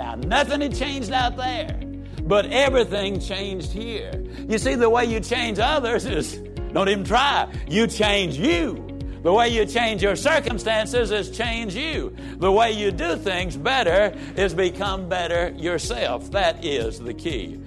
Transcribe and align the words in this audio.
Now, 0.00 0.14
nothing 0.14 0.62
had 0.62 0.74
changed 0.74 1.12
out 1.12 1.36
there, 1.36 1.78
but 2.22 2.46
everything 2.46 3.20
changed 3.20 3.70
here. 3.70 4.10
You 4.48 4.56
see, 4.56 4.74
the 4.74 4.88
way 4.88 5.04
you 5.04 5.20
change 5.20 5.58
others 5.58 6.06
is 6.06 6.38
don't 6.72 6.88
even 6.88 7.04
try. 7.04 7.52
You 7.68 7.86
change 7.86 8.38
you. 8.38 8.98
The 9.22 9.30
way 9.30 9.50
you 9.50 9.66
change 9.66 10.02
your 10.02 10.16
circumstances 10.16 11.10
is 11.10 11.30
change 11.30 11.74
you. 11.74 12.16
The 12.38 12.50
way 12.50 12.72
you 12.72 12.90
do 12.90 13.14
things 13.16 13.58
better 13.58 14.16
is 14.36 14.54
become 14.54 15.06
better 15.06 15.50
yourself. 15.58 16.30
That 16.30 16.64
is 16.64 16.98
the 16.98 17.12
key. 17.12 17.60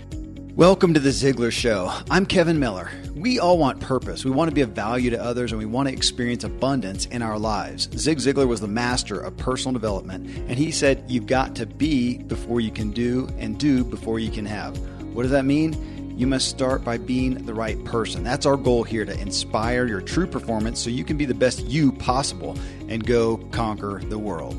Welcome 0.56 0.94
to 0.94 1.00
the 1.00 1.10
Ziglar 1.10 1.52
Show. 1.52 1.92
I'm 2.12 2.28
Kevin 2.28 2.60
Miller. 2.60 2.92
We 3.16 3.40
all 3.40 3.58
want 3.58 3.80
purpose. 3.80 4.24
We 4.24 4.30
want 4.30 4.52
to 4.52 4.54
be 4.54 4.62
of 4.62 4.70
value 4.70 5.10
to 5.10 5.20
others 5.20 5.52
and 5.52 5.58
we 5.58 5.66
want 5.66 5.90
to 5.90 5.94
experience 5.96 6.44
abundance 6.44 7.08
in 7.08 7.24
our 7.24 7.40
lives. 7.40 7.90
Zig 7.98 8.20
Ziglar 8.20 8.48
was 8.48 8.62
the 8.62 8.68
master 8.68 9.20
of 9.20 9.36
personal 9.36 9.74
development, 9.74 10.28
and 10.48 10.52
he 10.52 10.70
said, 10.70 11.04
You've 11.08 11.26
got 11.26 11.56
to 11.56 11.66
be 11.66 12.20
before 12.20 12.62
you 12.62 12.70
can 12.70 12.92
do, 12.92 13.28
and 13.40 13.58
do 13.58 13.84
before 13.84 14.20
you 14.20 14.30
can 14.30 14.46
have. 14.46 14.78
What 15.16 15.24
does 15.24 15.32
that 15.32 15.44
mean? 15.44 16.14
You 16.16 16.28
must 16.28 16.50
start 16.50 16.84
by 16.84 17.00
being 17.00 17.48
the 17.48 17.54
right 17.56 17.84
person. 17.84 18.24
That's 18.24 18.46
our 18.46 18.56
goal 18.56 18.84
here 18.84 19.06
to 19.06 19.20
inspire 19.20 19.88
your 19.88 20.02
true 20.02 20.28
performance 20.28 20.80
so 20.80 20.92
you 20.92 21.04
can 21.04 21.18
be 21.18 21.26
the 21.26 21.34
best 21.34 21.62
you 21.62 21.92
possible 21.94 22.56
and 22.90 23.04
go 23.04 23.38
conquer 23.52 24.02
the 24.04 24.20
world. 24.20 24.56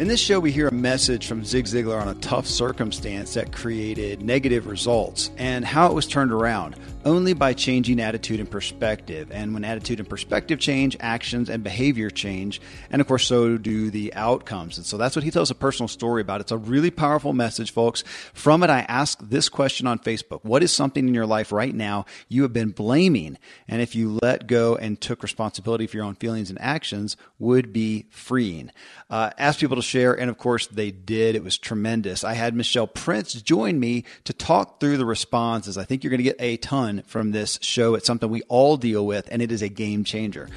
In 0.00 0.08
this 0.08 0.18
show, 0.18 0.40
we 0.40 0.50
hear 0.50 0.66
a 0.66 0.72
message 0.72 1.26
from 1.26 1.44
Zig 1.44 1.66
Ziglar 1.66 2.00
on 2.00 2.08
a 2.08 2.14
tough 2.14 2.46
circumstance 2.46 3.34
that 3.34 3.52
created 3.52 4.22
negative 4.22 4.66
results 4.66 5.30
and 5.36 5.62
how 5.62 5.88
it 5.88 5.92
was 5.92 6.06
turned 6.06 6.32
around 6.32 6.74
only 7.04 7.32
by 7.32 7.54
changing 7.54 8.00
attitude 8.00 8.40
and 8.40 8.50
perspective. 8.50 9.30
And 9.32 9.54
when 9.54 9.64
attitude 9.64 10.00
and 10.00 10.08
perspective 10.08 10.58
change, 10.58 10.96
actions 11.00 11.48
and 11.48 11.62
behavior 11.62 12.10
change. 12.10 12.60
And 12.90 13.00
of 13.00 13.08
course, 13.08 13.26
so 13.26 13.56
do 13.56 13.90
the 13.90 14.12
outcomes. 14.14 14.76
And 14.76 14.86
so 14.86 14.98
that's 14.98 15.16
what 15.16 15.24
he 15.24 15.30
tells 15.30 15.50
a 15.50 15.54
personal 15.54 15.88
story 15.88 16.20
about. 16.20 16.40
It's 16.40 16.52
a 16.52 16.58
really 16.58 16.90
powerful 16.90 17.32
message, 17.32 17.72
folks. 17.72 18.02
From 18.34 18.62
it, 18.62 18.70
I 18.70 18.80
ask 18.80 19.18
this 19.20 19.48
question 19.48 19.86
on 19.86 19.98
Facebook 19.98 20.40
What 20.42 20.62
is 20.62 20.72
something 20.72 21.06
in 21.06 21.14
your 21.14 21.26
life 21.26 21.52
right 21.52 21.74
now 21.74 22.06
you 22.28 22.42
have 22.42 22.52
been 22.52 22.70
blaming? 22.70 23.38
And 23.68 23.80
if 23.80 23.94
you 23.94 24.18
let 24.20 24.46
go 24.46 24.76
and 24.76 25.00
took 25.00 25.22
responsibility 25.22 25.86
for 25.86 25.96
your 25.96 26.06
own 26.06 26.16
feelings 26.16 26.50
and 26.50 26.60
actions, 26.60 27.16
would 27.38 27.72
be 27.72 28.06
freeing. 28.10 28.70
Uh, 29.08 29.30
ask 29.38 29.58
people 29.58 29.76
to 29.76 29.82
share. 29.82 30.12
And 30.18 30.28
of 30.28 30.38
course, 30.38 30.66
they 30.66 30.90
did. 30.90 31.34
It 31.34 31.44
was 31.44 31.56
tremendous. 31.56 32.24
I 32.24 32.34
had 32.34 32.54
Michelle 32.54 32.86
Prince 32.86 33.32
join 33.34 33.80
me 33.80 34.04
to 34.24 34.32
talk 34.32 34.80
through 34.80 34.98
the 34.98 35.06
responses. 35.06 35.78
I 35.78 35.84
think 35.84 36.04
you're 36.04 36.10
going 36.10 36.18
to 36.18 36.24
get 36.24 36.36
a 36.38 36.56
ton 36.58 36.89
from 37.06 37.30
this 37.30 37.58
show. 37.62 37.94
It's 37.94 38.06
something 38.06 38.28
we 38.28 38.42
all 38.42 38.76
deal 38.76 39.06
with, 39.06 39.28
and 39.30 39.40
it 39.40 39.50
is 39.52 39.62
a 39.62 39.68
game 39.68 40.04
changer. 40.04 40.48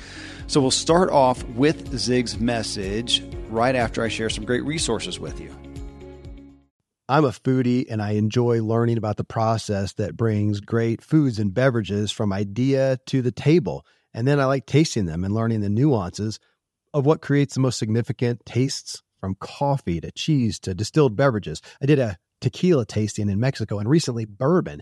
So 0.48 0.60
we'll 0.60 0.72
start 0.72 1.10
off 1.10 1.44
with 1.50 1.98
Zig's 1.98 2.40
message 2.40 3.24
right 3.50 3.76
after 3.76 4.04
I 4.04 4.08
share 4.10 4.30
some 4.30 4.46
great 4.46 4.66
resources 4.66 5.20
with 5.20 5.40
you. 5.40 5.56
I'm 7.10 7.26
a 7.26 7.30
foodie 7.30 7.86
and 7.90 8.02
I 8.02 8.12
enjoy 8.12 8.64
learning 8.64 8.98
about 8.98 9.18
the 9.18 9.24
process 9.24 9.94
that 9.94 10.18
brings 10.18 10.62
great 10.62 11.02
foods 11.02 11.38
and 11.38 11.54
beverages 11.54 12.12
from 12.12 12.32
idea 12.32 12.98
to 13.08 13.22
the 13.22 13.32
table. 13.32 13.86
And 14.14 14.28
then 14.28 14.40
I 14.40 14.46
like 14.46 14.66
tasting 14.66 15.06
them 15.06 15.24
and 15.24 15.34
learning 15.34 15.62
the 15.62 15.70
nuances 15.70 16.40
of 16.94 17.06
what 17.06 17.22
creates 17.22 17.56
the 17.56 17.60
most 17.60 17.78
significant 17.78 18.46
tastes 18.46 19.04
from 19.20 19.36
coffee 19.36 20.00
to 20.02 20.12
cheese 20.12 20.60
to 20.60 20.74
distilled 20.74 21.16
beverages. 21.16 21.62
I 21.82 21.86
did 21.86 22.00
a 22.00 22.18
tequila 22.42 22.86
tasting 22.86 23.30
in 23.30 23.40
Mexico 23.40 23.80
and 23.80 23.90
recently 23.90 24.26
bourbon. 24.26 24.82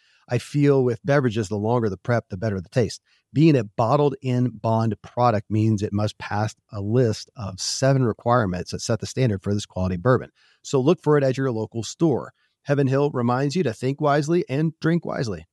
I 0.31 0.37
feel 0.37 0.83
with 0.83 1.05
beverages, 1.05 1.49
the 1.49 1.57
longer 1.57 1.89
the 1.89 1.97
prep, 1.97 2.29
the 2.29 2.37
better 2.37 2.61
the 2.61 2.69
taste. 2.69 3.01
Being 3.33 3.57
a 3.57 3.65
bottled 3.65 4.15
in 4.21 4.49
bond 4.49 4.95
product 5.01 5.51
means 5.51 5.83
it 5.83 5.91
must 5.91 6.17
pass 6.17 6.55
a 6.71 6.79
list 6.79 7.29
of 7.35 7.59
seven 7.59 8.05
requirements 8.05 8.71
that 8.71 8.81
set 8.81 9.01
the 9.01 9.05
standard 9.05 9.43
for 9.43 9.53
this 9.53 9.65
quality 9.65 9.97
bourbon. 9.97 10.29
So 10.61 10.79
look 10.79 11.01
for 11.01 11.17
it 11.17 11.23
at 11.23 11.37
your 11.37 11.51
local 11.51 11.83
store. 11.83 12.33
Heaven 12.63 12.87
Hill 12.87 13.11
reminds 13.11 13.55
you 13.57 13.63
to 13.63 13.73
think 13.73 13.99
wisely 13.99 14.45
and 14.47 14.73
drink 14.79 15.05
wisely. 15.05 15.47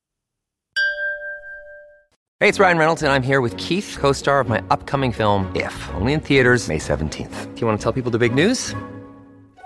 Hey, 2.39 2.47
it's 2.47 2.59
Ryan 2.59 2.77
Reynolds, 2.77 3.03
and 3.03 3.11
I'm 3.11 3.23
here 3.23 3.41
with 3.41 3.57
Keith, 3.57 3.97
co 3.99 4.13
star 4.13 4.39
of 4.39 4.47
my 4.47 4.63
upcoming 4.69 5.11
film, 5.11 5.53
If, 5.55 5.89
only 5.95 6.13
in 6.13 6.21
theaters, 6.21 6.69
May 6.69 6.77
17th. 6.77 7.53
Do 7.53 7.61
you 7.61 7.67
want 7.67 7.77
to 7.77 7.83
tell 7.83 7.91
people 7.91 8.11
the 8.11 8.17
big 8.17 8.33
news? 8.33 8.73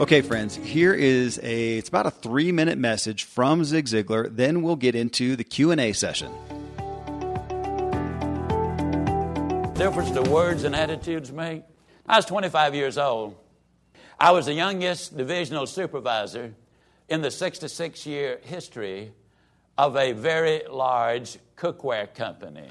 Okay, 0.00 0.22
friends, 0.22 0.56
here 0.56 0.92
is 0.92 1.38
a 1.42 1.78
it's 1.78 1.88
about 1.88 2.06
a 2.06 2.10
3-minute 2.10 2.78
message 2.78 3.24
from 3.24 3.62
Zig 3.64 3.86
Ziglar, 3.86 4.28
then 4.34 4.62
we'll 4.62 4.74
get 4.74 4.96
into 4.96 5.36
the 5.36 5.44
Q&A 5.44 5.92
session. 5.92 6.32
difference 9.74 10.10
the 10.12 10.22
words 10.22 10.64
and 10.64 10.74
attitudes 10.74 11.30
make. 11.30 11.62
I 12.06 12.16
was 12.16 12.24
25 12.26 12.74
years 12.74 12.98
old. 12.98 13.36
I 14.18 14.32
was 14.32 14.46
the 14.46 14.52
youngest 14.52 15.16
divisional 15.16 15.66
supervisor 15.66 16.54
in 17.08 17.22
the 17.22 17.30
66 17.30 18.06
year 18.06 18.40
history 18.42 19.12
of 19.78 19.96
a 19.96 20.12
very 20.12 20.62
large 20.68 21.38
cookware 21.56 22.12
company. 22.12 22.68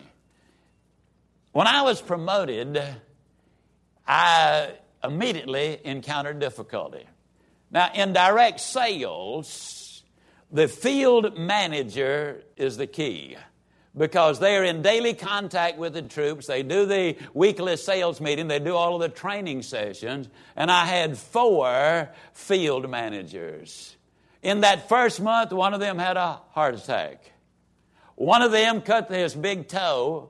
When 1.52 1.68
I 1.68 1.84
was 1.84 2.02
promoted, 2.02 2.82
I 4.08 4.72
immediately 5.04 5.80
encountered 5.84 6.40
difficulty. 6.40 7.06
Now, 7.74 7.90
in 7.92 8.14
direct 8.14 8.60
sales, 8.60 10.04
the 10.52 10.68
field 10.68 11.40
manager 11.40 12.44
is 12.56 12.78
the 12.78 12.86
key 12.86 13.36
because 13.98 14.40
they 14.40 14.56
are 14.56 14.64
in 14.64 14.84
daily 14.84 15.16
contact 15.16 15.80
with 15.80 15.94
the 15.94 16.04
troops. 16.04 16.46
They 16.46 16.62
do 16.62 16.86
the 16.86 17.18
weekly 17.34 17.76
sales 17.78 18.22
meeting, 18.22 18.48
they 18.48 18.60
do 18.60 18.76
all 18.76 18.96
of 18.96 19.02
the 19.02 19.10
training 19.10 19.64
sessions, 19.64 20.30
and 20.56 20.70
I 20.70 20.86
had 20.86 21.18
four 21.18 22.10
field 22.34 22.88
managers. 22.88 23.98
In 24.44 24.62
that 24.62 24.88
first 24.88 25.20
month, 25.20 25.52
one 25.52 25.74
of 25.74 25.80
them 25.80 25.98
had 25.98 26.16
a 26.16 26.42
heart 26.52 26.76
attack. 26.76 27.32
One 28.14 28.44
of 28.44 28.52
them 28.52 28.82
cut 28.82 29.10
his 29.10 29.34
big 29.34 29.68
toe 29.68 30.30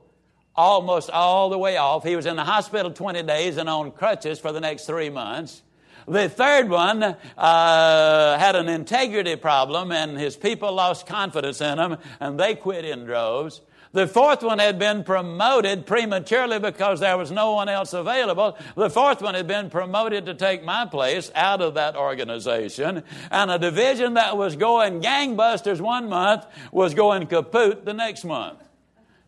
almost 0.56 1.10
all 1.10 1.50
the 1.50 1.58
way 1.58 1.76
off. 1.76 2.04
He 2.04 2.16
was 2.16 2.24
in 2.24 2.36
the 2.36 2.44
hospital 2.44 2.90
20 2.90 3.22
days 3.24 3.58
and 3.58 3.68
on 3.68 3.90
crutches 3.90 4.38
for 4.38 4.50
the 4.50 4.60
next 4.60 4.86
three 4.86 5.10
months. 5.10 5.62
The 6.06 6.28
third 6.28 6.68
one 6.68 7.02
uh, 7.02 8.38
had 8.38 8.56
an 8.56 8.68
integrity 8.68 9.36
problem, 9.36 9.92
and 9.92 10.18
his 10.18 10.36
people 10.36 10.72
lost 10.72 11.06
confidence 11.06 11.60
in 11.60 11.78
him, 11.78 11.96
and 12.20 12.38
they 12.38 12.54
quit 12.54 12.84
in 12.84 13.04
droves. 13.04 13.60
The 13.94 14.08
fourth 14.08 14.42
one 14.42 14.58
had 14.58 14.76
been 14.76 15.04
promoted 15.04 15.86
prematurely 15.86 16.58
because 16.58 16.98
there 16.98 17.16
was 17.16 17.30
no 17.30 17.52
one 17.52 17.68
else 17.68 17.92
available. 17.92 18.58
The 18.74 18.90
fourth 18.90 19.22
one 19.22 19.36
had 19.36 19.46
been 19.46 19.70
promoted 19.70 20.26
to 20.26 20.34
take 20.34 20.64
my 20.64 20.84
place 20.84 21.30
out 21.32 21.60
of 21.60 21.74
that 21.74 21.94
organization. 21.94 23.04
And 23.30 23.52
a 23.52 23.58
division 23.58 24.14
that 24.14 24.36
was 24.36 24.56
going 24.56 25.00
gangbusters 25.00 25.80
one 25.80 26.08
month 26.08 26.44
was 26.72 26.92
going 26.92 27.28
kaput 27.28 27.84
the 27.84 27.94
next 27.94 28.24
month. 28.24 28.58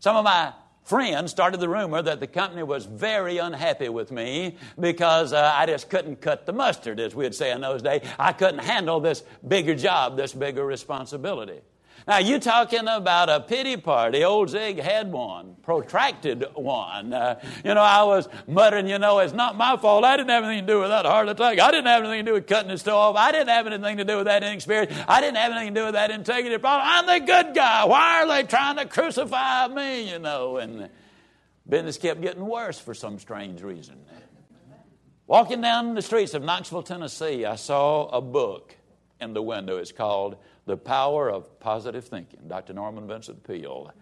Some 0.00 0.16
of 0.16 0.24
my 0.24 0.52
friends 0.86 1.32
started 1.32 1.60
the 1.60 1.68
rumor 1.68 2.00
that 2.00 2.20
the 2.20 2.26
company 2.26 2.62
was 2.62 2.86
very 2.86 3.38
unhappy 3.38 3.88
with 3.88 4.10
me 4.10 4.56
because 4.78 5.32
uh, 5.32 5.52
I 5.54 5.66
just 5.66 5.90
couldn't 5.90 6.20
cut 6.20 6.46
the 6.46 6.52
mustard, 6.52 7.00
as 7.00 7.14
we'd 7.14 7.34
say 7.34 7.50
in 7.50 7.60
those 7.60 7.82
days. 7.82 8.02
I 8.18 8.32
couldn't 8.32 8.60
handle 8.60 9.00
this 9.00 9.24
bigger 9.46 9.74
job, 9.74 10.16
this 10.16 10.32
bigger 10.32 10.64
responsibility. 10.64 11.60
Now, 12.06 12.18
you 12.18 12.38
talking 12.38 12.86
about 12.86 13.28
a 13.28 13.40
pity 13.40 13.76
party. 13.76 14.22
Old 14.22 14.50
Zig 14.50 14.78
had 14.78 15.10
one, 15.10 15.56
protracted 15.62 16.44
one. 16.54 17.12
Uh, 17.12 17.40
you 17.64 17.74
know, 17.74 17.80
I 17.80 18.04
was 18.04 18.28
muttering, 18.46 18.88
you 18.88 18.98
know, 18.98 19.18
it's 19.18 19.32
not 19.32 19.56
my 19.56 19.76
fault. 19.76 20.04
I 20.04 20.16
didn't 20.16 20.30
have 20.30 20.44
anything 20.44 20.66
to 20.66 20.72
do 20.72 20.80
with 20.80 20.90
that 20.90 21.04
heart 21.04 21.28
attack. 21.28 21.58
I 21.58 21.70
didn't 21.70 21.86
have 21.86 22.04
anything 22.04 22.24
to 22.24 22.30
do 22.30 22.34
with 22.34 22.46
cutting 22.46 22.70
his 22.70 22.82
toe 22.82 22.96
off. 22.96 23.16
I 23.16 23.32
didn't 23.32 23.48
have 23.48 23.66
anything 23.66 23.96
to 23.96 24.04
do 24.04 24.18
with 24.18 24.26
that 24.26 24.44
inexperience. 24.44 24.96
I 25.08 25.20
didn't 25.20 25.36
have 25.36 25.52
anything 25.52 25.74
to 25.74 25.80
do 25.80 25.84
with 25.86 25.94
that 25.94 26.10
integrity 26.10 26.58
problem. 26.58 26.88
I'm 26.88 27.06
the 27.06 27.26
good 27.26 27.54
guy. 27.54 27.84
Why 27.84 28.22
are 28.22 28.28
they 28.28 28.44
trying 28.44 28.76
to 28.76 28.86
crucify 28.86 29.68
me, 29.68 30.10
you 30.10 30.18
know? 30.18 30.58
And 30.58 30.88
business 31.68 31.98
kept 31.98 32.20
getting 32.20 32.46
worse 32.46 32.78
for 32.78 32.94
some 32.94 33.18
strange 33.18 33.62
reason. 33.62 33.96
Walking 35.26 35.60
down 35.60 35.94
the 35.94 36.02
streets 36.02 36.34
of 36.34 36.44
Knoxville, 36.44 36.84
Tennessee, 36.84 37.44
I 37.44 37.56
saw 37.56 38.06
a 38.10 38.20
book 38.20 38.76
in 39.20 39.34
the 39.34 39.42
window. 39.42 39.78
It's 39.78 39.90
called 39.90 40.36
The 40.66 40.76
Power 40.76 41.30
of 41.30 41.60
Positive 41.60 42.04
Thinking, 42.04 42.40
Dr. 42.48 42.74
Norman 42.74 43.06
Vincent 43.06 43.44
Peale. 43.44 43.92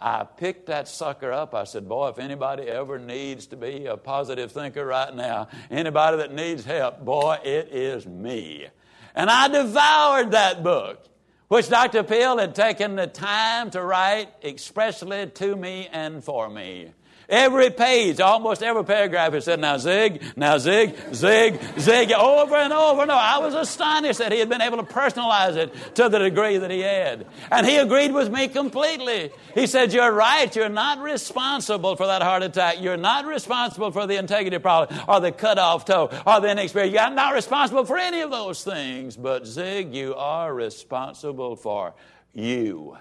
I 0.00 0.24
picked 0.24 0.66
that 0.66 0.88
sucker 0.88 1.30
up. 1.30 1.54
I 1.54 1.64
said, 1.64 1.88
Boy, 1.88 2.08
if 2.08 2.18
anybody 2.18 2.62
ever 2.62 2.98
needs 2.98 3.46
to 3.48 3.56
be 3.56 3.86
a 3.86 3.96
positive 3.96 4.50
thinker 4.50 4.86
right 4.86 5.14
now, 5.14 5.48
anybody 5.70 6.16
that 6.18 6.32
needs 6.32 6.64
help, 6.64 7.04
boy, 7.04 7.38
it 7.44 7.68
is 7.70 8.06
me. 8.06 8.68
And 9.14 9.28
I 9.28 9.48
devoured 9.48 10.30
that 10.30 10.62
book, 10.62 11.04
which 11.48 11.68
Dr. 11.68 12.02
Peale 12.02 12.38
had 12.38 12.54
taken 12.54 12.96
the 12.96 13.08
time 13.08 13.70
to 13.72 13.82
write 13.82 14.28
expressly 14.42 15.26
to 15.26 15.56
me 15.56 15.88
and 15.92 16.24
for 16.24 16.48
me. 16.48 16.92
Every 17.30 17.70
page, 17.70 18.18
almost 18.18 18.60
every 18.60 18.84
paragraph, 18.84 19.32
it 19.34 19.44
said, 19.44 19.60
now 19.60 19.76
zig, 19.76 20.20
now 20.34 20.58
zig, 20.58 20.96
zig, 21.14 21.60
zig, 21.78 22.10
over 22.10 22.56
and 22.56 22.72
over 22.72 23.02
and 23.02 23.10
over. 23.10 23.20
I 23.20 23.38
was 23.38 23.54
astonished 23.54 24.18
that 24.18 24.32
he 24.32 24.40
had 24.40 24.48
been 24.48 24.60
able 24.60 24.78
to 24.78 24.82
personalize 24.82 25.54
it 25.54 25.72
to 25.94 26.08
the 26.08 26.18
degree 26.18 26.58
that 26.58 26.72
he 26.72 26.80
had. 26.80 27.26
And 27.52 27.64
he 27.64 27.76
agreed 27.76 28.12
with 28.12 28.32
me 28.32 28.48
completely. 28.48 29.30
He 29.54 29.68
said, 29.68 29.92
You're 29.92 30.12
right. 30.12 30.54
You're 30.56 30.68
not 30.68 30.98
responsible 30.98 31.94
for 31.94 32.08
that 32.08 32.20
heart 32.20 32.42
attack. 32.42 32.80
You're 32.80 32.96
not 32.96 33.26
responsible 33.26 33.92
for 33.92 34.08
the 34.08 34.16
integrity 34.16 34.58
problem 34.58 34.98
or 35.06 35.20
the 35.20 35.30
cut 35.30 35.56
off 35.56 35.84
toe 35.84 36.10
or 36.26 36.40
the 36.40 36.50
inexperience. 36.50 36.92
You're 36.92 37.10
not 37.10 37.32
responsible 37.32 37.84
for 37.84 37.96
any 37.96 38.22
of 38.22 38.32
those 38.32 38.64
things. 38.64 39.16
But 39.16 39.46
Zig, 39.46 39.94
you 39.94 40.16
are 40.16 40.52
responsible 40.52 41.54
for 41.54 41.94
you 42.32 42.98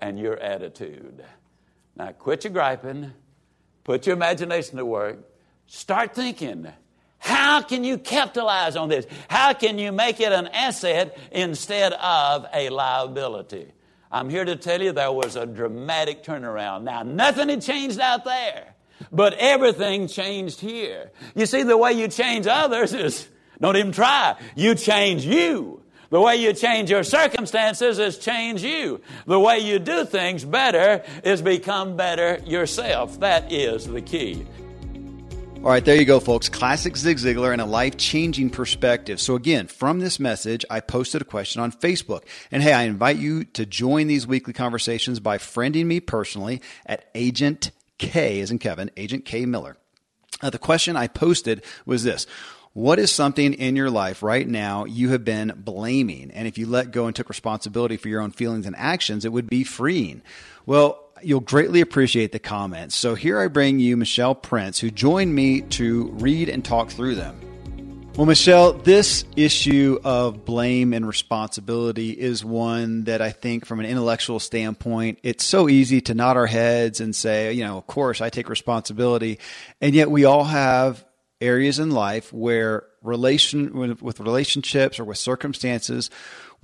and 0.00 0.18
your 0.18 0.38
attitude. 0.38 1.22
Now 1.94 2.12
quit 2.12 2.44
your 2.44 2.52
griping 2.54 3.12
Put 3.84 4.06
your 4.06 4.16
imagination 4.16 4.78
to 4.78 4.84
work. 4.84 5.18
Start 5.66 6.14
thinking. 6.14 6.66
How 7.18 7.62
can 7.62 7.84
you 7.84 7.96
capitalize 7.98 8.76
on 8.76 8.88
this? 8.88 9.06
How 9.28 9.54
can 9.54 9.78
you 9.78 9.92
make 9.92 10.20
it 10.20 10.32
an 10.32 10.46
asset 10.48 11.16
instead 11.30 11.92
of 11.94 12.46
a 12.52 12.68
liability? 12.70 13.72
I'm 14.10 14.28
here 14.28 14.44
to 14.44 14.56
tell 14.56 14.80
you 14.80 14.92
there 14.92 15.12
was 15.12 15.36
a 15.36 15.46
dramatic 15.46 16.22
turnaround. 16.22 16.82
Now, 16.82 17.02
nothing 17.02 17.48
had 17.48 17.62
changed 17.62 17.98
out 17.98 18.24
there, 18.24 18.74
but 19.10 19.34
everything 19.34 20.06
changed 20.06 20.60
here. 20.60 21.12
You 21.34 21.46
see, 21.46 21.62
the 21.62 21.76
way 21.76 21.92
you 21.92 22.08
change 22.08 22.46
others 22.46 22.92
is 22.92 23.28
don't 23.60 23.76
even 23.76 23.92
try. 23.92 24.36
You 24.54 24.74
change 24.74 25.24
you. 25.24 25.82
The 26.14 26.20
way 26.20 26.36
you 26.36 26.52
change 26.52 26.90
your 26.90 27.02
circumstances 27.02 27.98
is 27.98 28.18
change 28.18 28.62
you. 28.62 29.00
The 29.26 29.40
way 29.40 29.58
you 29.58 29.80
do 29.80 30.04
things 30.04 30.44
better 30.44 31.02
is 31.24 31.42
become 31.42 31.96
better 31.96 32.38
yourself. 32.46 33.18
That 33.18 33.52
is 33.52 33.88
the 33.88 34.00
key. 34.00 34.46
All 35.56 35.70
right, 35.70 35.84
there 35.84 35.96
you 35.96 36.04
go, 36.04 36.20
folks. 36.20 36.48
Classic 36.48 36.96
Zig 36.96 37.16
Ziglar 37.16 37.50
and 37.50 37.60
a 37.60 37.64
life 37.64 37.96
changing 37.96 38.50
perspective. 38.50 39.20
So, 39.20 39.34
again, 39.34 39.66
from 39.66 39.98
this 39.98 40.20
message, 40.20 40.64
I 40.70 40.78
posted 40.78 41.20
a 41.20 41.24
question 41.24 41.60
on 41.60 41.72
Facebook. 41.72 42.22
And 42.52 42.62
hey, 42.62 42.72
I 42.72 42.84
invite 42.84 43.16
you 43.16 43.42
to 43.46 43.66
join 43.66 44.06
these 44.06 44.24
weekly 44.24 44.52
conversations 44.52 45.18
by 45.18 45.38
friending 45.38 45.86
me 45.86 45.98
personally 45.98 46.62
at 46.86 47.10
Agent 47.16 47.72
K, 47.98 48.38
as 48.38 48.52
in 48.52 48.60
Kevin, 48.60 48.92
Agent 48.96 49.24
K 49.24 49.46
Miller. 49.46 49.78
Uh, 50.40 50.50
the 50.50 50.58
question 50.58 50.94
I 50.96 51.08
posted 51.08 51.64
was 51.86 52.04
this 52.04 52.26
what 52.74 52.98
is 52.98 53.12
something 53.12 53.54
in 53.54 53.76
your 53.76 53.88
life 53.88 54.20
right 54.20 54.46
now 54.46 54.84
you 54.84 55.10
have 55.10 55.24
been 55.24 55.52
blaming? 55.56 56.32
And 56.32 56.48
if 56.48 56.58
you 56.58 56.66
let 56.66 56.90
go 56.90 57.06
and 57.06 57.14
took 57.14 57.28
responsibility 57.28 57.96
for 57.96 58.08
your 58.08 58.20
own 58.20 58.32
feelings 58.32 58.66
and 58.66 58.74
actions, 58.76 59.24
it 59.24 59.32
would 59.32 59.48
be 59.48 59.62
freeing. 59.62 60.22
Well, 60.66 61.00
you'll 61.22 61.38
greatly 61.38 61.80
appreciate 61.80 62.32
the 62.32 62.40
comments. 62.40 62.96
So 62.96 63.14
here 63.14 63.40
I 63.40 63.46
bring 63.46 63.78
you 63.78 63.96
Michelle 63.96 64.34
Prince, 64.34 64.80
who 64.80 64.90
joined 64.90 65.32
me 65.32 65.60
to 65.62 66.08
read 66.14 66.48
and 66.48 66.64
talk 66.64 66.90
through 66.90 67.14
them. 67.14 67.40
Well, 68.16 68.26
Michelle, 68.26 68.72
this 68.72 69.24
issue 69.36 70.00
of 70.02 70.44
blame 70.44 70.92
and 70.92 71.06
responsibility 71.06 72.10
is 72.10 72.44
one 72.44 73.04
that 73.04 73.22
I 73.22 73.30
think, 73.30 73.66
from 73.66 73.78
an 73.80 73.86
intellectual 73.86 74.40
standpoint, 74.40 75.20
it's 75.22 75.44
so 75.44 75.68
easy 75.68 76.00
to 76.02 76.14
nod 76.14 76.36
our 76.36 76.46
heads 76.46 77.00
and 77.00 77.14
say, 77.14 77.52
you 77.52 77.64
know, 77.64 77.78
of 77.78 77.86
course, 77.86 78.20
I 78.20 78.30
take 78.30 78.48
responsibility. 78.48 79.38
And 79.80 79.94
yet 79.94 80.10
we 80.10 80.24
all 80.24 80.44
have 80.44 81.04
areas 81.44 81.78
in 81.78 81.90
life 81.90 82.32
where 82.32 82.84
relation 83.02 83.98
with 84.00 84.18
relationships 84.20 84.98
or 84.98 85.04
with 85.04 85.18
circumstances 85.18 86.10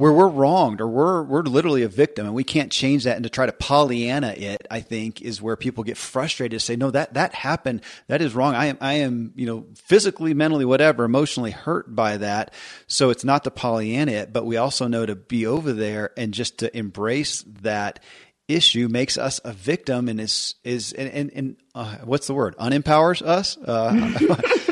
where 0.00 0.12
we're 0.12 0.29
wronged 0.29 0.81
or 0.81 0.88
we're 0.88 1.23
we're 1.23 1.43
literally 1.43 1.82
a 1.82 1.88
victim 1.88 2.25
and 2.25 2.35
we 2.35 2.43
can't 2.43 2.73
change 2.73 3.05
that 3.05 3.17
and 3.17 3.25
to 3.25 3.29
try 3.29 3.44
to 3.44 3.53
Pollyanna 3.53 4.32
it, 4.35 4.67
I 4.71 4.81
think, 4.81 5.21
is 5.21 5.43
where 5.43 5.56
people 5.56 5.85
get 5.85 5.99
frustrated 5.99 6.59
to 6.59 6.65
say, 6.65 6.75
no, 6.75 6.91
that 6.91 7.12
that 7.15 7.35
happened. 7.35 7.82
That 8.06 8.23
is 8.23 8.35
wrong. 8.35 8.55
I 8.55 8.67
am 8.67 8.79
I 8.81 8.94
am, 8.94 9.32
you 9.37 9.44
know, 9.44 9.67
physically, 9.75 10.32
mentally, 10.32 10.65
whatever, 10.65 11.05
emotionally 11.05 11.50
hurt 11.50 11.94
by 11.94 12.17
that. 12.17 12.55
So 12.87 13.11
it's 13.11 13.25
not 13.25 13.44
to 13.44 13.50
Pollyanna 13.50 14.12
it, 14.12 14.32
but 14.32 14.47
we 14.47 14.56
also 14.56 14.88
know 14.88 15.05
to 15.05 15.15
be 15.15 15.44
over 15.47 15.75
there 15.75 16.12
and 16.17 16.32
just 16.32 16.59
to 16.61 16.75
embrace 16.75 17.44
that 17.61 18.00
issue 18.49 18.88
makes 18.88 19.19
us 19.19 19.41
a 19.44 19.53
victim 19.53 20.09
and 20.09 20.19
is 20.19 20.55
is 20.65 20.94
and 20.94 21.11
and, 21.11 21.31
and 21.35 21.56
uh, 21.75 21.97
what's 22.05 22.27
the 22.27 22.35
word 22.35 22.56
unempowers 22.56 23.23
us 23.23 23.56
uh, 23.59 23.93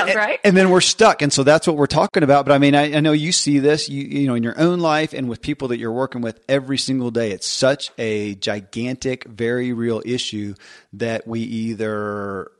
and, 0.00 0.14
right. 0.14 0.40
and, 0.44 0.56
then 0.56 0.70
we're 0.70 0.80
stuck 0.80 1.22
and 1.22 1.32
so 1.32 1.42
that's 1.42 1.66
what 1.66 1.76
we're 1.76 1.86
talking 1.86 2.22
about 2.22 2.44
but 2.44 2.52
i 2.52 2.58
mean 2.58 2.74
I, 2.74 2.94
I, 2.96 3.00
know 3.00 3.12
you 3.12 3.32
see 3.32 3.58
this 3.58 3.88
you 3.88 4.02
you 4.04 4.26
know 4.26 4.34
in 4.34 4.42
your 4.42 4.58
own 4.58 4.80
life 4.80 5.12
and 5.12 5.28
with 5.28 5.42
people 5.42 5.68
that 5.68 5.78
you're 5.78 5.92
working 5.92 6.20
with 6.20 6.40
every 6.48 6.78
single 6.78 7.10
day 7.10 7.30
it's 7.30 7.46
such 7.46 7.90
a 7.98 8.34
gigantic 8.36 9.24
very 9.24 9.72
real 9.72 10.02
issue 10.04 10.54
that 10.94 11.26
we 11.26 11.40
either 11.40 12.50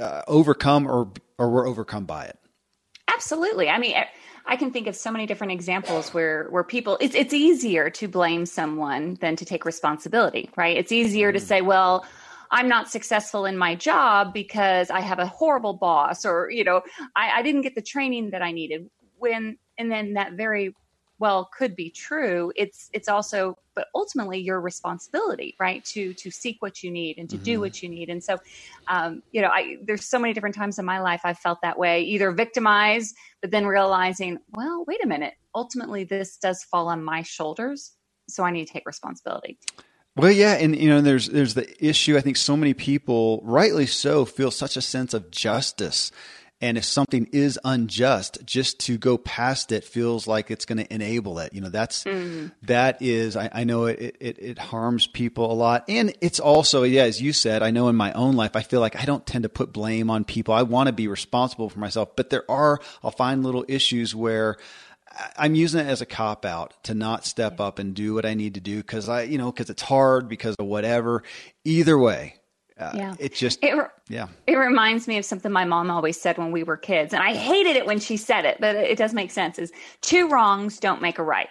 uh, 0.00 0.22
overcome 0.26 0.86
or 0.86 1.12
or 1.38 1.50
we're 1.50 1.66
overcome 1.66 2.04
by 2.04 2.24
it 2.24 2.38
absolutely 3.08 3.68
i 3.68 3.78
mean 3.78 3.94
I 4.50 4.56
can 4.56 4.70
think 4.70 4.86
of 4.86 4.96
so 4.96 5.12
many 5.12 5.26
different 5.26 5.52
examples 5.52 6.14
where 6.14 6.48
where 6.48 6.64
people 6.64 6.96
it's 7.02 7.14
it's 7.14 7.34
easier 7.34 7.90
to 7.90 8.08
blame 8.08 8.46
someone 8.46 9.18
than 9.20 9.36
to 9.36 9.44
take 9.44 9.66
responsibility, 9.66 10.48
right? 10.56 10.74
It's 10.74 10.90
easier 10.90 11.32
to 11.32 11.38
mm. 11.38 11.42
say, 11.42 11.60
well, 11.60 12.06
I'm 12.50 12.68
not 12.68 12.90
successful 12.90 13.44
in 13.46 13.56
my 13.56 13.74
job 13.74 14.32
because 14.32 14.90
I 14.90 15.00
have 15.00 15.18
a 15.18 15.26
horrible 15.26 15.74
boss 15.74 16.24
or, 16.24 16.50
you 16.50 16.64
know, 16.64 16.82
I, 17.14 17.38
I 17.38 17.42
didn't 17.42 17.62
get 17.62 17.74
the 17.74 17.82
training 17.82 18.30
that 18.30 18.42
I 18.42 18.52
needed. 18.52 18.88
When 19.18 19.58
and 19.78 19.90
then 19.90 20.14
that 20.14 20.32
very 20.32 20.74
well 21.18 21.50
could 21.56 21.74
be 21.74 21.90
true 21.90 22.52
it's 22.56 22.90
it's 22.92 23.08
also 23.08 23.56
but 23.74 23.88
ultimately 23.94 24.38
your 24.38 24.60
responsibility 24.60 25.54
right 25.58 25.84
to 25.84 26.14
to 26.14 26.30
seek 26.30 26.60
what 26.60 26.82
you 26.82 26.90
need 26.90 27.18
and 27.18 27.28
to 27.28 27.36
mm-hmm. 27.36 27.44
do 27.44 27.60
what 27.60 27.82
you 27.82 27.88
need 27.88 28.08
and 28.08 28.22
so 28.22 28.38
um, 28.88 29.22
you 29.32 29.42
know 29.42 29.48
i 29.48 29.76
there's 29.82 30.04
so 30.04 30.18
many 30.18 30.32
different 30.32 30.54
times 30.54 30.78
in 30.78 30.84
my 30.84 31.00
life 31.00 31.20
i 31.24 31.34
felt 31.34 31.60
that 31.62 31.78
way 31.78 32.02
either 32.02 32.30
victimized 32.30 33.16
but 33.40 33.50
then 33.50 33.66
realizing 33.66 34.38
well 34.52 34.84
wait 34.86 35.02
a 35.04 35.06
minute 35.06 35.34
ultimately 35.54 36.04
this 36.04 36.36
does 36.36 36.62
fall 36.64 36.88
on 36.88 37.02
my 37.02 37.22
shoulders 37.22 37.92
so 38.28 38.44
i 38.44 38.50
need 38.50 38.66
to 38.66 38.72
take 38.72 38.86
responsibility 38.86 39.58
well, 40.18 40.30
yeah, 40.30 40.54
and 40.54 40.76
you 40.76 40.88
know, 40.88 41.00
there's 41.00 41.28
there's 41.28 41.54
the 41.54 41.66
issue. 41.84 42.16
I 42.16 42.20
think 42.20 42.36
so 42.36 42.56
many 42.56 42.74
people, 42.74 43.40
rightly 43.44 43.86
so, 43.86 44.24
feel 44.24 44.50
such 44.50 44.76
a 44.76 44.82
sense 44.82 45.14
of 45.14 45.30
justice 45.30 46.12
and 46.60 46.76
if 46.76 46.84
something 46.84 47.28
is 47.32 47.58
unjust, 47.64 48.38
just 48.44 48.80
to 48.80 48.98
go 48.98 49.16
past 49.16 49.70
it 49.70 49.84
feels 49.84 50.26
like 50.26 50.50
it's 50.50 50.64
going 50.64 50.78
to 50.78 50.92
enable 50.92 51.38
it. 51.38 51.52
You 51.52 51.60
know, 51.60 51.68
that's, 51.68 52.02
mm. 52.02 52.50
that 52.62 53.00
is, 53.00 53.36
I, 53.36 53.48
I 53.52 53.64
know 53.64 53.84
it, 53.86 54.16
it, 54.18 54.38
it, 54.40 54.58
harms 54.58 55.06
people 55.06 55.52
a 55.52 55.54
lot. 55.54 55.84
And 55.88 56.12
it's 56.20 56.40
also, 56.40 56.82
yeah, 56.82 57.02
as 57.02 57.22
you 57.22 57.32
said, 57.32 57.62
I 57.62 57.70
know 57.70 57.88
in 57.88 57.94
my 57.94 58.12
own 58.12 58.34
life, 58.34 58.56
I 58.56 58.62
feel 58.62 58.80
like 58.80 58.96
I 59.00 59.04
don't 59.04 59.24
tend 59.24 59.44
to 59.44 59.48
put 59.48 59.72
blame 59.72 60.10
on 60.10 60.24
people. 60.24 60.52
I 60.52 60.62
want 60.62 60.88
to 60.88 60.92
be 60.92 61.06
responsible 61.06 61.68
for 61.68 61.78
myself, 61.78 62.16
but 62.16 62.30
there 62.30 62.50
are, 62.50 62.80
I'll 63.04 63.12
find 63.12 63.44
little 63.44 63.64
issues 63.68 64.14
where, 64.16 64.56
I'm 65.36 65.54
using 65.54 65.80
it 65.80 65.86
as 65.86 66.00
a 66.00 66.06
cop 66.06 66.44
out 66.44 66.74
to 66.84 66.94
not 66.94 67.24
step 67.24 67.60
up 67.60 67.78
and 67.78 67.94
do 67.94 68.14
what 68.14 68.24
I 68.24 68.34
need 68.34 68.54
to 68.54 68.60
do 68.60 68.78
because 68.78 69.08
I, 69.08 69.22
you 69.22 69.38
know, 69.38 69.50
because 69.50 69.70
it's 69.70 69.82
hard 69.82 70.28
because 70.28 70.54
of 70.58 70.66
whatever. 70.66 71.22
Either 71.64 71.98
way, 71.98 72.34
uh, 72.78 72.92
yeah. 72.94 73.14
It 73.18 73.34
just, 73.34 73.58
it, 73.62 73.74
yeah. 74.08 74.28
It 74.46 74.56
reminds 74.56 75.08
me 75.08 75.18
of 75.18 75.24
something 75.24 75.50
my 75.50 75.64
mom 75.64 75.90
always 75.90 76.20
said 76.20 76.38
when 76.38 76.52
we 76.52 76.62
were 76.62 76.76
kids. 76.76 77.12
And 77.12 77.22
I 77.22 77.34
hated 77.34 77.76
it 77.76 77.86
when 77.86 77.98
she 77.98 78.16
said 78.16 78.44
it, 78.44 78.58
but 78.60 78.76
it 78.76 78.96
does 78.96 79.12
make 79.12 79.30
sense 79.30 79.58
is 79.58 79.72
two 80.00 80.28
wrongs 80.28 80.78
don't 80.78 81.02
make 81.02 81.18
a 81.18 81.22
right. 81.24 81.48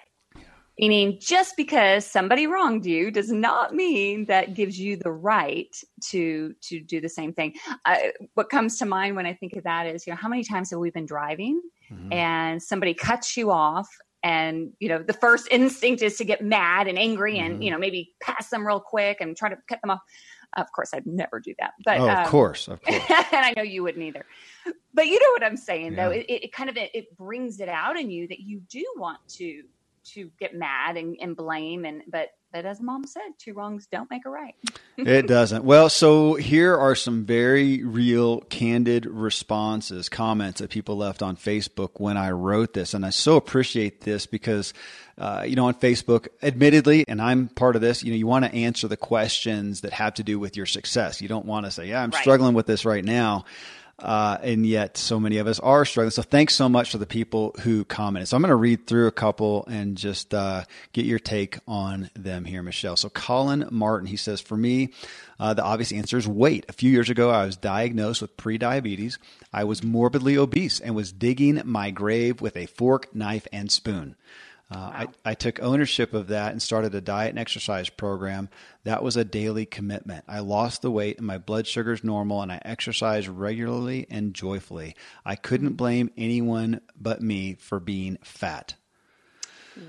Meaning, 0.79 1.17
just 1.19 1.57
because 1.57 2.05
somebody 2.05 2.45
wronged 2.45 2.85
you 2.85 3.09
does 3.09 3.31
not 3.31 3.73
mean 3.73 4.25
that 4.25 4.53
gives 4.53 4.79
you 4.79 4.95
the 4.95 5.11
right 5.11 5.75
to 6.09 6.53
to 6.61 6.79
do 6.79 7.01
the 7.01 7.09
same 7.09 7.33
thing. 7.33 7.55
Uh, 7.85 7.97
what 8.35 8.49
comes 8.49 8.77
to 8.77 8.85
mind 8.85 9.15
when 9.15 9.25
I 9.25 9.33
think 9.33 9.53
of 9.53 9.63
that 9.63 9.87
is, 9.87 10.05
you 10.05 10.13
know, 10.13 10.17
how 10.17 10.29
many 10.29 10.43
times 10.43 10.69
have 10.69 10.79
we 10.79 10.91
been 10.91 11.07
driving 11.07 11.61
mm-hmm. 11.91 12.13
and 12.13 12.61
somebody 12.61 12.93
cuts 12.93 13.35
you 13.35 13.51
off 13.51 13.89
and 14.23 14.73
you 14.79 14.89
know 14.89 15.01
the 15.01 15.13
first 15.13 15.47
instinct 15.51 16.01
is 16.01 16.17
to 16.17 16.25
get 16.25 16.41
mad 16.41 16.87
and 16.87 16.97
angry 16.97 17.37
and 17.37 17.55
mm-hmm. 17.55 17.61
you 17.63 17.71
know 17.71 17.77
maybe 17.77 18.13
pass 18.19 18.49
them 18.49 18.65
real 18.65 18.79
quick 18.79 19.21
and 19.21 19.37
try 19.37 19.49
to 19.49 19.57
cut 19.67 19.79
them 19.81 19.91
off 19.91 20.01
of 20.55 20.65
course 20.73 20.93
i'd 20.93 21.05
never 21.05 21.39
do 21.39 21.53
that 21.59 21.73
but 21.85 21.99
oh, 21.99 22.09
of 22.09 22.17
um, 22.17 22.25
course 22.25 22.67
of 22.67 22.81
course 22.83 23.03
and 23.09 23.45
i 23.45 23.53
know 23.55 23.63
you 23.63 23.83
wouldn't 23.83 24.03
either 24.03 24.25
but 24.93 25.07
you 25.07 25.19
know 25.19 25.31
what 25.31 25.43
i'm 25.43 25.57
saying 25.57 25.93
yeah. 25.93 26.05
though 26.05 26.11
it, 26.11 26.25
it, 26.27 26.51
kind 26.51 26.69
of 26.69 26.77
it, 26.77 26.89
it 26.93 27.15
brings 27.15 27.59
it 27.59 27.69
out 27.69 27.97
in 27.97 28.09
you 28.09 28.27
that 28.27 28.39
you 28.39 28.59
do 28.69 28.83
want 28.97 29.19
to 29.27 29.63
to 30.13 30.29
get 30.39 30.55
mad 30.55 30.97
and, 30.97 31.17
and 31.21 31.35
blame 31.35 31.85
and 31.85 32.03
but 32.07 32.29
but 32.51 32.65
as 32.65 32.81
mom 32.81 33.05
said 33.05 33.21
two 33.37 33.53
wrongs 33.53 33.87
don't 33.87 34.09
make 34.09 34.25
a 34.25 34.29
right. 34.29 34.55
It 34.97 35.27
doesn't. 35.27 35.63
Well 35.63 35.89
so 35.89 36.35
here 36.35 36.75
are 36.75 36.95
some 36.95 37.25
very 37.25 37.83
real 37.83 38.41
candid 38.41 39.05
responses 39.05 40.09
comments 40.09 40.59
that 40.59 40.69
people 40.69 40.97
left 40.97 41.21
on 41.21 41.35
facebook 41.35 41.99
when 41.99 42.17
i 42.17 42.31
wrote 42.31 42.73
this. 42.73 42.93
And 42.93 43.05
i 43.05 43.09
so 43.09 43.35
appreciate 43.35 44.01
this 44.01 44.25
because 44.25 44.73
uh, 45.17 45.43
you 45.47 45.55
know 45.55 45.67
on 45.67 45.73
facebook 45.73 46.27
admittedly 46.43 47.03
and 47.07 47.21
i'm 47.21 47.47
part 47.47 47.75
of 47.75 47.81
this 47.81 48.03
you 48.03 48.11
know 48.11 48.17
you 48.17 48.27
want 48.27 48.45
to 48.45 48.53
answer 48.53 48.87
the 48.87 48.97
questions 48.97 49.81
that 49.81 49.91
have 49.93 50.13
to 50.15 50.23
do 50.23 50.39
with 50.39 50.55
your 50.55 50.65
success. 50.65 51.21
You 51.21 51.27
don't 51.27 51.45
want 51.45 51.65
to 51.65 51.71
say 51.71 51.87
yeah 51.87 52.01
i'm 52.01 52.11
right. 52.11 52.21
struggling 52.21 52.53
with 52.53 52.65
this 52.65 52.85
right 52.85 53.03
now 53.03 53.45
uh, 53.99 54.37
and 54.43 54.63
yet, 54.65 54.95
so 54.95 55.19
many 55.19 55.39
of 55.39 55.47
us 55.47 55.59
are 55.59 55.83
struggling. 55.83 56.11
So, 56.11 56.21
thanks 56.21 56.53
so 56.53 56.69
much 56.69 56.91
for 56.91 56.99
the 56.99 57.07
people 57.07 57.55
who 57.61 57.83
commented. 57.83 58.27
So, 58.27 58.37
I'm 58.37 58.43
going 58.43 58.49
to 58.49 58.55
read 58.55 58.85
through 58.85 59.07
a 59.07 59.11
couple 59.11 59.65
and 59.65 59.97
just 59.97 60.35
uh, 60.35 60.65
get 60.93 61.05
your 61.05 61.17
take 61.17 61.57
on 61.67 62.11
them 62.13 62.45
here, 62.45 62.61
Michelle. 62.61 62.95
So, 62.95 63.09
Colin 63.09 63.67
Martin, 63.71 64.07
he 64.07 64.15
says, 64.15 64.39
For 64.39 64.55
me, 64.55 64.93
uh, 65.39 65.55
the 65.55 65.63
obvious 65.63 65.91
answer 65.91 66.17
is 66.17 66.27
weight. 66.27 66.65
A 66.69 66.73
few 66.73 66.91
years 66.91 67.09
ago, 67.09 67.31
I 67.31 67.45
was 67.45 67.57
diagnosed 67.57 68.21
with 68.21 68.37
prediabetes. 68.37 69.17
I 69.51 69.63
was 69.63 69.83
morbidly 69.83 70.37
obese 70.37 70.79
and 70.79 70.95
was 70.95 71.11
digging 71.11 71.61
my 71.65 71.89
grave 71.89 72.39
with 72.39 72.55
a 72.55 72.67
fork, 72.67 73.15
knife, 73.15 73.47
and 73.51 73.71
spoon. 73.71 74.15
Uh, 74.69 74.75
wow. 74.75 75.13
I, 75.25 75.31
I 75.31 75.33
took 75.33 75.61
ownership 75.61 76.13
of 76.13 76.27
that 76.27 76.51
and 76.51 76.61
started 76.61 76.93
a 76.93 76.99
diet 76.99 77.29
and 77.29 77.39
exercise 77.39 77.89
program. 77.89 78.49
That 78.83 79.01
was 79.01 79.15
a 79.15 79.23
daily 79.23 79.65
commitment. 79.65 80.25
I 80.27 80.39
lost 80.39 80.81
the 80.81 80.91
weight 80.91 81.17
and 81.17 81.27
my 81.27 81.37
blood 81.37 81.67
sugar 81.67 81.93
is 81.93 82.03
normal, 82.03 82.41
and 82.41 82.51
I 82.51 82.61
exercise 82.65 83.29
regularly 83.29 84.07
and 84.09 84.33
joyfully. 84.33 84.95
I 85.25 85.35
couldn't 85.35 85.73
blame 85.73 86.11
anyone 86.17 86.81
but 86.99 87.21
me 87.21 87.55
for 87.55 87.79
being 87.79 88.17
fat. 88.23 88.75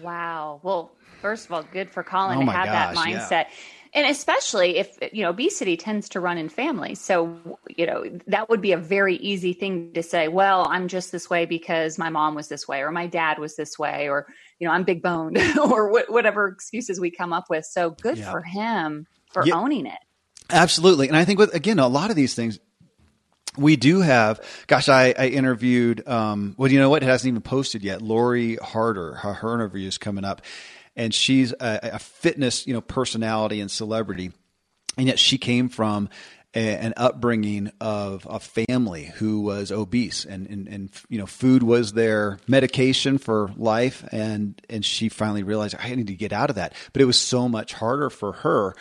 Wow. 0.00 0.61
Well, 0.62 0.92
first 1.23 1.47
of 1.47 1.52
all, 1.52 1.64
good 1.64 1.90
for 1.90 2.04
Colin 2.04 2.38
oh 2.38 2.44
to 2.44 2.52
have 2.52 2.66
gosh, 2.66 2.94
that 2.94 3.06
mindset. 3.06 3.30
Yeah 3.30 3.49
and 3.94 4.06
especially 4.06 4.76
if 4.78 4.99
you 5.12 5.23
know 5.23 5.30
obesity 5.30 5.76
tends 5.76 6.08
to 6.11 6.20
run 6.20 6.38
in 6.38 6.49
families 6.49 7.00
so 7.00 7.38
you 7.68 7.87
know 7.87 8.04
that 8.26 8.49
would 8.49 8.61
be 8.61 8.73
a 8.73 8.76
very 8.76 9.16
easy 9.16 9.52
thing 9.52 9.92
to 9.92 10.02
say 10.02 10.28
well 10.28 10.66
i'm 10.70 10.88
just 10.88 11.12
this 11.12 11.30
way 11.30 11.47
because 11.47 11.99
my 11.99 12.08
mom 12.08 12.35
was 12.35 12.49
this 12.49 12.66
way 12.68 12.80
or 12.80 12.90
my 12.90 13.06
dad 13.06 13.38
was 13.38 13.56
this 13.56 13.78
way 13.78 14.08
or 14.08 14.26
you 14.59 14.67
know 14.67 14.73
i'm 14.73 14.85
big 14.85 15.03
boned 15.03 15.38
or 15.59 15.91
wh- 15.91 16.11
whatever 16.11 16.49
excuses 16.49 17.00
we 17.00 17.11
come 17.11 17.33
up 17.33 17.50
with 17.50 17.65
so 17.65 17.91
good 17.91 18.19
yeah. 18.19 18.31
for 18.31 18.43
him 18.43 19.07
for 19.33 19.47
yeah, 19.47 19.55
owning 19.55 19.87
it 19.87 19.99
absolutely 20.50 21.09
and 21.09 21.17
i 21.17 21.25
think 21.25 21.38
with 21.38 21.55
again 21.55 21.79
a 21.79 21.88
lot 21.88 22.11
of 22.11 22.17
these 22.17 22.35
things 22.35 22.59
we 23.57 23.75
do 23.75 24.00
have, 24.00 24.41
gosh, 24.69 24.88
I, 24.88 25.12
I 25.19 25.27
interviewed, 25.29 26.07
um, 26.07 26.55
well, 26.57 26.71
you 26.71 26.79
know 26.79 26.91
what? 26.91 27.03
It 27.03 27.07
hasn't 27.07 27.29
even 27.29 27.43
posted 27.43 27.83
yet. 27.83 28.00
Lori 28.00 28.55
Harder, 28.55 29.15
her, 29.15 29.33
her 29.33 29.53
interview 29.55 29.88
is 29.88 29.99
coming 29.99 30.25
up 30.25 30.43
and 30.99 31.15
she's 31.15 31.53
a, 31.53 31.79
a 31.95 31.99
fitness, 31.99 32.67
you 32.67 32.75
know, 32.75 32.81
personality 32.81 33.61
and 33.61 33.71
celebrity, 33.71 34.33
and 34.99 35.07
yet 35.07 35.19
she 35.19 35.38
came 35.38 35.69
from 35.69 36.11
a, 36.59 36.77
an 36.79 36.95
upbringing 36.97 37.71
of 37.81 38.27
a 38.29 38.41
family 38.41 39.12
who 39.17 39.41
was 39.41 39.71
obese 39.71 40.25
and, 40.25 40.47
and, 40.49 40.69
and, 40.69 40.91
you 41.09 41.19
know 41.19 41.27
food 41.27 41.62
was 41.62 41.93
their 41.93 42.38
medication 42.49 43.19
for 43.19 43.50
life. 43.57 44.05
And 44.11 44.61
and 44.69 44.85
she 44.85 45.09
finally 45.09 45.43
realized 45.43 45.77
I 45.79 45.95
need 45.95 46.09
to 46.09 46.15
get 46.15 46.33
out 46.33 46.50
of 46.50 46.57
that. 46.57 46.75
But 46.93 47.03
it 47.03 47.05
was 47.05 47.19
so 47.19 47.49
much 47.49 47.75
harder 47.75 48.11
for 48.11 48.33
her. 48.33 48.75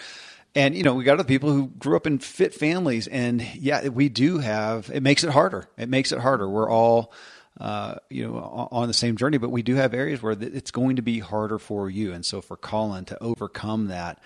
And 0.55 0.75
you 0.75 0.83
know 0.83 0.95
we 0.95 1.03
got 1.03 1.13
other 1.13 1.23
people 1.23 1.51
who 1.51 1.67
grew 1.67 1.95
up 1.95 2.07
in 2.07 2.19
fit 2.19 2.53
families. 2.53 3.07
And 3.07 3.41
yeah 3.55 3.87
we 3.89 4.09
do 4.09 4.39
have 4.39 4.89
it 4.91 5.03
makes 5.03 5.23
it 5.23 5.29
harder. 5.29 5.67
It 5.77 5.89
makes 5.89 6.11
it 6.11 6.19
harder. 6.19 6.49
We're 6.49 6.69
all 6.69 7.13
uh, 7.59 7.95
you 8.11 8.27
know, 8.27 8.67
on 8.71 8.87
the 8.87 8.93
same 8.93 9.17
journey, 9.17 9.39
but 9.39 9.49
we 9.49 9.63
do 9.63 9.73
have 9.73 9.95
areas 9.95 10.21
where 10.21 10.33
it's 10.39 10.69
going 10.69 10.97
to 10.97 11.01
be 11.01 11.17
harder 11.17 11.57
for 11.57 11.89
you. 11.89 12.13
And 12.13 12.23
so 12.23 12.39
for 12.39 12.55
Colin 12.55 13.05
to 13.05 13.17
overcome 13.21 13.87
that 13.87 14.19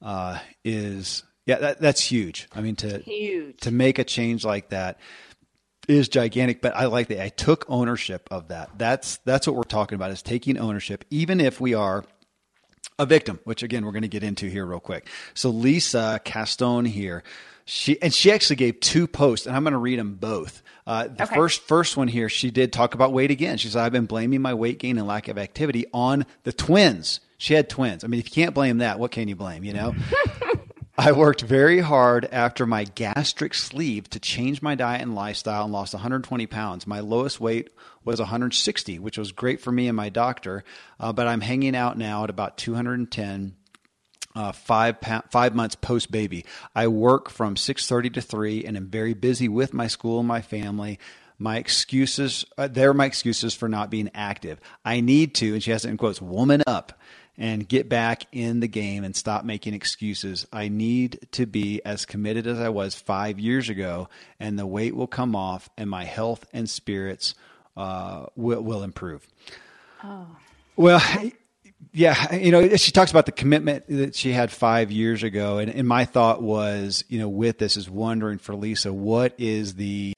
uh, 0.00 0.38
is, 0.64 1.24
yeah, 1.46 1.58
that, 1.58 1.80
that's 1.80 2.00
huge. 2.00 2.48
I 2.54 2.60
mean, 2.60 2.76
to, 2.76 2.98
huge. 2.98 3.58
to 3.60 3.70
make 3.70 3.98
a 3.98 4.04
change 4.04 4.44
like 4.44 4.70
that 4.70 4.98
is 5.88 6.08
gigantic, 6.08 6.60
but 6.60 6.74
I 6.74 6.86
like 6.86 7.08
that. 7.08 7.22
I 7.22 7.28
took 7.28 7.64
ownership 7.68 8.28
of 8.30 8.48
that. 8.48 8.70
That's, 8.76 9.18
that's 9.18 9.46
what 9.46 9.54
we're 9.54 9.62
talking 9.62 9.94
about 9.94 10.10
is 10.10 10.22
taking 10.22 10.58
ownership, 10.58 11.04
even 11.10 11.40
if 11.40 11.60
we 11.60 11.74
are 11.74 12.04
a 12.98 13.06
victim, 13.06 13.38
which 13.44 13.62
again, 13.62 13.84
we're 13.84 13.92
going 13.92 14.02
to 14.02 14.08
get 14.08 14.24
into 14.24 14.48
here 14.48 14.66
real 14.66 14.80
quick. 14.80 15.08
So 15.34 15.50
Lisa 15.50 16.20
Castone 16.24 16.86
here, 16.88 17.22
she, 17.64 18.00
and 18.02 18.12
she 18.12 18.32
actually 18.32 18.56
gave 18.56 18.80
two 18.80 19.06
posts 19.06 19.46
and 19.46 19.54
I'm 19.54 19.62
going 19.62 19.72
to 19.72 19.78
read 19.78 19.98
them 19.98 20.14
both. 20.14 20.62
Uh, 20.86 21.08
the 21.08 21.24
okay. 21.24 21.34
first 21.34 21.62
first 21.62 21.96
one 21.96 22.08
here, 22.08 22.28
she 22.28 22.50
did 22.50 22.72
talk 22.72 22.94
about 22.94 23.12
weight 23.12 23.32
again. 23.32 23.58
She 23.58 23.68
said, 23.68 23.82
"I've 23.82 23.90
been 23.90 24.06
blaming 24.06 24.40
my 24.40 24.54
weight 24.54 24.78
gain 24.78 24.98
and 24.98 25.06
lack 25.06 25.26
of 25.26 25.36
activity 25.36 25.86
on 25.92 26.26
the 26.44 26.52
twins." 26.52 27.18
She 27.38 27.54
had 27.54 27.68
twins. 27.68 28.04
I 28.04 28.06
mean, 28.06 28.20
if 28.20 28.26
you 28.26 28.44
can't 28.44 28.54
blame 28.54 28.78
that, 28.78 29.00
what 29.00 29.10
can 29.10 29.26
you 29.26 29.34
blame? 29.34 29.64
You 29.64 29.72
know. 29.72 29.94
I 30.98 31.12
worked 31.12 31.42
very 31.42 31.80
hard 31.80 32.26
after 32.32 32.64
my 32.64 32.84
gastric 32.84 33.52
sleeve 33.52 34.08
to 34.10 34.18
change 34.18 34.62
my 34.62 34.74
diet 34.74 35.02
and 35.02 35.14
lifestyle 35.14 35.64
and 35.64 35.72
lost 35.72 35.92
120 35.92 36.46
pounds. 36.46 36.86
My 36.86 37.00
lowest 37.00 37.38
weight 37.38 37.68
was 38.02 38.18
160, 38.18 38.98
which 38.98 39.18
was 39.18 39.30
great 39.30 39.60
for 39.60 39.70
me 39.70 39.88
and 39.88 39.96
my 39.96 40.08
doctor. 40.08 40.64
Uh, 40.98 41.12
but 41.12 41.26
I'm 41.26 41.42
hanging 41.42 41.76
out 41.76 41.98
now 41.98 42.24
at 42.24 42.30
about 42.30 42.56
210 42.56 43.56
uh, 44.34 44.52
five 44.52 44.96
five 45.30 45.54
months 45.54 45.74
post 45.74 46.10
baby. 46.10 46.44
I 46.74 46.88
work 46.88 47.30
from 47.30 47.56
six 47.56 47.86
thirty 47.86 48.10
to 48.10 48.20
three, 48.20 48.66
and 48.66 48.76
am 48.76 48.88
very 48.88 49.14
busy 49.14 49.48
with 49.48 49.72
my 49.72 49.86
school 49.86 50.18
and 50.18 50.28
my 50.28 50.42
family. 50.42 50.98
My 51.38 51.56
excuses, 51.56 52.44
uh, 52.58 52.68
they're 52.68 52.92
my 52.92 53.06
excuses 53.06 53.54
for 53.54 53.66
not 53.66 53.90
being 53.90 54.10
active. 54.14 54.60
I 54.84 55.00
need 55.00 55.34
to, 55.36 55.54
and 55.54 55.62
she 55.62 55.70
has 55.70 55.86
it 55.86 55.90
in 55.90 55.96
quotes, 55.96 56.20
woman 56.20 56.62
up 56.66 56.98
and 57.38 57.68
get 57.68 57.88
back 57.88 58.24
in 58.32 58.60
the 58.60 58.68
game 58.68 59.04
and 59.04 59.14
stop 59.14 59.44
making 59.44 59.74
excuses. 59.74 60.46
I 60.52 60.68
need 60.68 61.28
to 61.32 61.46
be 61.46 61.82
as 61.84 62.06
committed 62.06 62.46
as 62.46 62.58
I 62.58 62.68
was 62.68 62.94
five 62.94 63.38
years 63.38 63.68
ago, 63.68 64.08
and 64.40 64.58
the 64.58 64.66
weight 64.66 64.96
will 64.96 65.06
come 65.06 65.36
off, 65.36 65.68
and 65.76 65.90
my 65.90 66.04
health 66.04 66.46
and 66.52 66.68
spirits 66.68 67.34
uh, 67.76 68.26
will, 68.36 68.62
will 68.62 68.82
improve. 68.82 69.26
Oh. 70.02 70.26
Well, 70.76 71.02
yeah, 71.92 72.34
you 72.34 72.50
know, 72.50 72.76
she 72.76 72.92
talks 72.92 73.10
about 73.10 73.26
the 73.26 73.32
commitment 73.32 73.86
that 73.88 74.14
she 74.14 74.32
had 74.32 74.50
five 74.50 74.90
years 74.90 75.22
ago, 75.22 75.58
and, 75.58 75.70
and 75.70 75.86
my 75.86 76.04
thought 76.04 76.42
was, 76.42 77.04
you 77.08 77.18
know, 77.18 77.28
with 77.28 77.58
this 77.58 77.76
is 77.76 77.88
wondering 77.88 78.38
for 78.38 78.54
Lisa, 78.54 78.92
what 78.92 79.34
is 79.38 79.74
the 79.74 80.14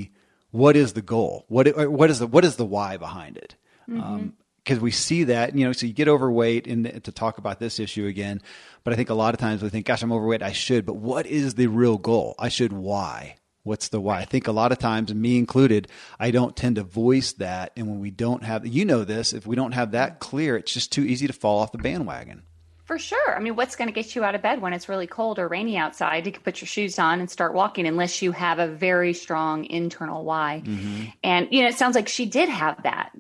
what 0.50 0.76
is 0.76 0.94
the 0.94 1.02
goal? 1.02 1.44
What 1.48 1.90
what 1.90 2.10
is 2.10 2.20
the 2.20 2.26
what 2.26 2.44
is 2.44 2.56
the 2.56 2.64
why 2.64 2.96
behind 2.96 3.37
it? 3.37 3.54
Mm-hmm. 3.88 4.00
um, 4.02 4.32
we 4.78 4.90
see 4.90 5.25
that, 5.25 5.56
you 5.56 5.64
know, 5.64 5.72
so 5.72 5.87
you 5.87 5.92
get 5.92 6.08
overweight, 6.08 6.66
and 6.66 7.02
to 7.04 7.12
talk 7.12 7.38
about 7.38 7.58
this 7.58 7.80
issue 7.80 8.06
again, 8.06 8.42
but 8.84 8.92
I 8.92 8.96
think 8.96 9.10
a 9.10 9.14
lot 9.14 9.34
of 9.34 9.40
times 9.40 9.62
we 9.62 9.68
think, 9.70 9.87
gosh, 9.87 10.02
I'm 10.02 10.12
overweight, 10.12 10.42
I 10.42 10.52
should, 10.52 10.84
but 10.84 10.96
what 10.96 11.26
is 11.26 11.54
the 11.54 11.66
real 11.66 11.96
goal? 11.96 12.34
I 12.38 12.48
should 12.48 12.72
why? 12.72 13.37
What's 13.62 13.88
the 13.88 14.00
why? 14.00 14.20
I 14.20 14.25
think 14.25 14.46
a 14.46 14.52
lot 14.52 14.72
of 14.72 14.78
times, 14.78 15.12
me 15.12 15.37
included, 15.37 15.88
I 16.18 16.30
don't 16.30 16.56
tend 16.56 16.76
to 16.76 16.82
voice 16.82 17.32
that. 17.34 17.72
And 17.76 17.87
when 17.87 18.00
we 18.00 18.10
don't 18.10 18.42
have, 18.42 18.66
you 18.66 18.84
know, 18.84 19.04
this, 19.04 19.34
if 19.34 19.46
we 19.46 19.56
don't 19.56 19.72
have 19.72 19.90
that 19.90 20.20
clear, 20.20 20.56
it's 20.56 20.72
just 20.72 20.90
too 20.92 21.02
easy 21.02 21.26
to 21.26 21.32
fall 21.32 21.58
off 21.58 21.72
the 21.72 21.78
bandwagon. 21.78 22.44
For 22.88 22.99
sure. 22.99 23.37
I 23.37 23.38
mean, 23.38 23.54
what's 23.54 23.76
going 23.76 23.88
to 23.88 23.92
get 23.92 24.16
you 24.16 24.25
out 24.25 24.35
of 24.35 24.40
bed 24.40 24.62
when 24.62 24.73
it's 24.73 24.88
really 24.88 25.07
cold 25.07 25.38
or 25.38 25.47
rainy 25.47 25.76
outside? 25.76 26.25
You 26.25 26.33
can 26.33 26.42
put 26.42 26.62
your 26.62 26.66
shoes 26.66 26.99
on 26.99 27.21
and 27.21 27.30
start 27.30 27.52
walking 27.52 27.87
unless 27.87 28.23
you 28.23 28.33
have 28.33 28.59
a 28.59 28.66
very 28.66 29.12
strong 29.12 29.66
internal 29.66 30.25
why. 30.25 30.62
Mm-hmm. 30.64 31.04
And, 31.23 31.49
you 31.50 31.61
know, 31.61 31.68
it 31.68 31.75
sounds 31.75 31.95
like 31.95 32.09
she 32.09 32.25
did 32.25 32.49
have 32.49 32.83
that 32.85 33.11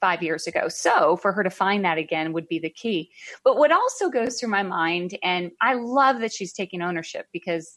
five 0.00 0.22
years 0.22 0.46
ago. 0.46 0.68
So 0.68 1.18
for 1.18 1.32
her 1.32 1.42
to 1.42 1.50
find 1.50 1.84
that 1.84 1.98
again 1.98 2.32
would 2.32 2.48
be 2.48 2.58
the 2.58 2.70
key. 2.70 3.10
But 3.44 3.58
what 3.58 3.70
also 3.70 4.08
goes 4.08 4.40
through 4.40 4.48
my 4.48 4.62
mind, 4.62 5.18
and 5.22 5.50
I 5.60 5.74
love 5.74 6.20
that 6.20 6.32
she's 6.32 6.54
taking 6.54 6.80
ownership 6.80 7.26
because 7.30 7.76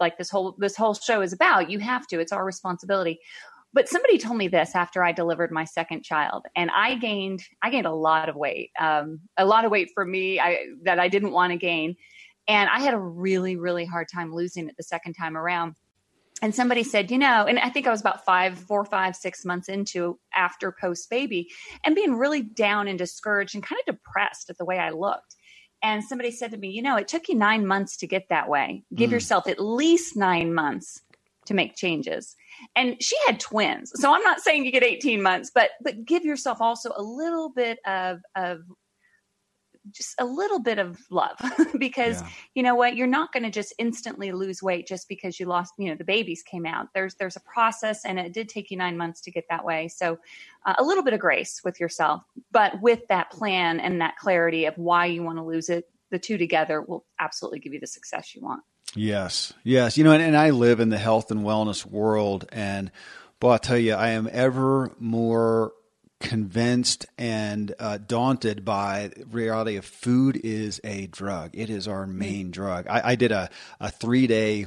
like 0.00 0.18
this 0.18 0.28
whole 0.28 0.54
this 0.58 0.76
whole 0.76 0.92
show 0.92 1.22
is 1.22 1.32
about. 1.32 1.70
You 1.70 1.78
have 1.78 2.06
to. 2.08 2.20
It's 2.20 2.32
our 2.32 2.44
responsibility. 2.44 3.20
But 3.74 3.88
somebody 3.88 4.18
told 4.18 4.38
me 4.38 4.46
this 4.46 4.76
after 4.76 5.02
I 5.02 5.10
delivered 5.10 5.50
my 5.50 5.64
second 5.64 6.04
child, 6.04 6.46
and 6.54 6.70
I 6.70 6.94
gained 6.94 7.42
I 7.60 7.70
gained 7.70 7.86
a 7.86 7.92
lot 7.92 8.28
of 8.28 8.36
weight, 8.36 8.70
um, 8.78 9.20
a 9.36 9.44
lot 9.44 9.64
of 9.64 9.72
weight 9.72 9.90
for 9.92 10.04
me 10.04 10.38
I, 10.38 10.66
that 10.84 11.00
I 11.00 11.08
didn't 11.08 11.32
want 11.32 11.50
to 11.50 11.58
gain, 11.58 11.96
and 12.46 12.70
I 12.70 12.80
had 12.80 12.94
a 12.94 12.98
really 12.98 13.56
really 13.56 13.84
hard 13.84 14.06
time 14.08 14.32
losing 14.32 14.68
it 14.68 14.76
the 14.76 14.84
second 14.84 15.14
time 15.14 15.36
around. 15.36 15.74
And 16.40 16.54
somebody 16.54 16.82
said, 16.82 17.10
you 17.10 17.18
know, 17.18 17.46
and 17.46 17.58
I 17.58 17.70
think 17.70 17.86
I 17.86 17.90
was 17.90 18.00
about 18.00 18.24
five, 18.24 18.58
four, 18.58 18.84
five, 18.84 19.16
six 19.16 19.44
months 19.44 19.68
into 19.68 20.18
after 20.34 20.72
post 20.80 21.10
baby, 21.10 21.50
and 21.84 21.96
being 21.96 22.14
really 22.14 22.42
down 22.42 22.86
and 22.86 22.96
discouraged 22.96 23.56
and 23.56 23.64
kind 23.64 23.80
of 23.86 23.96
depressed 23.96 24.50
at 24.50 24.58
the 24.58 24.64
way 24.64 24.78
I 24.78 24.90
looked 24.90 25.34
and 25.82 26.02
somebody 26.02 26.30
said 26.30 26.50
to 26.52 26.56
me, 26.56 26.70
you 26.70 26.80
know, 26.80 26.96
it 26.96 27.08
took 27.08 27.28
you 27.28 27.34
nine 27.34 27.66
months 27.66 27.98
to 27.98 28.06
get 28.06 28.30
that 28.30 28.48
way. 28.48 28.84
Give 28.94 29.10
mm. 29.10 29.14
yourself 29.14 29.46
at 29.46 29.60
least 29.60 30.16
nine 30.16 30.54
months 30.54 31.02
to 31.46 31.54
make 31.54 31.76
changes. 31.76 32.36
And 32.76 33.02
she 33.02 33.16
had 33.26 33.40
twins. 33.40 33.92
So 33.94 34.14
I'm 34.14 34.22
not 34.22 34.40
saying 34.40 34.64
you 34.64 34.72
get 34.72 34.84
18 34.84 35.22
months, 35.22 35.50
but 35.54 35.70
but 35.82 36.04
give 36.04 36.24
yourself 36.24 36.60
also 36.60 36.92
a 36.96 37.02
little 37.02 37.50
bit 37.50 37.78
of 37.86 38.20
of 38.36 38.62
just 39.90 40.14
a 40.18 40.24
little 40.24 40.58
bit 40.58 40.78
of 40.78 40.98
love 41.10 41.36
because 41.78 42.22
yeah. 42.22 42.28
you 42.54 42.62
know 42.62 42.74
what 42.74 42.96
you're 42.96 43.06
not 43.06 43.32
going 43.32 43.42
to 43.42 43.50
just 43.50 43.74
instantly 43.78 44.32
lose 44.32 44.62
weight 44.62 44.86
just 44.86 45.08
because 45.08 45.38
you 45.38 45.46
lost 45.46 45.74
you 45.78 45.88
know 45.88 45.94
the 45.94 46.04
babies 46.04 46.42
came 46.42 46.64
out 46.64 46.88
there's 46.94 47.14
there's 47.16 47.36
a 47.36 47.40
process 47.40 48.04
and 48.04 48.18
it 48.18 48.32
did 48.32 48.48
take 48.48 48.70
you 48.70 48.76
9 48.76 48.96
months 48.96 49.20
to 49.20 49.30
get 49.30 49.44
that 49.50 49.64
way 49.64 49.88
so 49.88 50.18
uh, 50.64 50.74
a 50.78 50.82
little 50.82 51.04
bit 51.04 51.12
of 51.12 51.20
grace 51.20 51.60
with 51.64 51.78
yourself 51.78 52.22
but 52.50 52.80
with 52.80 53.06
that 53.08 53.30
plan 53.30 53.78
and 53.80 54.00
that 54.00 54.16
clarity 54.16 54.64
of 54.64 54.76
why 54.78 55.06
you 55.06 55.22
want 55.22 55.38
to 55.38 55.44
lose 55.44 55.68
it 55.68 55.88
the 56.10 56.18
two 56.18 56.38
together 56.38 56.80
will 56.80 57.04
absolutely 57.20 57.58
give 57.58 57.74
you 57.74 57.80
the 57.80 57.86
success 57.86 58.34
you 58.34 58.40
want 58.40 58.62
yes 58.94 59.52
yes 59.64 59.98
you 59.98 60.04
know 60.04 60.12
and, 60.12 60.22
and 60.22 60.36
I 60.36 60.50
live 60.50 60.80
in 60.80 60.88
the 60.88 60.98
health 60.98 61.30
and 61.30 61.40
wellness 61.40 61.84
world 61.84 62.46
and 62.52 62.90
boy 63.40 63.52
I'll 63.52 63.58
tell 63.58 63.78
you 63.78 63.94
I 63.94 64.10
am 64.10 64.28
ever 64.30 64.92
more 64.98 65.72
convinced 66.24 67.04
and 67.18 67.74
uh, 67.78 67.98
daunted 67.98 68.64
by 68.64 69.10
reality 69.30 69.76
of 69.76 69.84
food 69.84 70.40
is 70.42 70.80
a 70.82 71.06
drug. 71.08 71.50
It 71.52 71.68
is 71.68 71.86
our 71.86 72.06
main 72.06 72.50
drug. 72.50 72.86
I, 72.88 73.10
I 73.10 73.14
did 73.14 73.30
a, 73.30 73.50
a 73.78 73.90
three 73.90 74.26
day 74.26 74.66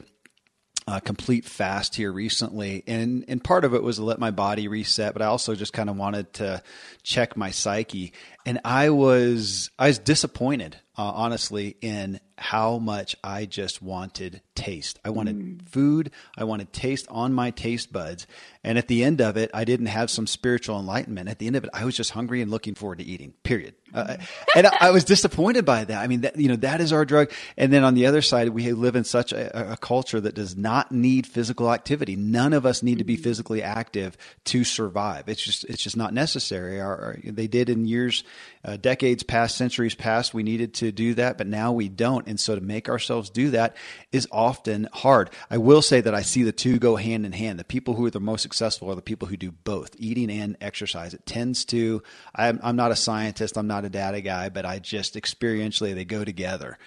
uh, 0.88 1.02
complete 1.02 1.44
fast 1.44 1.96
here 1.96 2.12
recently, 2.12 2.84
and 2.88 3.26
and 3.28 3.44
part 3.44 3.66
of 3.66 3.74
it 3.74 3.84
was 3.84 3.98
to 3.98 4.04
let 4.04 4.20
my 4.20 4.32
body 4.32 4.70
reset, 4.70 5.12
but 5.12 5.22
I 5.22 5.26
also 5.26 5.54
just 5.54 5.74
kind 5.74 5.90
of 5.90 5.98
wanted 5.98 6.32
to 6.36 6.64
check 7.04 7.36
my 7.36 7.52
psyche, 7.52 8.14
and 8.48 8.62
I 8.64 8.92
was 8.92 9.70
I 9.78 9.88
was 9.88 10.00
disappointed, 10.00 10.78
uh, 10.98 11.04
honestly, 11.04 11.76
in 11.82 12.22
how 12.38 12.78
much 12.78 13.16
I 13.24 13.46
just 13.46 13.82
wanted 13.82 14.42
taste. 14.54 15.00
I 15.04 15.10
wanted 15.10 15.38
mm. 15.38 15.68
food. 15.70 16.12
I 16.38 16.44
wanted 16.44 16.72
taste 16.72 17.08
on 17.10 17.34
my 17.34 17.50
taste 17.52 17.92
buds. 17.92 18.28
And 18.64 18.78
at 18.78 18.88
the 18.88 19.04
end 19.04 19.22
of 19.22 19.38
it, 19.38 19.50
I 19.54 19.64
didn't 19.64 19.88
have 19.88 20.12
some 20.12 20.28
spiritual 20.28 20.80
enlightenment. 20.80 21.30
At 21.30 21.40
the 21.40 21.48
end 21.48 21.56
of 21.56 21.64
it, 21.64 21.70
I 21.74 21.86
was 21.86 21.98
just 21.98 22.12
hungry 22.12 22.42
and 22.42 22.52
looking 22.52 22.76
forward 22.76 23.00
to 23.00 23.04
eating, 23.04 23.34
period. 23.44 23.74
Uh, 23.94 24.18
and 24.56 24.68
I, 24.68 24.78
I, 24.82 24.92
was 24.92 25.04
disappointed 25.06 25.66
by 25.66 25.86
that. 25.86 26.04
I 26.04 26.08
mean, 26.08 26.22
that, 26.22 26.38
you 26.38 26.50
know, 26.50 26.58
that 26.58 26.82
is 26.82 26.92
our 26.92 27.06
drug. 27.06 27.32
And 27.56 27.72
then 27.72 27.84
on 27.84 27.96
the 27.96 28.06
other 28.06 28.22
side, 28.22 28.50
we 28.50 28.72
live 28.74 28.96
in 28.96 29.06
such 29.06 29.32
a, 29.32 29.72
a 29.74 29.78
culture 29.78 30.20
that 30.20 30.36
does 30.36 30.58
not 30.58 30.92
need 30.92 31.26
physical 31.26 31.72
activity. 31.72 32.16
None 32.16 32.54
of 32.54 32.66
us 32.66 32.84
need 32.84 32.98
to 32.98 33.04
be 33.04 33.16
mm-hmm. 33.16 33.24
physically 33.24 33.64
active 33.64 34.18
to 34.46 34.64
survive. 34.64 35.30
It's 35.30 35.42
just, 35.42 35.64
it's 35.66 35.82
just 35.82 35.98
not 35.98 36.14
necessary. 36.14 36.82
Our, 36.82 36.98
our, 36.98 37.18
they 37.24 37.48
did 37.48 37.70
in 37.70 37.86
years, 37.86 38.24
uh, 38.64 38.78
decades 38.78 39.24
past, 39.24 39.58
centuries 39.58 39.96
past, 39.96 40.34
we 40.34 40.44
needed 40.44 40.74
to 40.76 40.92
do 40.92 41.14
that, 41.16 41.38
but 41.38 41.48
now 41.48 41.72
we 41.72 41.90
don't. 41.90 42.28
And 42.28 42.40
so 42.40 42.56
to 42.56 42.62
make 42.62 42.90
ourselves 42.90 43.30
do 43.30 43.52
that 43.52 43.76
is 44.12 44.28
often 44.32 44.88
hard. 44.94 45.30
I 45.50 45.58
will 45.58 45.82
say 45.82 46.02
that 46.02 46.16
I 46.16 46.22
see 46.22 46.44
the 46.44 46.52
two 46.52 46.80
go 46.80 46.96
hand 46.96 47.26
in 47.26 47.32
hand. 47.32 47.60
The 47.60 47.64
people 47.64 47.94
who 47.96 48.06
are 48.06 48.12
the 48.12 48.20
most 48.20 48.42
successful 48.42 48.92
are 48.92 48.96
the 48.96 49.02
people 49.02 49.28
who 49.28 49.38
do 49.38 49.52
both 49.52 49.96
eating 49.98 50.30
and 50.32 50.58
exercise. 50.62 51.14
It 51.14 51.26
tends 51.26 51.66
to, 51.66 52.04
I'm, 52.36 52.60
I'm 52.64 52.76
not 52.76 52.92
a 52.92 52.96
scientist, 52.96 53.58
I'm 53.58 53.68
not 53.68 53.86
a 53.86 53.90
data 53.90 54.22
guy, 54.22 54.50
but 54.50 54.66
I 54.66 54.80
just 54.80 55.16
experientially, 55.16 55.96
they 55.96 56.06
go 56.06 56.24
together. 56.24 56.78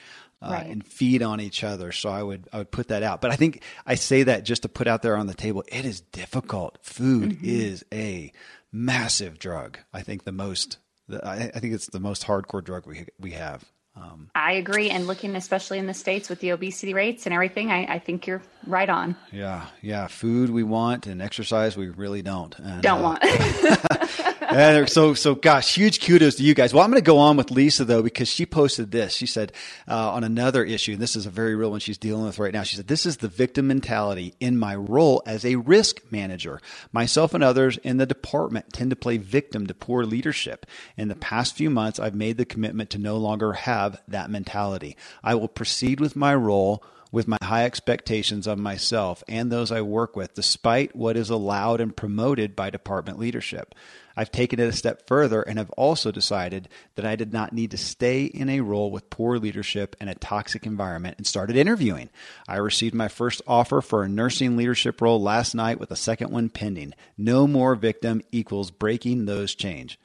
Uh, 0.43 0.53
right. 0.53 0.67
and 0.69 0.87
feed 0.87 1.23
on 1.23 1.39
each 1.39 1.63
other. 1.63 1.93
So 1.93 2.09
I 2.09 2.23
would 2.23 2.49
I 2.51 2.57
would 2.57 2.71
put 2.71 2.89
that 2.89 3.03
out. 3.03 3.21
But 3.21 3.31
I 3.31 3.37
think 3.37 3.63
I 3.85 3.95
say 3.97 4.23
that 4.23 4.43
just 4.43 4.63
to 4.63 4.71
put 4.71 4.87
out 4.87 5.03
there 5.03 5.15
on 5.19 5.27
the 5.27 5.35
table. 5.35 5.63
It 5.69 5.85
is 5.85 6.01
difficult. 6.01 6.79
Food 6.81 7.33
mm-hmm. 7.33 7.45
is 7.45 7.85
a 7.93 8.33
massive 8.73 9.39
drug. 9.39 9.81
I 9.93 10.01
think 10.01 10.25
the 10.25 10.33
most. 10.33 10.79
I, 11.13 11.51
I 11.55 11.59
think 11.61 11.75
it's 11.75 11.87
the 11.87 12.01
most 12.01 12.27
hardcore 12.27 12.63
drug 12.63 12.87
we 12.87 13.07
we 13.19 13.33
have. 13.33 13.65
Um, 13.97 14.31
I 14.35 14.53
agree. 14.53 14.89
And 14.91 15.07
looking 15.07 15.35
especially 15.37 15.79
in 15.79 15.87
the 15.87 15.95
States 15.95 16.29
with 16.29 16.41
the 16.41 16.51
obesity 16.51 16.95
rates 16.95 17.27
and 17.27 17.35
everything, 17.35 17.71
I, 17.71 17.95
I, 17.95 17.99
think 17.99 18.27
you're 18.27 18.41
right 18.67 18.89
on. 18.89 19.17
Yeah. 19.33 19.67
Yeah. 19.83 20.07
Food 20.07 20.51
we 20.51 20.63
want 20.63 21.07
and 21.07 21.21
exercise 21.21 21.77
we 21.77 21.89
really 21.89 22.23
don't. 22.23 22.57
And, 22.59 22.83
don't 22.83 23.01
uh, 23.01 23.03
want. 23.03 23.25
and 24.53 24.89
so, 24.89 25.15
so 25.15 25.35
gosh, 25.35 25.75
huge 25.75 26.05
kudos 26.05 26.37
to 26.37 26.43
you 26.43 26.55
guys. 26.55 26.75
Well, 26.75 26.83
I'm 26.83 26.91
going 26.91 27.03
to 27.03 27.07
go 27.07 27.19
on 27.19 27.37
with 27.37 27.51
Lisa 27.51 27.85
though, 27.85 28.03
because 28.03 28.29
she 28.29 28.47
posted 28.47 28.91
this. 28.91 29.15
She 29.15 29.27
said 29.27 29.53
uh, 29.89 30.13
on 30.13 30.25
another 30.25 30.65
issue, 30.65 30.93
and 30.93 31.01
this 31.01 31.17
is 31.17 31.27
a 31.27 31.31
very 31.31 31.55
real 31.55 31.71
one 31.71 31.81
she's 31.81 31.99
dealing 31.99 32.25
with 32.25 32.39
right 32.39 32.53
now. 32.53 32.63
She 32.63 32.77
said, 32.77 32.89
This 32.89 33.07
is 33.07 33.19
the 33.19 33.29
victim 33.29 33.69
mentality 33.69 34.35
in 34.41 34.59
my 34.59 34.75
role 34.75 35.23
as 35.27 35.45
a 35.45 35.57
risk 35.57 36.01
manager. 36.11 36.61
Myself 36.93 37.35
and 37.35 37.45
others 37.45 37.79
in 37.79 37.99
the 37.99 38.07
department 38.07 38.73
tend 38.73 38.91
to 38.91 38.97
play 38.97 39.17
victim 39.17 39.67
to 39.67 39.75
poor 39.75 40.05
leadership. 40.05 40.67
In 40.97 41.09
the 41.09 41.17
past 41.17 41.55
few 41.55 41.71
months, 41.71 41.99
I've 41.99 42.15
made 42.15 42.37
the 42.37 42.45
commitment 42.45 42.91
to 42.91 42.99
no 42.99 43.17
longer 43.17 43.53
have 43.53 44.01
that 44.09 44.31
mentality. 44.31 44.97
I 45.23 45.35
will 45.35 45.49
proceed 45.49 46.01
with 46.01 46.17
my 46.17 46.35
role 46.35 46.83
with 47.13 47.27
my 47.29 47.39
high 47.43 47.65
expectations 47.65 48.47
of 48.47 48.59
myself 48.59 49.25
and 49.29 49.51
those 49.51 49.73
I 49.73 49.81
work 49.83 50.17
with, 50.17 50.35
despite 50.35 50.95
what 50.95 51.17
is 51.17 51.31
allowed 51.31 51.81
and 51.81 51.97
promoted 51.97 52.55
by 52.55 52.71
department 52.71 53.19
leadership. 53.19 53.75
I've 54.17 54.31
taken 54.31 54.61
it 54.61 54.69
a 54.69 54.73
step 54.73 55.07
further 55.07 55.43
and 55.43 55.59
have 55.59 55.71
also 55.71 56.11
decided 56.11 56.69
that 56.95 57.07
I 57.07 57.17
did 57.17 57.33
not 57.33 57.53
need 57.53 57.71
to 57.71 57.79
stay 57.79 58.25
in 58.25 58.49
a 58.49 58.61
role 58.61 58.91
with 58.91 59.11
poor 59.11 59.39
leadership 59.39 59.97
and 60.01 60.11
a 60.11 60.15
toxic 60.15 60.67
environment 60.67 61.17
and 61.17 61.27
started 61.27 61.57
interviewing. 61.57 62.11
I 62.47 62.57
received 62.57 62.95
my 62.95 63.09
first 63.09 63.41
offer 63.47 63.81
for 63.81 64.03
a 64.03 64.09
nursing 64.09 64.57
leadership 64.57 65.01
role 65.01 65.23
last 65.23 65.55
night 65.55 65.81
with 65.81 65.91
a 65.91 65.97
second 65.97 66.31
one 66.31 66.51
pending. 66.51 66.95
No 67.17 67.47
more 67.47 67.75
victim 67.75 68.23
equals 68.31 68.71
breaking 68.71 69.25
those 69.25 69.55
chains 69.55 69.97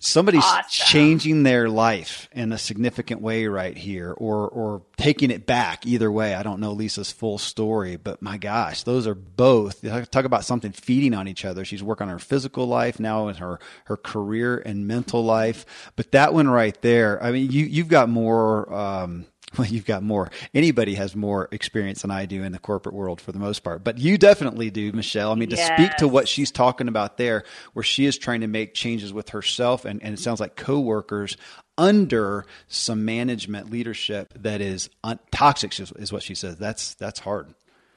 somebody's 0.00 0.42
awesome. 0.42 0.64
changing 0.68 1.42
their 1.44 1.68
life 1.68 2.28
in 2.32 2.52
a 2.52 2.58
significant 2.58 3.20
way 3.20 3.46
right 3.46 3.76
here 3.76 4.12
or 4.12 4.48
or 4.48 4.82
taking 4.96 5.30
it 5.30 5.46
back. 5.46 5.86
Either 5.86 6.10
way 6.10 6.34
i 6.34 6.42
don't 6.42 6.58
know 6.58 6.72
lisa's 6.72 7.12
full 7.12 7.38
story 7.38 7.96
but 7.96 8.20
my 8.20 8.36
gosh 8.38 8.82
those 8.82 9.06
are 9.06 9.14
both 9.14 9.82
talk 10.10 10.24
about 10.24 10.44
something 10.44 10.72
feeding 10.72 11.14
on 11.14 11.28
each 11.28 11.44
other. 11.44 11.64
She's 11.64 11.82
working 11.82 12.08
on 12.08 12.12
her 12.12 12.18
physical 12.18 12.66
life 12.66 12.98
now 12.98 13.28
in 13.28 13.36
her 13.36 13.60
her 13.84 13.96
career 13.96 14.58
and 14.58 14.88
mental 14.88 15.24
life. 15.24 15.92
But 15.96 16.10
that 16.12 16.34
one 16.34 16.48
right 16.48 16.80
there 16.82 17.22
i 17.22 17.30
mean 17.30 17.50
you 17.50 17.66
you've 17.66 17.88
got 17.88 18.08
more 18.08 18.72
um, 18.72 19.26
well, 19.58 19.66
you've 19.66 19.84
got 19.84 20.02
more. 20.02 20.30
Anybody 20.54 20.94
has 20.94 21.16
more 21.16 21.48
experience 21.50 22.02
than 22.02 22.10
I 22.10 22.26
do 22.26 22.42
in 22.42 22.52
the 22.52 22.58
corporate 22.58 22.94
world 22.94 23.20
for 23.20 23.32
the 23.32 23.38
most 23.38 23.60
part. 23.60 23.82
But 23.82 23.98
you 23.98 24.16
definitely 24.16 24.70
do, 24.70 24.92
Michelle. 24.92 25.32
I 25.32 25.34
mean, 25.34 25.50
to 25.50 25.56
yes. 25.56 25.76
speak 25.76 25.96
to 25.98 26.08
what 26.08 26.28
she's 26.28 26.50
talking 26.50 26.88
about 26.88 27.16
there, 27.16 27.44
where 27.72 27.82
she 27.82 28.06
is 28.06 28.16
trying 28.16 28.42
to 28.42 28.46
make 28.46 28.74
changes 28.74 29.12
with 29.12 29.30
herself 29.30 29.84
and, 29.84 30.02
and 30.02 30.14
it 30.14 30.18
sounds 30.18 30.40
like 30.40 30.56
coworkers 30.56 31.36
under 31.76 32.46
some 32.68 33.04
management 33.04 33.70
leadership 33.70 34.32
that 34.34 34.60
is 34.60 34.90
un- 35.02 35.18
toxic 35.32 35.78
is, 35.80 35.92
is 35.92 36.12
what 36.12 36.22
she 36.22 36.34
says. 36.34 36.56
That's, 36.56 36.94
that's 36.94 37.18
hard. 37.18 37.54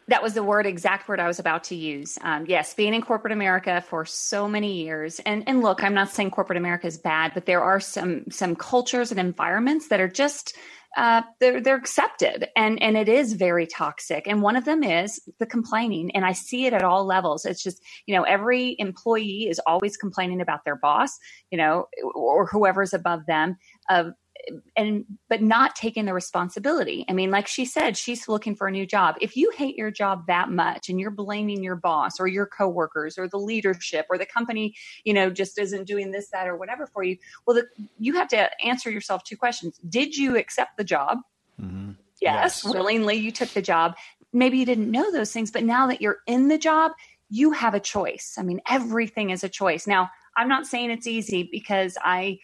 That 0.09 0.21
was 0.21 0.33
the 0.33 0.43
word, 0.43 0.65
exact 0.65 1.07
word 1.07 1.19
I 1.19 1.27
was 1.27 1.39
about 1.39 1.65
to 1.65 1.75
use. 1.75 2.17
Um, 2.21 2.45
yes, 2.45 2.73
being 2.73 2.93
in 2.93 3.01
corporate 3.01 3.31
America 3.31 3.81
for 3.87 4.03
so 4.03 4.49
many 4.49 4.83
years, 4.83 5.19
and 5.19 5.47
and 5.47 5.61
look, 5.61 5.81
I'm 5.81 5.93
not 5.93 6.09
saying 6.09 6.31
corporate 6.31 6.57
America 6.57 6.87
is 6.87 6.97
bad, 6.97 7.31
but 7.33 7.45
there 7.45 7.63
are 7.63 7.79
some 7.79 8.29
some 8.29 8.55
cultures 8.57 9.11
and 9.11 9.19
environments 9.19 9.87
that 9.87 10.01
are 10.01 10.09
just 10.09 10.57
uh, 10.97 11.23
they're 11.39 11.61
they're 11.61 11.77
accepted 11.77 12.49
and 12.55 12.81
and 12.81 12.97
it 12.97 13.09
is 13.09 13.33
very 13.33 13.67
toxic. 13.67 14.27
And 14.27 14.41
one 14.41 14.55
of 14.55 14.65
them 14.65 14.83
is 14.83 15.21
the 15.39 15.45
complaining. 15.45 16.11
And 16.15 16.25
i 16.25 16.33
see 16.33 16.65
it 16.65 16.73
at 16.73 16.83
all 16.83 17.05
levels. 17.05 17.45
It's 17.45 17.63
just 17.63 17.81
you 18.07 18.15
know 18.15 18.23
every 18.23 18.75
employee 18.79 19.47
is 19.49 19.59
always 19.67 19.97
complaining 19.97 20.41
about 20.41 20.65
their 20.65 20.77
boss 20.77 21.17
you 21.51 21.57
know 21.57 21.87
or 22.15 22.47
whoever's 22.47 22.93
above 22.93 23.25
them 23.27 23.57
of 23.89 24.13
and 24.75 25.05
but 25.29 25.41
not 25.41 25.75
taking 25.75 26.05
the 26.05 26.13
responsibility. 26.13 27.05
I 27.07 27.13
mean, 27.13 27.31
like 27.31 27.47
she 27.47 27.65
said, 27.65 27.97
she's 27.97 28.27
looking 28.27 28.55
for 28.55 28.67
a 28.67 28.71
new 28.71 28.85
job. 28.85 29.15
If 29.21 29.37
you 29.37 29.51
hate 29.55 29.75
your 29.75 29.91
job 29.91 30.25
that 30.27 30.49
much 30.49 30.89
and 30.89 30.99
you're 30.99 31.11
blaming 31.11 31.63
your 31.63 31.75
boss 31.75 32.19
or 32.19 32.27
your 32.27 32.45
coworkers 32.45 33.17
or 33.17 33.27
the 33.27 33.37
leadership 33.37 34.05
or 34.09 34.17
the 34.17 34.25
company, 34.25 34.75
you 35.03 35.13
know, 35.13 35.29
just 35.29 35.57
isn't 35.57 35.85
doing 35.85 36.11
this, 36.11 36.29
that, 36.31 36.47
or 36.47 36.57
whatever 36.57 36.87
for 36.87 37.03
you, 37.03 37.17
well, 37.45 37.55
the, 37.55 37.65
you 37.99 38.13
have 38.13 38.27
to 38.29 38.49
answer 38.65 38.91
yourself 38.91 39.23
two 39.23 39.37
questions: 39.37 39.79
Did 39.89 40.15
you 40.15 40.37
accept 40.37 40.77
the 40.77 40.83
job? 40.83 41.19
Mm-hmm. 41.61 41.91
Yes, 42.21 42.63
yes, 42.63 42.73
willingly 42.73 43.15
you 43.15 43.31
took 43.31 43.49
the 43.49 43.61
job. 43.61 43.95
Maybe 44.31 44.57
you 44.57 44.65
didn't 44.65 44.89
know 44.89 45.11
those 45.11 45.31
things, 45.31 45.51
but 45.51 45.63
now 45.63 45.87
that 45.87 46.01
you're 46.01 46.19
in 46.25 46.47
the 46.47 46.57
job, 46.57 46.93
you 47.29 47.51
have 47.51 47.73
a 47.73 47.79
choice. 47.79 48.35
I 48.37 48.43
mean, 48.43 48.61
everything 48.69 49.29
is 49.29 49.43
a 49.43 49.49
choice. 49.49 49.87
Now, 49.87 50.09
I'm 50.35 50.47
not 50.47 50.65
saying 50.65 50.91
it's 50.91 51.07
easy 51.07 51.47
because 51.51 51.97
I 52.01 52.39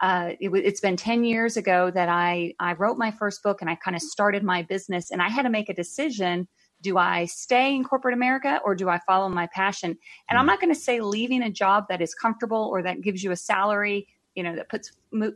uh, 0.00 0.32
it, 0.38 0.64
has 0.64 0.80
been 0.80 0.96
10 0.96 1.24
years 1.24 1.56
ago 1.56 1.90
that 1.90 2.08
I, 2.08 2.54
I 2.60 2.74
wrote 2.74 2.98
my 2.98 3.10
first 3.10 3.42
book 3.42 3.60
and 3.60 3.70
I 3.70 3.76
kind 3.76 3.96
of 3.96 4.02
started 4.02 4.42
my 4.42 4.62
business 4.62 5.10
and 5.10 5.22
I 5.22 5.28
had 5.28 5.42
to 5.42 5.50
make 5.50 5.68
a 5.68 5.74
decision. 5.74 6.48
Do 6.82 6.98
I 6.98 7.24
stay 7.24 7.74
in 7.74 7.84
corporate 7.84 8.14
America 8.14 8.60
or 8.64 8.74
do 8.74 8.88
I 8.90 9.00
follow 9.06 9.28
my 9.28 9.48
passion? 9.54 9.96
And 10.28 10.38
I'm 10.38 10.44
hmm. 10.44 10.48
not 10.48 10.60
going 10.60 10.74
to 10.74 10.78
say 10.78 11.00
leaving 11.00 11.42
a 11.42 11.50
job 11.50 11.86
that 11.88 12.02
is 12.02 12.14
comfortable 12.14 12.68
or 12.70 12.82
that 12.82 13.00
gives 13.00 13.24
you 13.24 13.30
a 13.30 13.36
salary, 13.36 14.06
you 14.34 14.42
know, 14.42 14.54
that 14.54 14.68
puts 14.68 14.92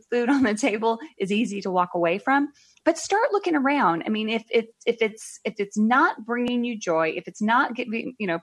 food 0.09 0.29
on 0.29 0.43
the 0.43 0.53
table 0.53 0.99
is 1.17 1.31
easy 1.31 1.61
to 1.61 1.71
walk 1.71 1.89
away 1.95 2.19
from. 2.19 2.49
But 2.85 2.97
start 2.97 3.31
looking 3.31 3.55
around. 3.55 4.03
I 4.05 4.09
mean, 4.09 4.29
if 4.29 4.43
if 4.49 4.67
if 4.85 5.01
it's 5.01 5.39
if 5.43 5.55
it's 5.57 5.77
not 5.77 6.25
bringing 6.25 6.63
you 6.63 6.77
joy, 6.77 7.13
if 7.15 7.27
it's 7.27 7.41
not 7.41 7.75
giving, 7.75 8.15
you 8.19 8.27
know, 8.27 8.39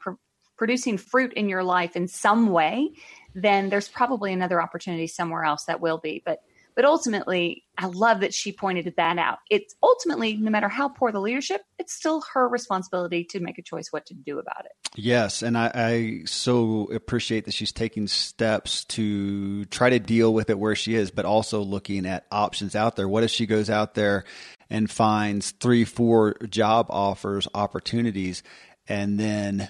producing 0.57 0.99
fruit 0.99 1.33
in 1.35 1.49
your 1.49 1.63
life 1.63 1.97
in 1.97 2.09
some 2.09 2.49
way, 2.49 2.91
then 3.35 3.69
there's 3.69 3.89
probably 3.89 4.33
another 4.33 4.61
opportunity 4.61 5.07
somewhere 5.07 5.45
else 5.45 5.65
that 5.65 5.81
will 5.81 5.99
be. 5.99 6.23
But 6.25 6.43
But 6.75 6.85
ultimately, 6.85 7.65
I 7.77 7.87
love 7.87 8.21
that 8.21 8.33
she 8.33 8.53
pointed 8.53 8.95
that 8.97 9.19
out. 9.19 9.39
It's 9.51 9.75
ultimately, 9.83 10.37
no 10.37 10.51
matter 10.51 10.69
how 10.69 10.89
poor 10.89 11.11
the 11.11 11.21
leadership, 11.21 11.61
it's 11.79 11.93
still 11.93 12.23
her 12.33 12.49
responsibility 12.49 13.25
to 13.31 13.41
make 13.41 13.59
a 13.59 13.63
choice 13.63 13.89
what 13.91 14.07
to 14.07 14.15
do 14.15 14.39
about 14.39 14.65
it. 14.65 14.73
Yes, 14.95 15.43
and 15.43 15.59
I, 15.59 15.71
I, 15.75 16.21
so 16.25 16.89
appreciate 16.93 17.45
that 17.45 17.55
she's 17.55 17.73
taking 17.73 18.09
steps 18.09 18.85
to 18.87 19.65
try 19.67 19.91
to 19.91 19.99
deal 19.99 20.33
with 20.33 20.51
it 20.51 20.59
where 20.59 20.75
she 20.75 20.95
is, 20.95 21.11
but 21.11 21.25
also 21.25 21.63
looking 21.63 22.07
at 22.07 22.27
options 22.31 22.75
out 22.75 22.97
there. 22.97 23.09
What 23.09 23.25
if 23.25 23.31
she 23.31 23.47
goes 23.47 23.71
out 23.71 23.95
there 23.95 24.25
and 24.71 24.91
finds 24.91 25.51
three, 25.51 25.85
four 25.85 26.35
job 26.49 26.87
offers, 26.91 27.47
opportunities, 27.55 28.43
and 28.89 29.19
then 29.21 29.69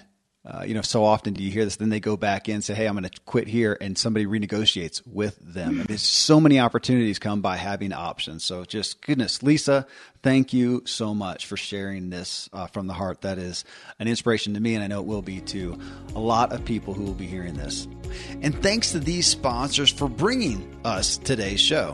uh, 0.49 0.63
you 0.63 0.73
know, 0.73 0.81
so 0.81 1.03
often 1.03 1.33
do 1.33 1.43
you 1.43 1.51
hear 1.51 1.63
this? 1.63 1.75
Then 1.75 1.89
they 1.89 1.99
go 1.99 2.17
back 2.17 2.49
in 2.49 2.55
and 2.55 2.63
say, 2.63 2.73
"Hey, 2.73 2.87
I'm 2.87 2.95
going 2.95 3.03
to 3.09 3.19
quit 3.25 3.47
here," 3.47 3.77
and 3.79 3.97
somebody 3.97 4.25
renegotiates 4.25 5.05
with 5.05 5.37
them. 5.41 5.83
There's 5.87 6.01
so 6.01 6.39
many 6.39 6.59
opportunities 6.59 7.19
come 7.19 7.41
by 7.41 7.57
having 7.57 7.93
options. 7.93 8.43
So, 8.43 8.65
just 8.65 9.01
goodness, 9.01 9.43
Lisa, 9.43 9.85
thank 10.23 10.51
you 10.51 10.81
so 10.85 11.13
much 11.13 11.45
for 11.45 11.55
sharing 11.55 12.09
this 12.09 12.49
uh, 12.51 12.67
from 12.67 12.87
the 12.87 12.93
heart. 12.93 13.21
That 13.21 13.37
is 13.37 13.63
an 13.99 14.07
inspiration 14.07 14.55
to 14.55 14.59
me, 14.59 14.73
and 14.73 14.83
I 14.83 14.87
know 14.87 15.01
it 15.01 15.05
will 15.05 15.21
be 15.21 15.41
to 15.41 15.77
a 16.15 16.19
lot 16.19 16.51
of 16.51 16.65
people 16.65 16.93
who 16.93 17.03
will 17.03 17.13
be 17.13 17.27
hearing 17.27 17.53
this. 17.53 17.87
And 18.41 18.59
thanks 18.63 18.91
to 18.93 18.99
these 18.99 19.27
sponsors 19.27 19.91
for 19.91 20.09
bringing 20.09 20.79
us 20.83 21.17
today's 21.17 21.59
show. 21.59 21.93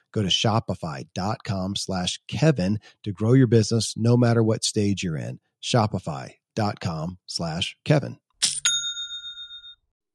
Go 0.11 0.21
to 0.21 0.27
shopify.com 0.27 1.75
slash 1.75 2.19
Kevin 2.27 2.79
to 3.03 3.11
grow 3.11 3.33
your 3.33 3.47
business 3.47 3.93
no 3.95 4.17
matter 4.17 4.43
what 4.43 4.63
stage 4.63 5.03
you're 5.03 5.17
in. 5.17 5.39
Shopify.com 5.63 7.17
slash 7.25 7.77
Kevin. 7.85 8.17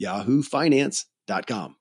yahoofinance.com. 0.00 1.79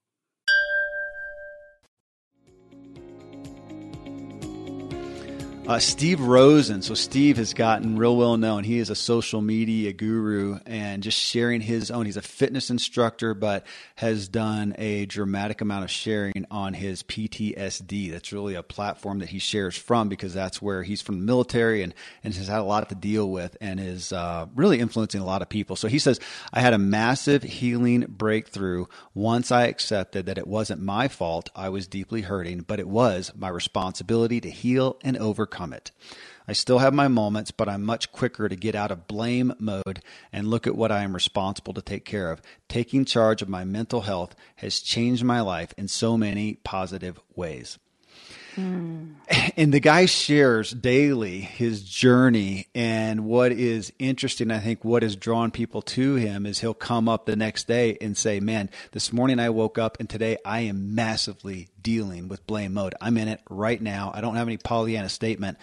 Uh, 5.70 5.78
Steve 5.78 6.20
Rosen. 6.20 6.82
So 6.82 6.96
Steve 6.96 7.38
has 7.38 7.54
gotten 7.54 7.96
real 7.96 8.18
well 8.18 8.38
known. 8.38 8.64
He 8.64 8.80
is 8.80 8.90
a 8.90 8.96
social 8.96 9.40
media 9.40 9.94
guru 9.94 10.58
and 10.66 11.04
just 11.04 11.20
sharing 11.20 11.62
his 11.62 11.92
own. 11.92 12.08
He's 12.08 12.18
a 12.18 12.24
fitness 12.24 12.72
instructor, 12.72 13.36
but 13.36 13.68
has 13.94 14.28
done 14.28 14.74
a 14.80 15.06
dramatic 15.06 15.62
amount 15.62 15.84
of 15.84 15.92
sharing 15.92 16.48
on 16.50 16.74
his 16.74 17.04
PTSD. 17.04 18.10
That's 18.12 18.34
really 18.34 18.56
a 18.56 18.64
platform 18.64 19.20
that 19.20 19.30
he 19.30 19.38
shares 19.38 19.78
from 19.78 20.10
because 20.10 20.34
that's 20.34 20.60
where 20.60 20.82
he's 20.82 21.04
from 21.04 21.20
the 21.20 21.26
military 21.28 21.84
and, 21.84 21.94
and 22.24 22.34
has 22.34 22.48
had 22.48 22.62
a 22.62 22.64
lot 22.64 22.90
to 22.90 22.96
deal 22.96 23.30
with 23.30 23.56
and 23.62 23.80
is 23.80 24.12
uh, 24.12 24.48
really 24.56 24.80
influencing 24.80 25.22
a 25.22 25.26
lot 25.26 25.44
of 25.44 25.50
people. 25.50 25.76
So 25.76 25.88
he 25.88 26.00
says, 26.00 26.20
I 26.52 26.62
had 26.62 26.74
a 26.74 26.80
massive 26.80 27.44
healing 27.44 28.08
breakthrough 28.10 28.88
once 29.14 29.52
I 29.52 29.68
accepted 29.68 30.26
that 30.26 30.40
it 30.40 30.48
wasn't 30.48 30.82
my 30.82 31.08
fault. 31.08 31.52
I 31.56 31.70
was 31.70 31.86
deeply 31.86 32.22
hurting, 32.24 32.62
but 32.62 32.80
it 32.80 32.88
was 32.88 33.32
my 33.38 33.50
responsibility 33.50 34.42
to 34.42 34.50
heal 34.50 34.98
and 35.04 35.16
overcome 35.16 35.59
overcome 35.60 35.74
it. 35.74 35.92
I 36.48 36.54
still 36.54 36.80
have 36.80 36.94
my 36.94 37.08
moments, 37.08 37.52
but 37.52 37.70
I'm 37.70 37.84
much 37.84 38.12
quicker 38.12 38.50
to 38.50 38.56
get 38.56 38.76
out 38.76 38.92
of 38.92 39.08
blame 39.08 39.54
mode 39.60 40.02
and 40.34 40.48
look 40.48 40.66
at 40.66 40.76
what 40.76 40.92
I 40.92 41.04
am 41.04 41.14
responsible 41.14 41.74
to 41.74 41.82
take 41.82 42.06
care 42.06 42.32
of. 42.32 42.42
Taking 42.68 43.06
charge 43.06 43.42
of 43.42 43.50
my 43.50 43.66
mental 43.66 44.02
health 44.02 44.36
has 44.58 44.80
changed 44.80 45.24
my 45.24 45.42
life 45.42 45.74
in 45.78 45.88
so 45.88 46.18
many 46.18 46.56
positive 46.56 47.20
ways. 47.36 47.78
And 49.56 49.74
the 49.74 49.80
guy 49.80 50.06
shares 50.06 50.72
daily 50.72 51.42
his 51.42 51.84
journey. 51.84 52.68
And 52.74 53.26
what 53.26 53.52
is 53.52 53.92
interesting, 54.00 54.52
I 54.52 54.60
think, 54.60 54.86
what 54.86 55.04
has 55.04 55.16
drawn 55.16 55.52
people 55.52 55.82
to 55.82 56.16
him 56.16 56.46
is 56.46 56.60
he'll 56.60 56.74
come 56.74 57.10
up 57.10 57.26
the 57.26 57.36
next 57.36 57.68
day 57.68 57.98
and 58.00 58.18
say, 58.18 58.40
Man, 58.40 58.70
this 58.92 59.12
morning 59.12 59.40
I 59.40 59.50
woke 59.50 59.78
up 59.78 60.00
and 60.00 60.10
today 60.10 60.38
I 60.46 60.62
am 60.62 60.96
massively 60.96 61.68
dealing 61.82 62.30
with 62.30 62.48
blame 62.48 62.74
mode. 62.74 62.96
I'm 63.02 63.18
in 63.18 63.28
it 63.28 63.42
right 63.50 63.82
now. 63.82 64.12
I 64.14 64.22
don't 64.22 64.36
have 64.36 64.48
any 64.48 64.58
Pollyanna 64.58 65.10
statement. 65.10 65.58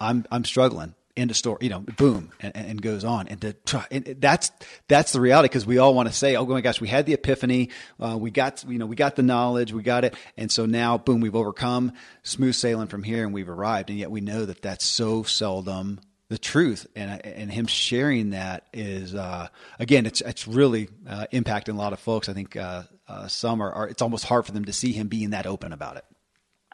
I'm, 0.00 0.24
I'm 0.30 0.44
struggling 0.44 0.94
end 1.16 1.30
of 1.30 1.36
story, 1.36 1.58
you 1.62 1.68
know, 1.68 1.80
boom, 1.80 2.30
and, 2.40 2.56
and 2.56 2.82
goes 2.82 3.04
on. 3.04 3.28
And, 3.28 3.40
to 3.40 3.86
and 3.90 4.16
that's 4.18 4.50
that's 4.88 5.12
the 5.12 5.20
reality 5.20 5.48
because 5.48 5.66
we 5.66 5.78
all 5.78 5.94
want 5.94 6.08
to 6.08 6.14
say, 6.14 6.36
oh 6.36 6.46
my 6.46 6.60
gosh, 6.60 6.80
we 6.80 6.88
had 6.88 7.06
the 7.06 7.14
epiphany, 7.14 7.70
uh, 8.00 8.16
we 8.18 8.30
got 8.30 8.64
you 8.68 8.78
know 8.78 8.86
we 8.86 8.96
got 8.96 9.16
the 9.16 9.22
knowledge, 9.22 9.72
we 9.72 9.82
got 9.82 10.04
it, 10.04 10.14
and 10.36 10.50
so 10.50 10.66
now 10.66 10.98
boom, 10.98 11.20
we've 11.20 11.36
overcome, 11.36 11.92
smooth 12.22 12.54
sailing 12.54 12.88
from 12.88 13.02
here, 13.02 13.24
and 13.24 13.34
we've 13.34 13.48
arrived. 13.48 13.90
And 13.90 13.98
yet 13.98 14.10
we 14.10 14.20
know 14.20 14.44
that 14.44 14.62
that's 14.62 14.84
so 14.84 15.22
seldom 15.22 16.00
the 16.28 16.38
truth, 16.38 16.86
and 16.96 17.24
and 17.26 17.52
him 17.52 17.66
sharing 17.66 18.30
that 18.30 18.66
is 18.72 19.14
uh, 19.14 19.48
again, 19.78 20.06
it's 20.06 20.22
it's 20.22 20.48
really 20.48 20.88
uh, 21.06 21.26
impacting 21.32 21.74
a 21.74 21.78
lot 21.78 21.92
of 21.92 22.00
folks. 22.00 22.28
I 22.30 22.32
think 22.32 22.56
uh, 22.56 22.84
uh, 23.06 23.28
some 23.28 23.60
are, 23.60 23.70
are 23.70 23.88
it's 23.88 24.00
almost 24.00 24.24
hard 24.24 24.46
for 24.46 24.52
them 24.52 24.64
to 24.64 24.72
see 24.72 24.92
him 24.92 25.08
being 25.08 25.30
that 25.30 25.46
open 25.46 25.74
about 25.74 25.98
it. 25.98 26.04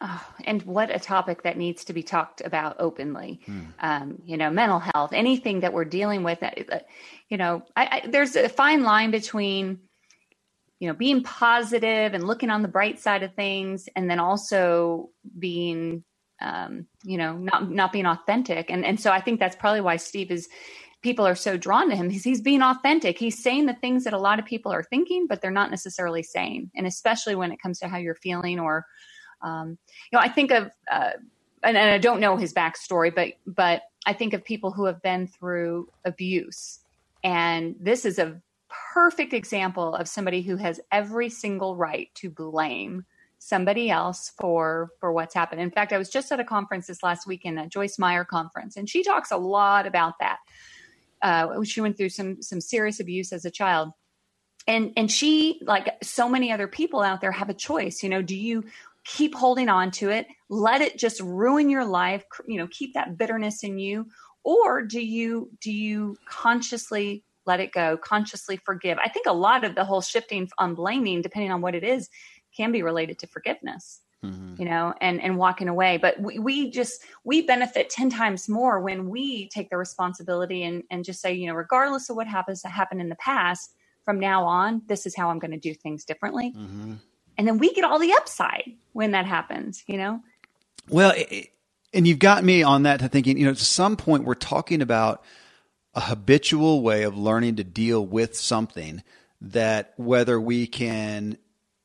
Oh, 0.01 0.25
and 0.45 0.63
what 0.63 0.95
a 0.95 1.01
topic 1.01 1.43
that 1.43 1.57
needs 1.57 1.85
to 1.87 1.93
be 1.93 2.05
talked 2.05 2.41
about 2.41 2.77
openly. 2.79 3.41
Hmm. 3.47 3.61
Um, 3.81 4.23
you 4.25 4.37
know, 4.37 4.49
mental 4.49 4.79
health, 4.79 5.13
anything 5.13 5.61
that 5.61 5.73
we're 5.73 5.85
dealing 5.85 6.23
with. 6.23 6.41
Uh, 6.41 6.51
uh, 6.71 6.79
you 7.29 7.37
know, 7.37 7.63
I, 7.75 8.03
I, 8.05 8.09
there's 8.09 8.37
a 8.37 8.49
fine 8.49 8.85
line 8.85 9.11
between, 9.11 9.81
you 10.79 10.87
know, 10.87 10.95
being 10.95 11.25
positive 11.25 12.15
and 12.15 12.25
looking 12.25 12.51
on 12.51 12.63
the 12.63 12.69
bright 12.69 13.01
side 13.01 13.25
of 13.25 13.35
things, 13.35 13.89
and 13.97 14.09
then 14.09 14.21
also 14.21 15.11
being, 15.37 16.05
um, 16.41 16.87
you 17.03 17.19
know, 17.19 17.33
not 17.37 17.69
not 17.69 17.93
being 17.93 18.07
authentic. 18.07 18.71
And 18.71 18.85
and 18.85 19.01
so 19.01 19.11
I 19.11 19.21
think 19.21 19.41
that's 19.41 19.57
probably 19.57 19.81
why 19.81 19.97
Steve 19.97 20.31
is. 20.31 20.49
People 21.01 21.27
are 21.27 21.37
so 21.37 21.57
drawn 21.57 21.91
to 21.91 21.97
him. 21.97 22.11
He's, 22.11 22.25
he's 22.25 22.41
being 22.41 22.61
authentic. 22.61 23.21
He's 23.21 23.41
saying 23.41 23.67
the 23.67 23.75
things 23.75 24.03
that 24.03 24.15
a 24.15 24.19
lot 24.19 24.41
of 24.41 24.45
people 24.45 24.73
are 24.73 24.83
thinking, 24.83 25.29
but 25.29 25.41
they're 25.41 25.51
not 25.53 25.71
necessarily 25.71 26.25
saying. 26.25 26.73
And 26.75 26.89
especially 26.89 27.37
when 27.37 27.53
it 27.53 27.63
comes 27.63 27.79
to 27.79 27.89
how 27.89 27.99
you're 27.99 28.17
feeling 28.17 28.59
or 28.59 28.85
um, 29.43 29.79
you 30.11 30.19
know, 30.19 30.21
I 30.21 30.29
think 30.29 30.51
of, 30.51 30.71
uh, 30.91 31.11
and, 31.63 31.77
and 31.77 31.91
I 31.91 31.99
don't 31.99 32.21
know 32.21 32.37
his 32.37 32.53
backstory, 32.53 33.15
but 33.15 33.33
but 33.47 33.83
I 34.07 34.13
think 34.13 34.33
of 34.33 34.45
people 34.45 34.71
who 34.71 34.85
have 34.85 35.03
been 35.03 35.27
through 35.27 35.89
abuse, 36.05 36.81
and 37.25 37.75
this 37.81 38.05
is 38.05 38.19
a 38.19 38.41
perfect 38.95 39.33
example 39.33 39.95
of 39.95 40.09
somebody 40.09 40.43
who 40.43 40.57
has 40.57 40.81
every 40.93 41.29
single 41.31 41.77
right 41.77 42.11
to 42.17 42.31
blame 42.31 43.05
somebody 43.39 43.91
else 43.91 44.33
for 44.39 44.91
for 45.01 45.13
what's 45.13 45.35
happened. 45.35 45.61
In 45.61 45.71
fact, 45.71 45.93
I 45.93 45.99
was 45.99 46.11
just 46.11 46.31
at 46.33 46.41
a 46.41 46.45
conference 46.45 46.87
this 46.87 47.03
last 47.03 47.27
weekend, 47.27 47.59
a 47.59 47.67
Joyce 47.67 47.99
Meyer 47.99 48.25
conference, 48.25 48.77
and 48.77 48.89
she 48.89 49.03
talks 49.03 49.31
a 49.31 49.37
lot 49.37 49.87
about 49.87 50.15
that. 50.21 50.39
Uh, 51.23 51.63
she 51.65 51.81
went 51.81 51.97
through 51.97 52.11
some 52.11 52.43
some 52.43 52.61
serious 52.61 53.01
abuse 53.01 53.33
as 53.33 53.45
a 53.45 53.51
child, 53.51 53.93
and 54.67 54.93
and 54.97 55.11
she 55.11 55.61
like 55.65 55.97
so 56.03 56.29
many 56.29 56.53
other 56.53 56.69
people 56.69 57.01
out 57.01 57.21
there 57.21 57.33
have 57.33 57.49
a 57.49 57.55
choice. 57.55 58.03
You 58.03 58.09
know, 58.09 58.23
do 58.23 58.37
you 58.37 58.65
keep 59.09 59.35
holding 59.35 59.69
on 59.69 59.91
to 59.91 60.11
it. 60.11 60.27
Let 60.49 60.83
it 60.83 60.99
just 60.99 61.21
ruin 61.21 61.69
your 61.69 61.85
life 61.85 62.25
you 62.47 62.59
know 62.59 62.69
keep 62.71 62.95
that 62.95 63.19
bitterness 63.19 63.65
in 63.65 63.79
you. 63.79 64.07
Or 64.45 64.83
do 64.83 65.01
you 65.01 65.51
do 65.61 65.73
you 65.73 66.17
consciously 66.29 67.25
let 67.47 67.61
it 67.61 67.73
go 67.73 67.97
consciously 67.97 68.59
forgive? 68.65 68.99
I 69.03 69.09
think 69.09 69.27
a 69.27 69.33
lot 69.33 69.65
of 69.65 69.75
the 69.75 69.85
whole 69.85 70.03
shifting 70.03 70.49
on 70.59 70.75
blaming 70.75 71.23
depending 71.23 71.51
on 71.51 71.61
what 71.61 71.75
it 71.75 71.85
is 71.85 72.09
can 72.57 72.73
be 72.73 72.83
related 72.83 73.19
to 73.21 73.27
forgiveness 73.27 74.01
mm-hmm. 74.25 74.55
you 74.59 74.69
know 74.69 74.95
and 75.01 75.21
and 75.23 75.37
walking 75.37 75.69
away. 75.69 75.97
But 75.97 76.21
we, 76.21 76.39
we 76.39 76.71
just 76.71 77.05
we 77.25 77.43
benefit 77.43 77.91
10 77.91 78.11
times 78.11 78.49
more 78.49 78.81
when 78.81 79.09
we 79.09 79.49
take 79.49 79.71
the 79.71 79.77
responsibility 79.77 80.63
and 80.63 80.83
and 80.91 81.05
just 81.05 81.21
say 81.21 81.33
you 81.33 81.47
know 81.47 81.55
regardless 81.55 82.11
of 82.11 82.17
what 82.17 82.27
happens 82.27 82.63
that 82.63 82.71
happened 82.71 83.01
in 83.01 83.09
the 83.09 83.17
past 83.17 83.75
from 84.05 84.21
now 84.21 84.45
on 84.45 84.83
this 84.87 85.07
is 85.07 85.15
how 85.15 85.29
i'm 85.29 85.39
going 85.39 85.51
to 85.51 85.59
do 85.59 85.75
things 85.75 86.05
differently. 86.05 86.53
Mm-hmm 86.57 86.95
and 87.39 87.47
then 87.47 87.59
we 87.59 87.73
get 87.73 87.85
all 87.85 87.99
the 87.99 88.13
upside 88.13 88.75
when 88.93 89.13
that 89.13 89.25
happens 89.25 89.85
you 89.87 89.97
know? 89.97 90.21
Well 90.91 91.13
it, 91.17 91.51
and 91.95 92.07
you've 92.07 92.19
got 92.19 92.45
me 92.45 92.63
on 92.63 92.83
that 92.83 93.01
to 93.01 93.09
thinking 93.09 93.39
you 93.39 93.45
know 93.45 93.53
at 93.53 93.59
some 93.59 93.97
point 93.97 94.25
we're 94.25 94.35
talking 94.35 94.83
about 94.83 95.25
a 95.95 96.01
habitual 96.01 96.83
way 96.83 97.05
of 97.05 97.17
learning 97.17 97.57
to 97.57 97.65
deal 97.65 98.05
with 98.05 98.37
something 98.37 99.03
that 99.41 99.95
whether 99.97 100.41
we 100.41 100.67
can 100.67 101.39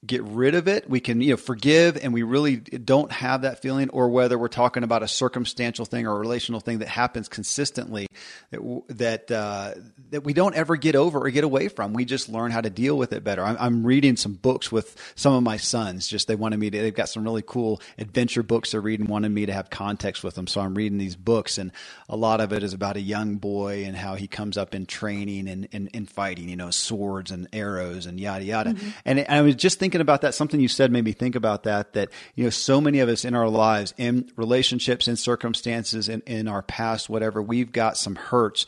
get 0.05 0.21
rid 0.23 0.55
of 0.55 0.67
it, 0.67 0.89
we 0.89 0.99
can 0.99 1.21
you 1.21 1.31
know 1.31 1.37
forgive, 1.37 1.97
and 1.97 2.13
we 2.13 2.23
really 2.23 2.57
don't 2.57 3.11
have 3.11 3.43
that 3.43 3.61
feeling, 3.61 3.89
or 3.89 4.09
whether 4.09 4.37
we're 4.37 4.47
talking 4.47 4.83
about 4.83 5.03
a 5.03 5.07
circumstantial 5.07 5.85
thing 5.85 6.05
or 6.07 6.15
a 6.15 6.19
relational 6.19 6.59
thing 6.59 6.79
that 6.79 6.87
happens 6.87 7.27
consistently 7.29 8.07
that 8.51 8.83
that 8.89 9.31
uh, 9.31 9.73
that 10.11 10.23
we 10.23 10.33
don't 10.33 10.55
ever 10.55 10.75
get 10.75 10.95
over 10.95 11.19
or 11.19 11.29
get 11.29 11.43
away 11.43 11.67
from. 11.67 11.93
We 11.93 12.05
just 12.05 12.29
learn 12.29 12.51
how 12.51 12.61
to 12.61 12.69
deal 12.69 12.97
with 12.97 13.13
it 13.13 13.23
better. 13.23 13.43
I'm, 13.43 13.57
I'm, 13.59 13.83
reading 13.83 14.15
some 14.15 14.33
books 14.33 14.71
with 14.71 14.95
some 15.15 15.33
of 15.33 15.43
my 15.43 15.57
sons. 15.57 16.07
Just 16.07 16.27
they 16.27 16.35
wanted 16.35 16.57
me 16.57 16.69
to. 16.69 16.81
They've 16.81 16.93
got 16.93 17.09
some 17.09 17.23
really 17.23 17.43
cool 17.45 17.81
adventure 17.97 18.43
books 18.43 18.71
they're 18.71 18.81
reading. 18.81 19.07
Wanted 19.07 19.29
me 19.29 19.45
to 19.45 19.53
have 19.53 19.69
context 19.69 20.23
with 20.23 20.35
them, 20.35 20.47
so 20.47 20.61
I'm 20.61 20.75
reading 20.75 20.97
these 20.97 21.15
books, 21.15 21.57
and 21.57 21.71
a 22.09 22.15
lot 22.15 22.41
of 22.41 22.53
it 22.53 22.63
is 22.63 22.73
about 22.73 22.97
a 22.97 23.01
young 23.01 23.35
boy 23.35 23.83
and 23.85 23.95
how 23.95 24.15
he 24.15 24.27
comes 24.27 24.57
up 24.57 24.75
in 24.75 24.85
training 24.85 25.47
and 25.47 25.67
in 25.93 26.05
fighting. 26.05 26.49
You 26.49 26.55
know, 26.55 26.71
swords 26.71 27.31
and 27.31 27.47
arrows 27.53 28.05
and 28.05 28.19
yada 28.19 28.43
yada. 28.43 28.73
Mm-hmm. 28.73 28.89
And, 29.05 29.19
and 29.19 29.29
I 29.29 29.41
was 29.41 29.55
just 29.55 29.79
thinking 29.79 29.92
thinking 29.93 30.01
about 30.01 30.21
that. 30.21 30.33
Something 30.33 30.59
you 30.59 30.67
said 30.67 30.91
made 30.91 31.03
me 31.03 31.11
think 31.11 31.35
about 31.35 31.63
that. 31.63 31.93
That 31.93 32.09
you 32.33 32.45
know, 32.45 32.49
so 32.49 32.81
many 32.81 32.97
of 32.97 33.09
us 33.09 33.25
in 33.25 33.35
our 33.35 33.47
lives, 33.47 33.93
in 33.95 34.31
relationships, 34.35 35.07
in 35.07 35.15
circumstances, 35.17 36.09
in, 36.09 36.21
in 36.21 36.47
our 36.47 36.63
past, 36.63 37.09
whatever, 37.09 37.43
we've 37.43 37.71
got 37.71 37.95
some 37.95 38.15
hurts 38.15 38.65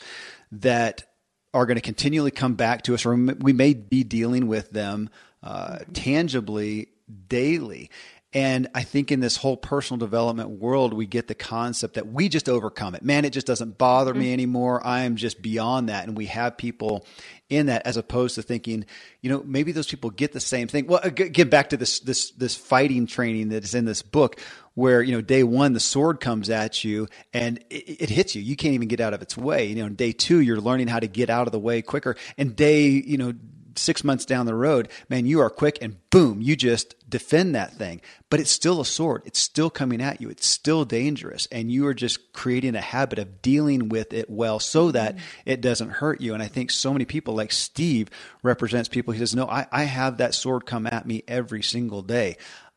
that 0.52 1.02
are 1.52 1.66
going 1.66 1.74
to 1.74 1.80
continually 1.80 2.30
come 2.30 2.54
back 2.54 2.82
to 2.82 2.94
us, 2.94 3.04
or 3.04 3.16
we 3.16 3.52
may 3.52 3.74
be 3.74 4.04
dealing 4.04 4.46
with 4.46 4.70
them 4.70 5.10
uh, 5.42 5.78
tangibly 5.92 6.90
daily. 7.26 7.90
And 8.32 8.68
I 8.74 8.82
think 8.82 9.12
in 9.12 9.20
this 9.20 9.36
whole 9.36 9.56
personal 9.56 9.98
development 9.98 10.50
world, 10.50 10.92
we 10.92 11.06
get 11.06 11.28
the 11.28 11.34
concept 11.34 11.94
that 11.94 12.08
we 12.08 12.28
just 12.28 12.48
overcome 12.48 12.94
it. 12.94 13.02
Man, 13.02 13.24
it 13.24 13.30
just 13.30 13.46
doesn't 13.46 13.78
bother 13.78 14.12
me 14.12 14.26
mm-hmm. 14.26 14.32
anymore. 14.32 14.86
I 14.86 15.02
am 15.02 15.16
just 15.16 15.40
beyond 15.40 15.88
that. 15.88 16.06
And 16.06 16.16
we 16.16 16.26
have 16.26 16.56
people 16.56 17.06
in 17.48 17.66
that 17.66 17.86
as 17.86 17.96
opposed 17.96 18.34
to 18.34 18.42
thinking, 18.42 18.84
you 19.22 19.30
know, 19.30 19.42
maybe 19.46 19.70
those 19.70 19.86
people 19.86 20.10
get 20.10 20.32
the 20.32 20.40
same 20.40 20.66
thing. 20.66 20.86
Well, 20.86 21.00
get 21.08 21.50
back 21.50 21.70
to 21.70 21.76
this, 21.76 22.00
this, 22.00 22.32
this 22.32 22.56
fighting 22.56 23.06
training 23.06 23.50
that 23.50 23.62
is 23.62 23.74
in 23.74 23.84
this 23.84 24.02
book 24.02 24.40
where, 24.74 25.00
you 25.00 25.12
know, 25.12 25.22
day 25.22 25.44
one, 25.44 25.72
the 25.72 25.80
sword 25.80 26.20
comes 26.20 26.50
at 26.50 26.82
you 26.82 27.08
and 27.32 27.58
it, 27.70 28.02
it 28.02 28.10
hits 28.10 28.34
you. 28.34 28.42
You 28.42 28.56
can't 28.56 28.74
even 28.74 28.88
get 28.88 29.00
out 29.00 29.14
of 29.14 29.22
its 29.22 29.36
way. 29.36 29.66
You 29.66 29.76
know, 29.76 29.88
day 29.88 30.10
two, 30.12 30.40
you're 30.40 30.60
learning 30.60 30.88
how 30.88 30.98
to 30.98 31.06
get 31.06 31.30
out 31.30 31.46
of 31.46 31.52
the 31.52 31.60
way 31.60 31.80
quicker. 31.80 32.16
And 32.36 32.56
day, 32.56 32.88
you 32.88 33.16
know, 33.16 33.32
six 33.78 34.04
months 34.04 34.24
down 34.24 34.46
the 34.46 34.54
road, 34.54 34.88
man, 35.08 35.26
you 35.26 35.40
are 35.40 35.50
quick 35.50 35.78
and 35.80 35.96
boom, 36.10 36.40
you 36.40 36.56
just 36.56 36.94
defend 37.08 37.54
that 37.54 37.74
thing. 37.74 38.00
But 38.30 38.40
it's 38.40 38.50
still 38.50 38.80
a 38.80 38.84
sword. 38.84 39.22
It's 39.24 39.38
still 39.38 39.70
coming 39.70 40.00
at 40.00 40.20
you. 40.20 40.28
It's 40.28 40.46
still 40.46 40.84
dangerous. 40.84 41.46
And 41.52 41.70
you 41.70 41.86
are 41.86 41.94
just 41.94 42.32
creating 42.32 42.74
a 42.74 42.80
habit 42.80 43.18
of 43.18 43.40
dealing 43.40 43.88
with 43.88 44.12
it 44.12 44.28
well 44.28 44.58
so 44.58 44.90
that 44.90 45.14
mm-hmm. 45.14 45.24
it 45.44 45.60
doesn't 45.60 45.90
hurt 45.90 46.20
you. 46.20 46.34
And 46.34 46.42
I 46.42 46.48
think 46.48 46.70
so 46.70 46.92
many 46.92 47.04
people, 47.04 47.34
like 47.34 47.52
Steve, 47.52 48.08
represents 48.42 48.88
people. 48.88 49.12
He 49.12 49.20
says, 49.20 49.36
No, 49.36 49.46
I, 49.46 49.66
I 49.70 49.84
have 49.84 50.18
that 50.18 50.34
sword 50.34 50.66
come 50.66 50.86
at 50.86 51.06
me 51.06 51.22
every 51.28 51.62
single 51.62 52.02
day. 52.02 52.36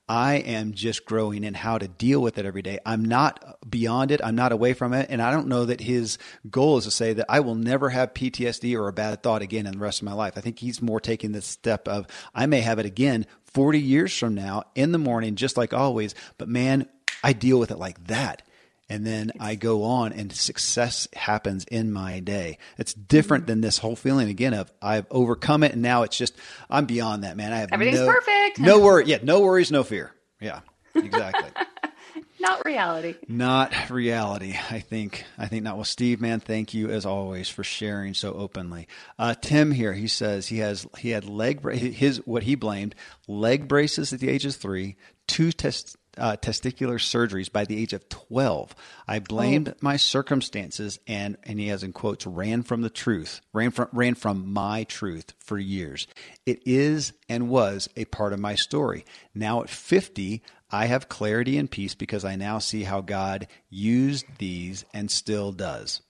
I 0.09 0.37
am 0.37 0.73
just 0.73 1.05
growing 1.05 1.43
in 1.43 1.53
how 1.53 1.77
to 1.77 1.87
deal 1.87 2.19
with 2.19 2.39
it 2.39 2.45
every 2.45 2.63
day. 2.63 2.79
I'm 2.83 3.05
not 3.05 3.59
beyond 3.69 4.09
it. 4.09 4.19
I'm 4.23 4.35
not 4.35 4.51
away 4.51 4.73
from 4.73 4.91
it. 4.91 5.05
And 5.11 5.21
I 5.21 5.31
don't 5.31 5.47
know 5.47 5.65
that 5.65 5.81
his 5.81 6.17
goal 6.49 6.79
is 6.79 6.85
to 6.85 6.91
say 6.91 7.13
that 7.13 7.27
I 7.29 7.41
will 7.41 7.53
never 7.53 7.89
have 7.89 8.15
PTSD 8.15 8.75
or 8.75 8.87
a 8.87 8.93
bad 8.93 9.21
thought 9.21 9.43
again 9.43 9.67
in 9.67 9.73
the 9.73 9.79
rest 9.79 10.01
of 10.01 10.05
my 10.05 10.13
life. 10.13 10.33
I 10.35 10.41
think 10.41 10.57
he's 10.57 10.81
more 10.81 10.99
taking 10.99 11.31
the 11.31 11.43
step 11.43 11.87
of 11.87 12.07
I 12.33 12.47
may 12.47 12.61
have 12.61 12.79
it 12.79 12.87
again 12.87 13.27
40 13.43 13.79
years 13.79 14.17
from 14.17 14.33
now 14.33 14.63
in 14.73 14.93
the 14.93 14.97
morning, 14.97 15.35
just 15.35 15.57
like 15.57 15.75
always. 15.75 16.15
But 16.39 16.49
man, 16.49 16.87
I 17.23 17.33
deal 17.33 17.59
with 17.59 17.69
it 17.69 17.77
like 17.77 18.07
that. 18.07 18.41
And 18.89 19.05
then 19.05 19.31
I 19.39 19.55
go 19.55 19.83
on 19.83 20.13
and 20.13 20.31
success 20.33 21.07
happens 21.13 21.65
in 21.65 21.91
my 21.91 22.19
day. 22.19 22.57
It's 22.77 22.93
different 22.93 23.47
than 23.47 23.61
this 23.61 23.77
whole 23.77 23.95
feeling 23.95 24.29
again 24.29 24.53
of 24.53 24.71
I've 24.81 25.05
overcome 25.11 25.63
it 25.63 25.73
and 25.73 25.81
now 25.81 26.03
it's 26.03 26.17
just 26.17 26.35
I'm 26.69 26.85
beyond 26.85 27.23
that, 27.23 27.37
man. 27.37 27.53
I 27.53 27.57
have 27.57 27.69
everything's 27.71 27.99
no, 27.99 28.11
perfect. 28.11 28.59
No 28.59 28.79
worry. 28.79 29.05
Yeah, 29.05 29.19
no 29.21 29.41
worries, 29.41 29.71
no 29.71 29.83
fear. 29.83 30.11
Yeah, 30.41 30.61
exactly. 30.95 31.49
not 32.39 32.65
reality. 32.65 33.15
Not 33.27 33.89
reality. 33.89 34.55
I 34.69 34.79
think. 34.79 35.25
I 35.37 35.47
think 35.47 35.63
not. 35.63 35.75
Well, 35.75 35.85
Steve, 35.85 36.21
man, 36.21 36.39
thank 36.39 36.73
you 36.73 36.89
as 36.89 37.05
always 37.05 37.49
for 37.49 37.63
sharing 37.63 38.13
so 38.13 38.33
openly. 38.33 38.87
Uh, 39.17 39.35
Tim 39.35 39.71
here, 39.71 39.93
he 39.93 40.07
says 40.07 40.47
he 40.47 40.59
has 40.59 40.87
he 40.97 41.09
had 41.09 41.25
leg 41.25 41.63
his 41.71 42.25
what 42.25 42.43
he 42.43 42.55
blamed 42.55 42.95
leg 43.27 43.67
braces 43.67 44.13
at 44.13 44.19
the 44.19 44.29
age 44.29 44.45
of 44.45 44.55
three, 44.55 44.95
two 45.27 45.51
test 45.51 45.97
uh, 46.19 46.35
testicular 46.37 46.95
surgeries 46.95 47.51
by 47.51 47.65
the 47.65 47.81
age 47.81 47.93
of 47.93 48.07
12. 48.09 48.75
I 49.07 49.19
blamed 49.19 49.69
oh. 49.69 49.73
my 49.81 49.97
circumstances 49.97 50.99
and, 51.07 51.37
and 51.43 51.59
he 51.59 51.67
has 51.67 51.83
in 51.83 51.93
quotes, 51.93 52.27
ran 52.27 52.63
from 52.63 52.81
the 52.81 52.89
truth, 52.89 53.41
ran 53.53 53.71
from, 53.71 53.87
ran 53.91 54.15
from 54.15 54.51
my 54.51 54.83
truth 54.83 55.33
for 55.39 55.57
years. 55.57 56.07
It 56.45 56.61
is 56.65 57.13
and 57.27 57.49
was 57.49 57.89
a 57.95 58.05
part 58.05 58.33
of 58.33 58.39
my 58.39 58.55
story. 58.55 59.05
Now 59.33 59.61
at 59.61 59.69
50, 59.69 60.41
I 60.71 60.85
have 60.85 61.09
clarity 61.09 61.57
and 61.57 61.69
peace 61.69 61.95
because 61.95 62.25
I 62.25 62.35
now 62.35 62.59
see 62.59 62.83
how 62.83 63.01
God 63.01 63.47
used 63.69 64.25
these 64.37 64.85
and 64.93 65.09
still 65.09 65.51
does. 65.51 66.01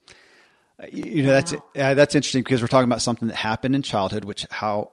Uh, 0.82 0.86
you 0.92 1.22
know, 1.22 1.32
that's, 1.32 1.52
uh, 1.52 1.94
that's 1.94 2.14
interesting 2.14 2.42
because 2.42 2.60
we're 2.60 2.68
talking 2.68 2.88
about 2.88 3.02
something 3.02 3.28
that 3.28 3.36
happened 3.36 3.74
in 3.74 3.82
childhood, 3.82 4.24
which 4.24 4.46
how, 4.50 4.92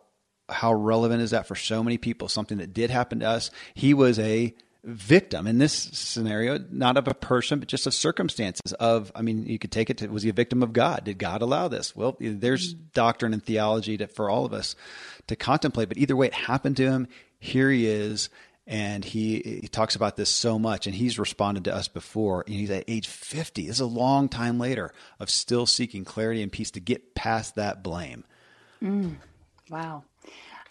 how 0.49 0.73
relevant 0.73 1.21
is 1.21 1.31
that 1.31 1.47
for 1.47 1.55
so 1.55 1.83
many 1.83 1.97
people? 1.97 2.29
Something 2.29 2.59
that 2.59 2.73
did 2.73 2.89
happen 2.89 3.19
to 3.19 3.27
us. 3.27 3.51
He 3.73 3.93
was 3.93 4.19
a 4.19 4.53
victim 4.87 5.47
in 5.47 5.57
this 5.57 5.73
scenario, 5.73 6.57
not 6.71 6.95
of 6.95 7.07
a 7.07 7.13
person, 7.13 7.59
but 7.59 7.67
just 7.67 7.85
of 7.85 7.93
circumstances. 7.93 8.71
Of, 8.73 9.11
I 9.13 9.21
mean, 9.21 9.45
you 9.45 9.59
could 9.59 9.71
take 9.71 9.89
it 9.89 9.97
to 9.99 10.07
was 10.07 10.23
he 10.23 10.29
a 10.29 10.33
victim 10.33 10.63
of 10.63 10.73
God? 10.73 11.03
Did 11.03 11.17
God 11.17 11.41
allow 11.41 11.67
this? 11.67 11.95
Well, 11.95 12.15
there's 12.19 12.73
mm-hmm. 12.73 12.83
doctrine 12.93 13.33
and 13.33 13.43
theology 13.43 13.97
to, 13.97 14.07
for 14.07 14.29
all 14.29 14.45
of 14.45 14.53
us 14.53 14.75
to 15.27 15.35
contemplate. 15.35 15.89
But 15.89 15.97
either 15.97 16.15
way, 16.15 16.27
it 16.27 16.33
happened 16.33 16.77
to 16.77 16.89
him. 16.89 17.07
Here 17.39 17.69
he 17.69 17.85
is, 17.85 18.29
and 18.65 19.03
he, 19.03 19.59
he 19.61 19.67
talks 19.67 19.95
about 19.95 20.15
this 20.15 20.29
so 20.29 20.57
much, 20.57 20.87
and 20.87 20.95
he's 20.95 21.19
responded 21.19 21.65
to 21.65 21.75
us 21.75 21.87
before. 21.87 22.43
And 22.47 22.55
he's 22.55 22.71
at 22.71 22.85
age 22.87 23.07
50. 23.07 23.67
This 23.67 23.75
is 23.75 23.81
a 23.81 23.85
long 23.85 24.29
time 24.29 24.57
later 24.57 24.93
of 25.19 25.29
still 25.29 25.65
seeking 25.65 26.05
clarity 26.05 26.41
and 26.41 26.51
peace 26.51 26.71
to 26.71 26.79
get 26.79 27.13
past 27.13 27.55
that 27.55 27.83
blame. 27.83 28.23
Mm. 28.81 29.17
Wow. 29.69 30.03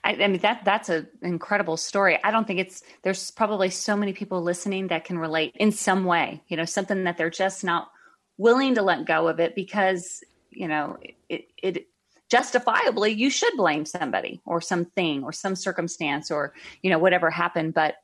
I, 0.07 0.13
I 0.23 0.29
mean 0.29 0.41
that 0.43 0.65
that's 0.65 0.89
an 0.89 1.09
incredible 1.21 1.77
story. 1.77 2.19
I 2.23 2.31
don't 2.31 2.47
think 2.47 2.61
it's 2.61 2.83
there's 3.03 3.33
probably 3.33 3.71
so 3.71 3.97
many 3.97 4.13
people 4.13 4.41
listening 4.41 4.89
that 4.89 5.05
can 5.05 5.19
relate 5.19 5.53
in 5.57 5.73
some 5.73 6.05
way. 6.05 6.43
You 6.47 6.57
know, 6.57 6.65
something 6.65 7.05
that 7.05 7.17
they're 7.19 7.29
just 7.29 7.65
not 7.65 7.91
willing 8.39 8.77
to 8.77 8.83
let 8.83 9.05
go 9.05 9.27
of 9.27 9.41
it 9.41 9.57
because 9.57 10.23
you 10.51 10.69
know 10.69 10.97
it, 11.29 11.49
it 11.61 11.89
justifiably 12.31 13.13
you 13.13 13.31
should 13.31 13.53
blame 13.57 13.85
somebody 13.85 14.41
or 14.47 14.61
something 14.61 15.25
or 15.25 15.33
some 15.33 15.57
circumstance 15.57 16.31
or 16.31 16.55
you 16.83 16.91
know 16.91 16.99
whatever 16.99 17.31
happened 17.31 17.75
but 17.75 17.97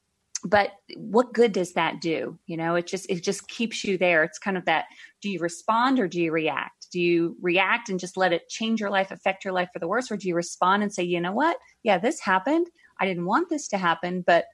but 0.45 0.73
what 0.97 1.33
good 1.33 1.53
does 1.53 1.73
that 1.73 2.01
do 2.01 2.39
you 2.47 2.57
know 2.57 2.75
it 2.75 2.87
just 2.87 3.09
it 3.11 3.23
just 3.23 3.49
keeps 3.49 3.85
you 3.85 3.99
there 3.99 4.23
it's 4.23 4.39
kind 4.39 4.57
of 4.57 4.65
that 4.65 4.85
do 5.21 5.29
you 5.29 5.41
respond 5.41 5.99
or 5.99 6.07
do 6.07 6.21
you 6.21 6.31
react 6.31 6.82
do 6.93 7.01
you 7.01 7.37
react 7.41 7.89
and 7.89 7.99
just 7.99 8.17
let 8.17 8.33
it 8.33 8.49
change 8.49 8.81
your 8.81 8.91
life 8.91 9.11
affect 9.11 9.45
your 9.45 9.53
life 9.53 9.71
for 9.73 9.79
the 9.79 9.89
worse? 9.89 10.11
Or 10.11 10.17
do 10.17 10.29
you 10.29 10.35
respond 10.35 10.83
and 10.83 10.93
say 10.93 11.03
you 11.03 11.21
know 11.21 11.33
what? 11.33 11.57
Yeah 11.83 11.99
this 11.99 12.21
happened. 12.21 12.69
I 13.01 13.07
didn't 13.07 13.27
want 13.27 13.49
this 13.49 13.69
to 13.69 13.79
happen. 13.79 14.23
But 14.25 14.45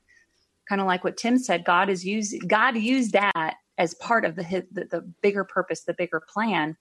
kind 0.68 0.80
of 0.80 0.86
like 0.86 1.02
what 1.02 1.16
tim 1.16 1.38
said 1.38 1.64
god 1.64 1.88
is 1.88 2.04
used 2.04 2.46
god 2.46 2.76
used 2.76 3.12
that 3.12 3.54
as 3.78 3.94
part 3.94 4.24
of 4.24 4.36
the 4.36 4.66
the, 4.70 4.84
the 4.84 5.12
bigger 5.22 5.44
purpose 5.44 5.84
the 5.84 5.94
bigger 5.94 6.20
plan. 6.32 6.76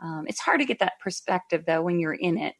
Um, 0.00 0.24
it's 0.28 0.40
hard 0.40 0.60
to 0.60 0.66
get 0.66 0.78
that 0.78 1.00
perspective 1.02 1.64
though 1.66 1.82
when 1.82 1.98
you're 1.98 2.14
in 2.14 2.38
it. 2.38 2.54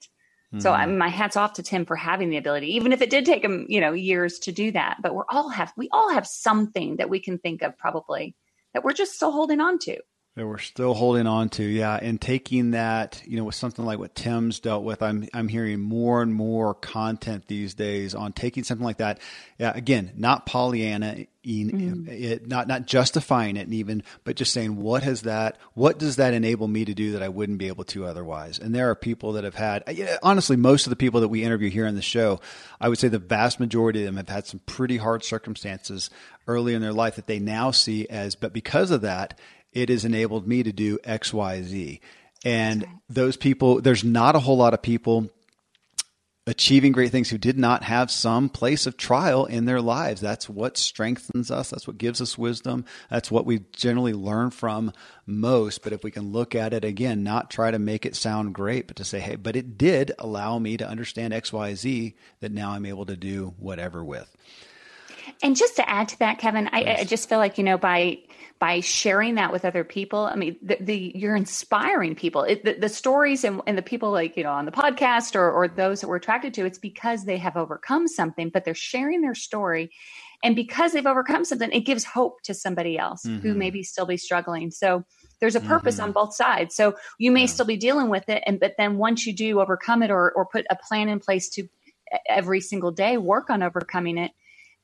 Mm-hmm. 0.53 0.61
So 0.61 0.73
I 0.73 0.87
mean, 0.87 0.99
my 0.99 1.09
hats 1.09 1.37
off 1.37 1.55
to 1.55 1.63
Tim 1.63 1.87
for 1.87 1.95
having 1.95 2.31
the 2.31 2.37
ability, 2.37 2.75
even 2.75 2.93
if 2.93 3.01
it 3.01 3.11
did 3.11 3.25
take 3.25 3.45
him, 3.45 3.67
you 3.69 3.81
know, 3.81 3.93
years 3.93 4.39
to 4.41 4.53
do 4.53 4.73
that. 4.73 4.97
But 5.01 5.15
we're 5.15 5.25
all 5.31 5.49
have 5.51 5.73
we 5.77 5.89
all 5.93 6.11
have 6.11 6.27
something 6.27 6.97
that 6.97 7.09
we 7.09 7.21
can 7.21 7.39
think 7.39 7.63
of 7.63 7.79
probably 7.79 8.35
that 8.75 8.83
we're 8.83 8.93
just 8.93 9.15
still 9.15 9.31
holding 9.31 9.61
on 9.61 9.79
to 9.81 9.99
that 10.35 10.47
we're 10.47 10.59
still 10.59 10.95
holding 10.95 11.27
on 11.27 11.49
to. 11.49 11.65
Yeah, 11.65 11.99
and 12.01 12.21
taking 12.21 12.71
that, 12.71 13.21
you 13.27 13.37
know, 13.37 13.45
with 13.45 13.57
something 13.57 13.85
like 13.85 13.99
what 13.99 14.15
Tim's 14.15 14.61
dealt 14.61 14.85
with, 14.85 15.03
I'm 15.03 15.29
I'm 15.35 15.49
hearing 15.49 15.81
more 15.81 16.23
and 16.23 16.33
more 16.33 16.75
content 16.75 17.49
these 17.49 17.75
days 17.75 18.15
on 18.15 18.33
taking 18.33 18.63
something 18.63 18.85
like 18.85 18.99
that. 18.99 19.19
Yeah, 19.59 19.73
again, 19.75 20.13
not 20.17 20.47
Pollyanna, 20.47 21.27
mm-hmm. 21.45 22.09
it, 22.09 22.47
not 22.47 22.69
not 22.69 22.87
justifying 22.87 23.57
it, 23.57 23.63
and 23.63 23.75
even, 23.75 24.05
but 24.23 24.37
just 24.37 24.53
saying 24.53 24.77
what 24.77 25.03
has 25.03 25.23
that, 25.23 25.59
what 25.75 25.99
does 25.99 26.17
that 26.17 26.35
enable 26.35 26.69
me 26.69 26.85
to 26.85 26.95
do 26.95 27.13
that 27.13 27.23
I 27.23 27.29
wouldn't 27.29 27.59
be 27.59 27.69
able 27.69 27.85
to 27.85 28.07
otherwise? 28.07 28.61
And 28.61 28.73
there 28.73 28.91
are 28.91 28.95
people 28.95 29.33
that 29.33 29.45
have 29.45 29.57
had, 29.57 29.83
honestly, 30.23 30.57
most 30.57 30.87
of 30.87 30.91
the 30.91 30.97
people 30.97 31.21
that 31.23 31.29
we 31.29 31.43
interview 31.43 31.71
here 31.71 31.87
on 31.87 31.97
the 31.97 32.03
show, 32.03 32.41
I 32.81 32.89
would 32.89 32.99
say 32.99 33.09
the 33.09 33.19
vast 33.19 33.59
majority 33.59 34.01
of 34.01 34.07
them 34.07 34.19
have 34.19 34.29
had 34.29 34.47
some 34.47 34.61
pretty 34.67 34.99
hard 34.99 35.25
circumstances 35.25 36.11
early 36.47 36.75
in 36.75 36.83
their 36.83 36.93
life 36.93 37.17
that 37.17 37.27
they 37.27 37.39
now 37.39 37.71
see 37.71 38.07
as, 38.09 38.35
but 38.35 38.53
because 38.53 38.91
of 38.91 39.03
that 39.03 39.39
it 39.83 39.89
has 39.89 40.05
enabled 40.05 40.47
me 40.47 40.63
to 40.65 40.73
do 40.73 40.99
X, 41.05 41.33
Y, 41.33 41.63
Z. 41.63 42.01
And 42.45 42.83
right. 42.83 42.93
those 43.09 43.37
people, 43.37 43.81
there's 43.81 44.05
not 44.05 44.35
a 44.35 44.41
whole 44.41 44.57
lot 44.57 44.75
of 44.75 44.83
people 44.83 45.31
achieving 46.49 46.93
great 46.93 47.13
things 47.13 47.29
who 47.29 47.37
did 47.37 47.59
not 47.59 47.85
have 47.85 48.11
some 48.11 48.49
place 48.49 48.87
of 48.87 48.97
trial 48.97 49.45
in 49.45 49.67
their 49.67 49.83
lives. 49.83 50.21
That's 50.21 50.49
what 50.49 50.79
strengthens 50.79 51.51
us. 51.51 51.69
That's 51.71 51.87
what 51.87 51.99
gives 51.99 52.21
us 52.23 52.39
wisdom. 52.39 52.87
That's 53.11 53.31
what 53.31 53.45
we 53.45 53.61
generally 53.77 54.15
learn 54.15 54.51
from 54.51 54.93
most. 55.27 55.83
But 55.85 55.93
if 55.93 56.03
we 56.03 56.11
can 56.11 56.33
look 56.33 56.55
at 56.55 56.73
it 56.73 56.85
again, 56.85 57.23
not 57.23 57.51
try 57.51 57.71
to 57.71 57.79
make 57.79 58.07
it 58.07 58.17
sound 58.17 58.55
great, 58.55 58.87
but 58.87 58.97
to 58.97 59.05
say, 59.05 59.21
hey, 59.21 59.37
but 59.37 59.57
it 59.57 59.77
did 59.77 60.13
allow 60.19 60.59
me 60.59 60.77
to 60.79 60.89
understand 60.89 61.35
X, 61.35 61.53
Y, 61.53 61.75
Z 61.75 62.15
that 62.41 62.51
now 62.51 62.71
I'm 62.71 62.87
able 62.87 63.07
to 63.07 63.17
do 63.17 63.55
whatever 63.59 64.03
with. 64.03 64.35
And 65.43 65.55
just 65.55 65.77
to 65.77 65.89
add 65.89 66.09
to 66.09 66.19
that, 66.21 66.39
Kevin, 66.39 66.69
I, 66.73 66.97
I, 67.01 67.05
just 67.05 67.29
feel 67.29 67.39
like 67.39 67.59
you 67.59 67.65
know 67.65 67.79
by 67.79 68.19
by 68.59 68.81
sharing 68.81 69.37
that 69.37 69.53
with 69.53 69.65
other 69.65 69.85
people. 69.85 70.21
I 70.21 70.35
mean, 70.35 70.57
the, 70.63 70.77
the 70.81 71.13
you're 71.15 71.37
inspiring 71.37 72.15
people. 72.15 72.43
It, 72.43 72.65
the, 72.65 72.75
the, 72.75 72.89
stories 72.89 73.45
and, 73.45 73.61
and 73.67 73.79
the 73.79 73.83
people 73.83 74.11
like 74.11 74.37
you 74.37 74.43
know 74.43 74.53
on 74.53 74.65
the 74.65 74.73
podcast 74.73 75.37
or 75.37 75.51
or 75.51 75.69
those 75.69 76.01
that 76.01 76.09
we're 76.09 76.17
attracted 76.17 76.55
to, 76.55 76.65
it's 76.65 76.79
because 76.79 77.25
they 77.25 77.37
have 77.39 77.57
overcome 77.57 78.09
something, 78.09 78.51
but 78.51 78.65
they're 78.65 78.75
sharing 78.75 79.21
their 79.21 79.35
story, 79.35 79.91
and 80.43 80.57
because 80.57 80.93
they've 80.93 81.07
overcome 81.07 81.45
something, 81.45 81.71
it 81.73 81.81
gives 81.81 82.05
hope 82.05 82.43
to 82.43 82.55
somebody 82.55 82.99
else 82.99 83.25
mm-hmm. 83.25 83.41
who 83.41 83.55
maybe 83.55 83.83
still 83.83 84.07
be 84.07 84.17
struggling. 84.17 84.71
So 84.71 85.05
there's 85.41 85.57
a 85.57 85.61
purpose 85.61 85.97
mm-hmm. 85.97 86.05
on 86.05 86.13
both 86.13 86.35
sides. 86.35 86.75
So 86.75 86.97
you 87.19 87.31
may 87.31 87.41
yeah. 87.41 87.47
still 87.47 87.67
be 87.67 87.77
dealing 87.77 88.09
with 88.09 88.29
it, 88.29 88.43
and 88.47 88.59
but 88.59 88.75
then 88.77 88.99
once 88.99 89.27
you 89.27 89.33
do 89.33 89.61
overcome 89.61 90.03
it 90.03 90.11
or 90.11 90.33
or 90.33 90.47
put 90.47 90.67
a 90.71 90.77
plan 90.77 91.09
in 91.09 91.21
place 91.21 91.49
to 91.51 91.69
every 92.29 92.61
single 92.61 92.91
day 92.91 93.19
work 93.19 93.51
on 93.51 93.63
overcoming 93.63 94.19
it 94.19 94.33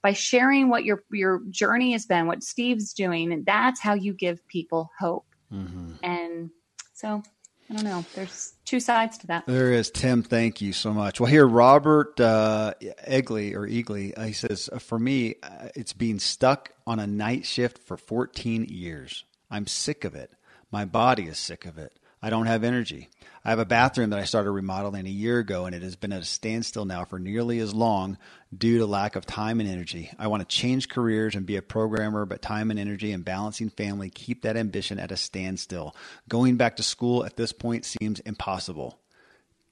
by 0.05 0.13
sharing 0.13 0.69
what 0.69 0.85
your 0.85 1.03
your 1.11 1.41
journey 1.49 1.93
has 1.93 2.05
been, 2.05 2.27
what 2.27 2.45
Steve's 2.45 2.93
doing, 2.93 3.33
and 3.33 3.47
that's 3.47 3.81
how 3.81 3.95
you 3.95 4.13
give 4.13 4.47
people 4.47 4.91
hope. 5.01 5.25
Mm-hmm. 5.51 5.95
And 6.03 6.51
so 6.93 7.23
I 7.71 7.75
don't 7.75 7.85
know. 7.85 8.05
There's 8.15 8.53
two 8.67 8.81
sides 8.81 9.17
to 9.19 9.27
that. 9.29 9.47
There 9.47 9.73
is. 9.73 9.91
Tim, 9.91 10.23
thank 10.23 10.61
you 10.61 10.75
so 10.75 10.93
much. 10.93 11.21
Well, 11.21 11.31
here, 11.31 11.47
Robert 11.47 12.21
uh, 12.21 12.75
Egley 13.07 13.55
or 13.55 13.67
Eagley, 13.67 14.13
uh, 14.15 14.25
he 14.25 14.35
says, 14.35 14.69
uh, 14.71 14.79
for 14.79 14.99
me, 14.99 15.37
uh, 15.43 15.69
it's 15.75 15.95
being 15.95 16.19
stuck 16.19 16.73
on 16.87 16.99
a 16.99 17.07
night 17.07 17.47
shift 17.47 17.79
for 17.79 17.97
14 17.97 18.67
years. 18.69 19.25
I'm 19.51 19.67
sick 19.67 20.05
of 20.05 20.15
it. 20.15 20.31
My 20.71 20.85
body 20.85 21.25
is 21.25 21.39
sick 21.39 21.65
of 21.65 21.79
it. 21.79 21.99
I 22.25 22.31
don't 22.31 22.47
have 22.47 22.65
energy. 22.65 23.11
I 23.45 23.51
have 23.51 23.59
a 23.59 23.67
bathroom 23.67 24.09
that 24.09 24.19
I 24.19 24.25
started 24.25 24.51
remodeling 24.51 25.05
a 25.05 25.11
year 25.11 25.41
ago, 25.41 25.67
and 25.67 25.75
it 25.75 25.83
has 25.83 25.95
been 25.95 26.11
at 26.11 26.23
a 26.23 26.25
standstill 26.25 26.87
now 26.87 27.05
for 27.05 27.19
nearly 27.19 27.59
as 27.59 27.75
long 27.75 28.17
due 28.57 28.79
to 28.79 28.87
lack 28.87 29.15
of 29.15 29.27
time 29.27 29.61
and 29.61 29.69
energy. 29.69 30.11
I 30.19 30.29
want 30.29 30.41
to 30.41 30.57
change 30.57 30.89
careers 30.89 31.35
and 31.35 31.45
be 31.45 31.57
a 31.57 31.63
programmer, 31.63 32.25
but 32.25 32.41
time 32.41 32.71
and 32.71 32.81
energy 32.81 33.13
and 33.13 33.27
balancing 33.27 33.69
family 33.69 34.09
keep 34.09 34.41
that 34.41 34.57
ambition 34.57 34.99
at 34.99 35.13
a 35.13 35.19
standstill. 35.19 35.95
Going 36.27 36.57
back 36.57 36.77
to 36.77 36.83
school 36.83 37.27
at 37.27 37.37
this 37.37 37.53
point 37.53 37.85
seems 37.85 38.21
impossible. 38.21 38.99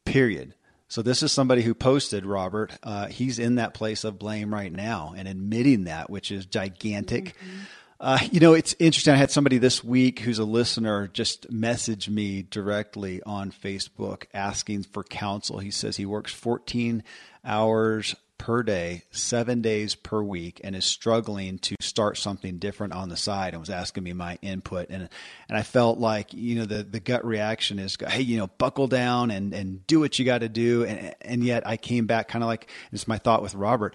Period. 0.04 0.52
So 0.88 1.00
this 1.00 1.22
is 1.22 1.32
somebody 1.32 1.62
who 1.62 1.72
posted, 1.72 2.26
Robert. 2.26 2.78
Uh, 2.82 3.06
he's 3.06 3.38
in 3.38 3.54
that 3.54 3.72
place 3.72 4.04
of 4.04 4.18
blame 4.18 4.52
right 4.52 4.70
now 4.70 5.14
and 5.16 5.26
admitting 5.26 5.84
that, 5.84 6.10
which 6.10 6.30
is 6.30 6.44
gigantic. 6.44 7.34
Mm-hmm. 7.38 7.60
Uh, 8.02 8.18
you 8.32 8.40
know, 8.40 8.52
it's 8.52 8.74
interesting. 8.80 9.14
I 9.14 9.16
had 9.16 9.30
somebody 9.30 9.58
this 9.58 9.84
week 9.84 10.18
who's 10.18 10.40
a 10.40 10.44
listener 10.44 11.06
just 11.06 11.52
message 11.52 12.08
me 12.08 12.42
directly 12.42 13.22
on 13.22 13.52
Facebook 13.52 14.24
asking 14.34 14.82
for 14.82 15.04
counsel. 15.04 15.60
He 15.60 15.70
says 15.70 15.96
he 15.96 16.04
works 16.04 16.32
14 16.32 17.04
hours 17.44 18.16
per 18.38 18.64
day, 18.64 19.04
seven 19.12 19.62
days 19.62 19.94
per 19.94 20.20
week, 20.20 20.60
and 20.64 20.74
is 20.74 20.84
struggling 20.84 21.60
to 21.60 21.76
start 21.80 22.18
something 22.18 22.58
different 22.58 22.92
on 22.92 23.08
the 23.08 23.16
side 23.16 23.54
and 23.54 23.60
was 23.60 23.70
asking 23.70 24.02
me 24.02 24.12
my 24.12 24.36
input. 24.42 24.90
And 24.90 25.08
and 25.48 25.56
I 25.56 25.62
felt 25.62 25.98
like, 25.98 26.34
you 26.34 26.56
know, 26.56 26.64
the, 26.64 26.82
the 26.82 26.98
gut 26.98 27.24
reaction 27.24 27.78
is, 27.78 27.96
hey, 28.04 28.22
you 28.22 28.36
know, 28.36 28.48
buckle 28.58 28.88
down 28.88 29.30
and, 29.30 29.54
and 29.54 29.86
do 29.86 30.00
what 30.00 30.18
you 30.18 30.24
got 30.24 30.38
to 30.38 30.48
do. 30.48 30.84
And, 30.84 31.14
and 31.20 31.44
yet 31.44 31.64
I 31.64 31.76
came 31.76 32.06
back 32.06 32.26
kind 32.26 32.42
of 32.42 32.48
like, 32.48 32.68
it's 32.90 33.06
my 33.06 33.18
thought 33.18 33.42
with 33.42 33.54
Robert 33.54 33.94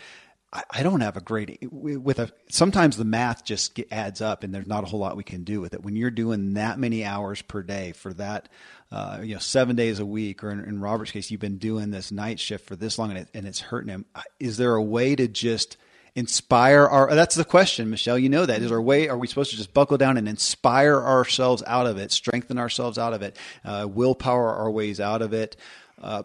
I, 0.54 0.82
don't 0.82 1.02
have 1.02 1.18
a 1.18 1.22
great 1.22 1.60
with 1.72 2.20
a. 2.20 2.32
Sometimes 2.50 2.96
the 2.96 3.04
math 3.04 3.44
just 3.44 3.76
get, 3.76 3.92
adds 3.92 4.22
up, 4.22 4.44
and 4.44 4.56
there's 4.56 4.68
not 4.68 4.84
a 4.84 4.88
whole 4.88 5.00
lot 5.00 5.18
we 5.18 5.24
can 5.24 5.44
do 5.44 5.60
with 5.60 5.74
it. 5.74 5.84
When 5.84 5.98
you're 5.98 6.10
doing 6.10 6.54
that 6.54 6.80
many 6.80 7.04
hours 7.04 7.42
per 7.42 7.62
day 7.62 7.92
for 7.92 8.14
that, 8.14 8.48
uh, 8.90 9.20
you 9.22 9.34
know, 9.34 9.40
seven 9.40 9.76
days 9.76 10.00
a 10.00 10.06
week, 10.06 10.46
or 10.46 10.52
in, 10.52 10.60
in, 10.64 10.80
Robert's 10.80 11.12
case, 11.12 11.30
you've 11.30 11.42
been 11.42 11.58
doing 11.58 11.92
this 11.92 12.14
night 12.14 12.40
shift 12.40 12.66
for 12.66 12.78
this 12.78 12.98
long, 12.98 13.10
and, 13.10 13.20
it, 13.20 13.30
and 13.34 13.46
it's 13.46 13.60
hurting 13.60 13.90
him. 13.90 14.06
Is 14.40 14.56
there 14.56 14.76
a 14.76 14.82
way 14.82 15.18
to 15.18 15.28
just 15.28 15.76
inspire 16.16 16.88
our 16.88 17.14
that's 17.14 17.36
the 17.36 17.46
question 17.46 17.92
michelle 17.92 18.18
you 18.18 18.28
know 18.28 18.44
that 18.44 18.64
is 18.64 18.72
our 18.72 18.82
way 18.82 19.08
are 19.08 19.20
we 19.20 19.28
supposed 19.28 19.52
to 19.52 19.56
just 19.56 19.72
buckle 19.72 20.00
down 20.00 20.18
and 20.18 20.28
inspire 20.28 21.00
ourselves 21.00 21.62
out 21.68 21.86
of 21.86 22.00
it 22.00 22.12
strengthen 22.12 22.58
ourselves 22.58 22.98
out 22.98 23.14
of 23.14 23.22
it 23.22 23.38
uh, 23.64 23.88
willpower 23.88 24.52
our 24.56 24.72
ways 24.72 25.00
out 25.00 25.22
of 25.22 25.32
it 25.32 25.56
uh, 26.02 26.24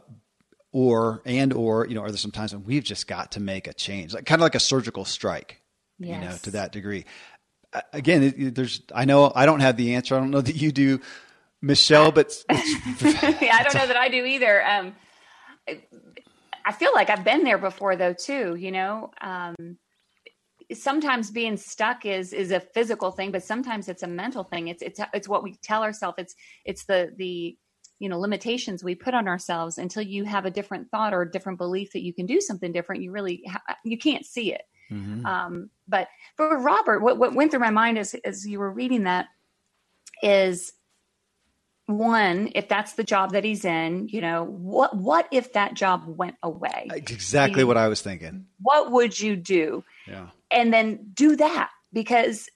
or 0.72 1.22
and 1.24 1.52
or 1.52 1.86
you 1.86 1.94
know 1.94 2.02
are 2.02 2.10
there 2.10 2.18
some 2.18 2.30
times 2.30 2.52
when 2.54 2.64
we've 2.64 2.84
just 2.84 3.06
got 3.06 3.32
to 3.32 3.40
make 3.40 3.66
a 3.66 3.72
change? 3.72 4.14
Like 4.14 4.26
kind 4.26 4.40
of 4.40 4.44
like 4.44 4.54
a 4.54 4.60
surgical 4.60 5.04
strike 5.04 5.60
yes. 5.98 6.22
you 6.22 6.28
know 6.28 6.36
to 6.38 6.50
that 6.52 6.72
degree. 6.72 7.04
Again 7.92 8.22
it, 8.22 8.38
it, 8.38 8.54
there's 8.54 8.82
i 8.94 9.04
know 9.04 9.32
i 9.34 9.46
don't 9.46 9.60
have 9.60 9.76
the 9.76 9.94
answer. 9.94 10.14
I 10.16 10.18
don't 10.18 10.30
know 10.30 10.40
that 10.40 10.56
you 10.56 10.72
do 10.72 11.00
michelle 11.60 12.10
but 12.10 12.34
yeah, 12.50 12.58
i 12.58 13.62
don't 13.62 13.74
know 13.74 13.86
that 13.86 13.96
i 13.96 14.08
do 14.08 14.24
either. 14.24 14.66
Um, 14.66 14.94
i 16.64 16.72
feel 16.72 16.92
like 16.92 17.08
i've 17.08 17.24
been 17.24 17.44
there 17.44 17.58
before 17.58 17.96
though 17.96 18.14
too 18.14 18.56
you 18.56 18.72
know? 18.72 19.10
Um, 19.20 19.78
sometimes 20.74 21.30
being 21.30 21.56
stuck 21.56 22.04
is 22.06 22.32
is 22.32 22.50
a 22.50 22.60
physical 22.60 23.10
thing 23.10 23.30
but 23.30 23.42
sometimes 23.42 23.88
it's 23.88 24.02
a 24.02 24.08
mental 24.08 24.44
thing. 24.44 24.68
It's 24.68 24.82
it's 24.82 25.00
it's 25.12 25.28
what 25.28 25.42
we 25.42 25.56
tell 25.62 25.82
ourselves. 25.82 26.16
It's 26.18 26.34
it's 26.64 26.84
the 26.84 27.12
the 27.16 27.56
you 28.02 28.08
know 28.08 28.18
limitations 28.18 28.82
we 28.82 28.96
put 28.96 29.14
on 29.14 29.28
ourselves 29.28 29.78
until 29.78 30.02
you 30.02 30.24
have 30.24 30.44
a 30.44 30.50
different 30.50 30.90
thought 30.90 31.14
or 31.14 31.22
a 31.22 31.30
different 31.30 31.56
belief 31.56 31.92
that 31.92 32.02
you 32.02 32.12
can 32.12 32.26
do 32.26 32.40
something 32.40 32.72
different 32.72 33.02
you 33.02 33.12
really 33.12 33.44
ha- 33.48 33.76
you 33.84 33.96
can't 33.96 34.26
see 34.26 34.52
it. 34.52 34.62
Mm-hmm. 34.90 35.24
um, 35.24 35.70
but 35.88 36.08
for 36.36 36.58
robert 36.58 37.00
what, 37.00 37.16
what 37.16 37.34
went 37.34 37.50
through 37.50 37.60
my 37.60 37.70
mind 37.70 37.96
as 37.96 38.14
as 38.24 38.46
you 38.46 38.58
were 38.58 38.70
reading 38.70 39.04
that 39.04 39.28
is 40.22 40.72
one 41.86 42.50
if 42.54 42.68
that's 42.68 42.92
the 42.94 43.04
job 43.04 43.32
that 43.32 43.44
he's 43.44 43.64
in 43.64 44.08
you 44.08 44.20
know 44.20 44.44
what 44.44 44.96
what 44.96 45.28
if 45.30 45.52
that 45.54 45.74
job 45.74 46.04
went 46.06 46.36
away? 46.42 46.88
Exactly 46.94 47.60
you, 47.60 47.66
what 47.66 47.76
i 47.76 47.88
was 47.88 48.02
thinking. 48.02 48.46
What 48.60 48.90
would 48.90 49.18
you 49.18 49.36
do? 49.36 49.84
Yeah. 50.06 50.28
And 50.50 50.72
then 50.72 51.10
do 51.14 51.36
that 51.36 51.70
because 51.92 52.48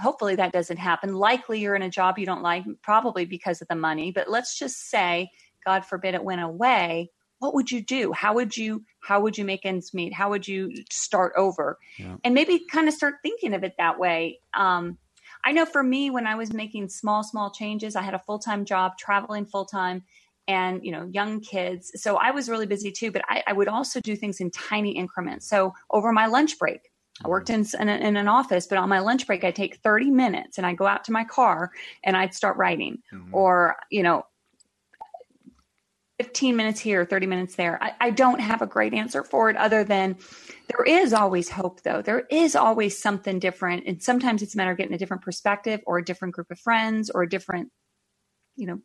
hopefully 0.00 0.36
that 0.36 0.52
doesn't 0.52 0.76
happen. 0.76 1.14
Likely 1.14 1.60
you're 1.60 1.76
in 1.76 1.82
a 1.82 1.90
job 1.90 2.18
you 2.18 2.26
don't 2.26 2.42
like, 2.42 2.64
probably 2.82 3.24
because 3.24 3.62
of 3.62 3.68
the 3.68 3.74
money. 3.74 4.10
But 4.10 4.28
let's 4.28 4.58
just 4.58 4.90
say, 4.90 5.30
God 5.64 5.84
forbid, 5.84 6.14
it 6.14 6.24
went 6.24 6.40
away. 6.40 7.10
What 7.38 7.54
would 7.54 7.70
you 7.70 7.80
do? 7.80 8.12
How 8.12 8.34
would 8.34 8.56
you 8.56 8.84
how 9.00 9.20
would 9.20 9.38
you 9.38 9.44
make 9.44 9.64
ends 9.64 9.94
meet? 9.94 10.12
How 10.12 10.30
would 10.30 10.48
you 10.48 10.72
start 10.90 11.32
over? 11.36 11.78
Yeah. 11.98 12.16
And 12.24 12.34
maybe 12.34 12.64
kind 12.70 12.88
of 12.88 12.94
start 12.94 13.16
thinking 13.22 13.54
of 13.54 13.62
it 13.62 13.74
that 13.78 13.98
way. 13.98 14.40
Um, 14.54 14.98
I 15.44 15.52
know 15.52 15.64
for 15.64 15.82
me, 15.82 16.10
when 16.10 16.26
I 16.26 16.34
was 16.34 16.52
making 16.52 16.88
small 16.88 17.22
small 17.22 17.50
changes, 17.50 17.94
I 17.94 18.02
had 18.02 18.14
a 18.14 18.18
full 18.18 18.40
time 18.40 18.64
job, 18.64 18.98
traveling 18.98 19.46
full 19.46 19.66
time, 19.66 20.02
and 20.48 20.84
you 20.84 20.90
know 20.90 21.08
young 21.12 21.40
kids. 21.40 21.92
So 21.94 22.16
I 22.16 22.32
was 22.32 22.48
really 22.48 22.66
busy 22.66 22.90
too. 22.90 23.12
But 23.12 23.22
I, 23.28 23.44
I 23.46 23.52
would 23.52 23.68
also 23.68 24.00
do 24.00 24.16
things 24.16 24.40
in 24.40 24.50
tiny 24.50 24.92
increments. 24.92 25.48
So 25.48 25.74
over 25.90 26.12
my 26.12 26.26
lunch 26.26 26.58
break, 26.58 26.87
I 27.24 27.28
worked 27.28 27.50
in, 27.50 27.66
in, 27.80 27.88
in, 27.88 28.16
an 28.16 28.28
office, 28.28 28.66
but 28.66 28.78
on 28.78 28.88
my 28.88 29.00
lunch 29.00 29.26
break, 29.26 29.44
I 29.44 29.50
take 29.50 29.76
30 29.76 30.10
minutes 30.10 30.58
and 30.58 30.66
I 30.66 30.74
go 30.74 30.86
out 30.86 31.04
to 31.04 31.12
my 31.12 31.24
car 31.24 31.72
and 32.04 32.16
I'd 32.16 32.34
start 32.34 32.56
writing 32.56 32.98
mm-hmm. 33.12 33.34
or, 33.34 33.76
you 33.90 34.02
know, 34.02 34.24
15 36.18 36.56
minutes 36.56 36.80
here, 36.80 37.04
30 37.04 37.26
minutes 37.26 37.54
there. 37.54 37.80
I, 37.82 37.92
I, 38.00 38.10
don't 38.10 38.40
have 38.40 38.60
a 38.60 38.66
great 38.66 38.92
answer 38.92 39.22
for 39.22 39.50
it 39.50 39.56
other 39.56 39.84
than 39.84 40.16
there 40.66 40.84
is 40.84 41.12
always 41.12 41.48
hope, 41.48 41.82
though. 41.82 42.02
There 42.02 42.26
is 42.28 42.56
always 42.56 43.00
something 43.00 43.38
different. 43.38 43.84
And 43.86 44.02
sometimes 44.02 44.42
it's 44.42 44.54
a 44.54 44.56
matter 44.56 44.72
of 44.72 44.78
getting 44.78 44.94
a 44.94 44.98
different 44.98 45.22
perspective 45.22 45.80
or 45.86 45.98
a 45.98 46.04
different 46.04 46.34
group 46.34 46.50
of 46.50 46.58
friends 46.58 47.08
or 47.08 47.22
a 47.22 47.28
different, 47.28 47.70
you 48.56 48.66
know, 48.66 48.80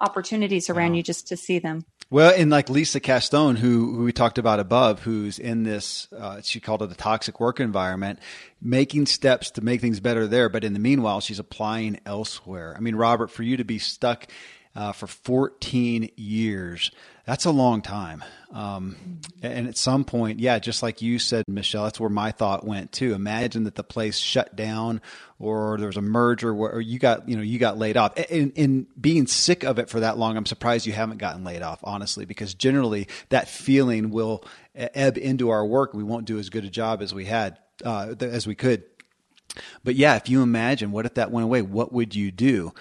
opportunities 0.00 0.70
around 0.70 0.94
you 0.94 1.02
just 1.02 1.28
to 1.28 1.36
see 1.36 1.58
them. 1.58 1.84
Well, 2.12 2.32
and 2.36 2.50
like 2.50 2.68
Lisa 2.68 2.98
Castone, 2.98 3.56
who, 3.56 3.94
who 3.94 4.02
we 4.02 4.12
talked 4.12 4.38
about 4.38 4.58
above, 4.58 5.00
who's 5.00 5.38
in 5.38 5.62
this, 5.62 6.08
uh, 6.12 6.40
she 6.42 6.58
called 6.58 6.82
it 6.82 6.90
a 6.90 6.96
toxic 6.96 7.38
work 7.38 7.60
environment, 7.60 8.18
making 8.60 9.06
steps 9.06 9.52
to 9.52 9.60
make 9.60 9.80
things 9.80 10.00
better 10.00 10.26
there. 10.26 10.48
But 10.48 10.64
in 10.64 10.72
the 10.72 10.80
meanwhile, 10.80 11.20
she's 11.20 11.38
applying 11.38 12.00
elsewhere. 12.04 12.74
I 12.76 12.80
mean, 12.80 12.96
Robert, 12.96 13.28
for 13.30 13.44
you 13.44 13.56
to 13.58 13.64
be 13.64 13.78
stuck 13.78 14.26
uh, 14.74 14.92
for 14.92 15.06
14 15.06 16.10
years, 16.16 16.90
that's 17.26 17.44
a 17.44 17.50
long 17.50 17.82
time. 17.82 18.24
Um, 18.52 19.20
and 19.42 19.68
at 19.68 19.76
some 19.76 20.04
point, 20.04 20.40
yeah, 20.40 20.58
just 20.58 20.82
like 20.82 21.02
you 21.02 21.18
said, 21.18 21.44
Michelle, 21.48 21.84
that's 21.84 22.00
where 22.00 22.10
my 22.10 22.32
thought 22.32 22.66
went 22.66 22.92
too. 22.92 23.14
Imagine 23.14 23.64
that 23.64 23.76
the 23.76 23.84
place 23.84 24.18
shut 24.18 24.56
down 24.56 25.00
or 25.38 25.76
there 25.78 25.86
was 25.86 25.96
a 25.96 26.02
merger 26.02 26.52
where 26.52 26.80
you 26.80 26.98
got, 26.98 27.28
you 27.28 27.36
know, 27.36 27.42
you 27.42 27.58
got 27.58 27.78
laid 27.78 27.96
off. 27.96 28.16
In, 28.16 28.50
in 28.52 28.86
being 29.00 29.26
sick 29.26 29.62
of 29.64 29.78
it 29.78 29.88
for 29.88 30.00
that 30.00 30.18
long, 30.18 30.36
I'm 30.36 30.46
surprised 30.46 30.86
you 30.86 30.92
haven't 30.92 31.18
gotten 31.18 31.44
laid 31.44 31.62
off, 31.62 31.80
honestly, 31.84 32.24
because 32.24 32.54
generally 32.54 33.08
that 33.28 33.48
feeling 33.48 34.10
will 34.10 34.44
ebb 34.74 35.16
into 35.16 35.50
our 35.50 35.64
work. 35.64 35.94
We 35.94 36.04
won't 36.04 36.26
do 36.26 36.38
as 36.38 36.50
good 36.50 36.64
a 36.64 36.70
job 36.70 37.02
as 37.02 37.14
we 37.14 37.26
had, 37.26 37.58
uh, 37.84 38.14
as 38.20 38.46
we 38.46 38.54
could. 38.54 38.84
But 39.84 39.94
yeah, 39.96 40.16
if 40.16 40.28
you 40.28 40.42
imagine, 40.42 40.92
what 40.92 41.06
if 41.06 41.14
that 41.14 41.30
went 41.30 41.44
away? 41.44 41.62
What 41.62 41.92
would 41.92 42.14
you 42.14 42.30
do? 42.30 42.72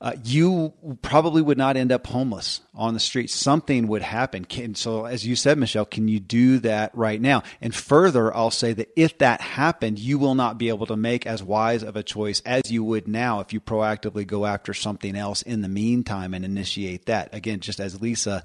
Uh, 0.00 0.12
you 0.24 0.72
probably 1.02 1.42
would 1.42 1.58
not 1.58 1.76
end 1.76 1.90
up 1.90 2.06
homeless 2.06 2.60
on 2.74 2.94
the 2.94 3.00
street. 3.00 3.30
Something 3.30 3.88
would 3.88 4.02
happen. 4.02 4.44
Can, 4.44 4.74
so, 4.74 5.06
as 5.06 5.26
you 5.26 5.34
said, 5.34 5.58
Michelle, 5.58 5.84
can 5.84 6.06
you 6.06 6.20
do 6.20 6.60
that 6.60 6.94
right 6.94 7.20
now? 7.20 7.42
And 7.60 7.74
further, 7.74 8.34
I'll 8.34 8.52
say 8.52 8.72
that 8.74 8.90
if 8.96 9.18
that 9.18 9.40
happened, 9.40 9.98
you 9.98 10.18
will 10.18 10.36
not 10.36 10.56
be 10.56 10.68
able 10.68 10.86
to 10.86 10.96
make 10.96 11.26
as 11.26 11.42
wise 11.42 11.82
of 11.82 11.96
a 11.96 12.04
choice 12.04 12.40
as 12.46 12.70
you 12.70 12.84
would 12.84 13.08
now 13.08 13.40
if 13.40 13.52
you 13.52 13.60
proactively 13.60 14.26
go 14.26 14.46
after 14.46 14.72
something 14.72 15.16
else 15.16 15.42
in 15.42 15.62
the 15.62 15.68
meantime 15.68 16.32
and 16.32 16.44
initiate 16.44 17.06
that. 17.06 17.34
Again, 17.34 17.58
just 17.58 17.80
as 17.80 18.00
Lisa 18.00 18.44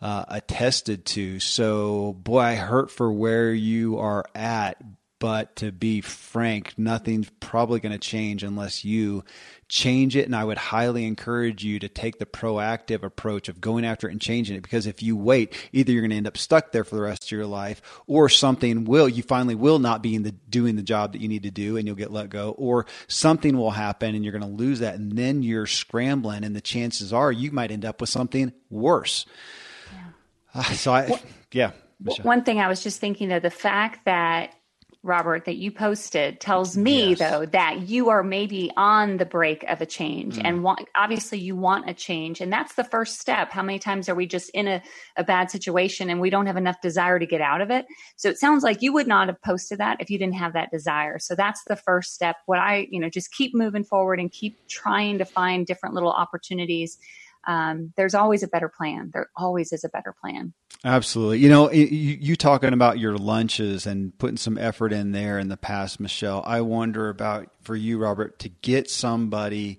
uh, 0.00 0.24
attested 0.28 1.04
to. 1.06 1.38
So, 1.38 2.14
boy, 2.14 2.40
I 2.40 2.54
hurt 2.54 2.90
for 2.90 3.12
where 3.12 3.52
you 3.52 3.98
are 3.98 4.24
at. 4.34 4.82
But 5.24 5.56
to 5.56 5.72
be 5.72 6.02
frank, 6.02 6.74
nothing's 6.76 7.30
probably 7.40 7.80
going 7.80 7.94
to 7.94 7.98
change 7.98 8.42
unless 8.42 8.84
you 8.84 9.24
change 9.68 10.16
it. 10.16 10.26
And 10.26 10.36
I 10.36 10.44
would 10.44 10.58
highly 10.58 11.06
encourage 11.06 11.64
you 11.64 11.78
to 11.78 11.88
take 11.88 12.18
the 12.18 12.26
proactive 12.26 13.02
approach 13.02 13.48
of 13.48 13.58
going 13.58 13.86
after 13.86 14.06
it 14.06 14.12
and 14.12 14.20
changing 14.20 14.54
it. 14.54 14.60
Because 14.60 14.86
if 14.86 15.02
you 15.02 15.16
wait, 15.16 15.54
either 15.72 15.92
you're 15.92 16.02
going 16.02 16.10
to 16.10 16.18
end 16.18 16.26
up 16.26 16.36
stuck 16.36 16.72
there 16.72 16.84
for 16.84 16.96
the 16.96 17.00
rest 17.00 17.24
of 17.24 17.30
your 17.30 17.46
life, 17.46 17.80
or 18.06 18.28
something 18.28 18.84
will, 18.84 19.08
you 19.08 19.22
finally 19.22 19.54
will 19.54 19.78
not 19.78 20.02
be 20.02 20.14
in 20.14 20.24
the 20.24 20.32
doing 20.32 20.76
the 20.76 20.82
job 20.82 21.12
that 21.12 21.22
you 21.22 21.28
need 21.28 21.44
to 21.44 21.50
do 21.50 21.78
and 21.78 21.86
you'll 21.86 21.96
get 21.96 22.12
let 22.12 22.28
go, 22.28 22.50
or 22.58 22.84
something 23.08 23.56
will 23.56 23.70
happen 23.70 24.14
and 24.14 24.26
you're 24.26 24.38
going 24.38 24.42
to 24.42 24.62
lose 24.62 24.80
that. 24.80 24.96
And 24.96 25.12
then 25.12 25.42
you're 25.42 25.64
scrambling 25.64 26.44
and 26.44 26.54
the 26.54 26.60
chances 26.60 27.14
are 27.14 27.32
you 27.32 27.50
might 27.50 27.70
end 27.70 27.86
up 27.86 28.02
with 28.02 28.10
something 28.10 28.52
worse. 28.68 29.24
Yeah. 29.90 30.60
Uh, 30.60 30.62
so 30.74 30.92
I, 30.92 31.18
yeah. 31.50 31.70
Michelle. 31.98 32.26
One 32.26 32.44
thing 32.44 32.60
I 32.60 32.68
was 32.68 32.82
just 32.82 33.00
thinking 33.00 33.32
of 33.32 33.40
the 33.40 33.48
fact 33.48 34.04
that 34.04 34.54
Robert, 35.04 35.44
that 35.44 35.56
you 35.56 35.70
posted 35.70 36.40
tells 36.40 36.78
me 36.78 37.10
yes. 37.10 37.18
though 37.18 37.44
that 37.44 37.88
you 37.88 38.08
are 38.08 38.22
maybe 38.22 38.70
on 38.74 39.18
the 39.18 39.26
break 39.26 39.62
of 39.64 39.82
a 39.82 39.86
change 39.86 40.36
mm. 40.36 40.42
and 40.42 40.62
want, 40.62 40.88
obviously 40.96 41.38
you 41.38 41.54
want 41.54 41.88
a 41.88 41.92
change. 41.92 42.40
And 42.40 42.50
that's 42.50 42.74
the 42.74 42.84
first 42.84 43.20
step. 43.20 43.50
How 43.50 43.62
many 43.62 43.78
times 43.78 44.08
are 44.08 44.14
we 44.14 44.26
just 44.26 44.48
in 44.50 44.66
a, 44.66 44.82
a 45.16 45.22
bad 45.22 45.50
situation 45.50 46.08
and 46.08 46.22
we 46.22 46.30
don't 46.30 46.46
have 46.46 46.56
enough 46.56 46.80
desire 46.80 47.18
to 47.18 47.26
get 47.26 47.42
out 47.42 47.60
of 47.60 47.70
it? 47.70 47.84
So 48.16 48.30
it 48.30 48.38
sounds 48.38 48.64
like 48.64 48.80
you 48.80 48.94
would 48.94 49.06
not 49.06 49.28
have 49.28 49.40
posted 49.42 49.78
that 49.78 49.98
if 50.00 50.08
you 50.08 50.18
didn't 50.18 50.36
have 50.36 50.54
that 50.54 50.70
desire. 50.70 51.18
So 51.18 51.34
that's 51.34 51.62
the 51.64 51.76
first 51.76 52.14
step. 52.14 52.36
What 52.46 52.58
I, 52.58 52.88
you 52.90 52.98
know, 52.98 53.10
just 53.10 53.30
keep 53.30 53.54
moving 53.54 53.84
forward 53.84 54.18
and 54.18 54.32
keep 54.32 54.56
trying 54.68 55.18
to 55.18 55.26
find 55.26 55.66
different 55.66 55.94
little 55.94 56.12
opportunities 56.12 56.96
um, 57.46 57.92
there's 57.96 58.14
always 58.14 58.42
a 58.42 58.48
better 58.48 58.68
plan. 58.68 59.10
There 59.12 59.28
always 59.36 59.72
is 59.72 59.84
a 59.84 59.88
better 59.88 60.14
plan. 60.20 60.52
Absolutely. 60.84 61.38
You 61.38 61.48
know, 61.48 61.70
you, 61.70 61.86
you, 61.86 62.36
talking 62.36 62.74
about 62.74 62.98
your 62.98 63.16
lunches 63.16 63.86
and 63.86 64.16
putting 64.18 64.36
some 64.36 64.58
effort 64.58 64.92
in 64.92 65.12
there 65.12 65.38
in 65.38 65.48
the 65.48 65.56
past, 65.56 65.98
Michelle. 65.98 66.42
I 66.44 66.60
wonder 66.60 67.08
about 67.08 67.48
for 67.62 67.74
you, 67.74 67.98
Robert, 67.98 68.38
to 68.40 68.50
get 68.50 68.90
somebody, 68.90 69.78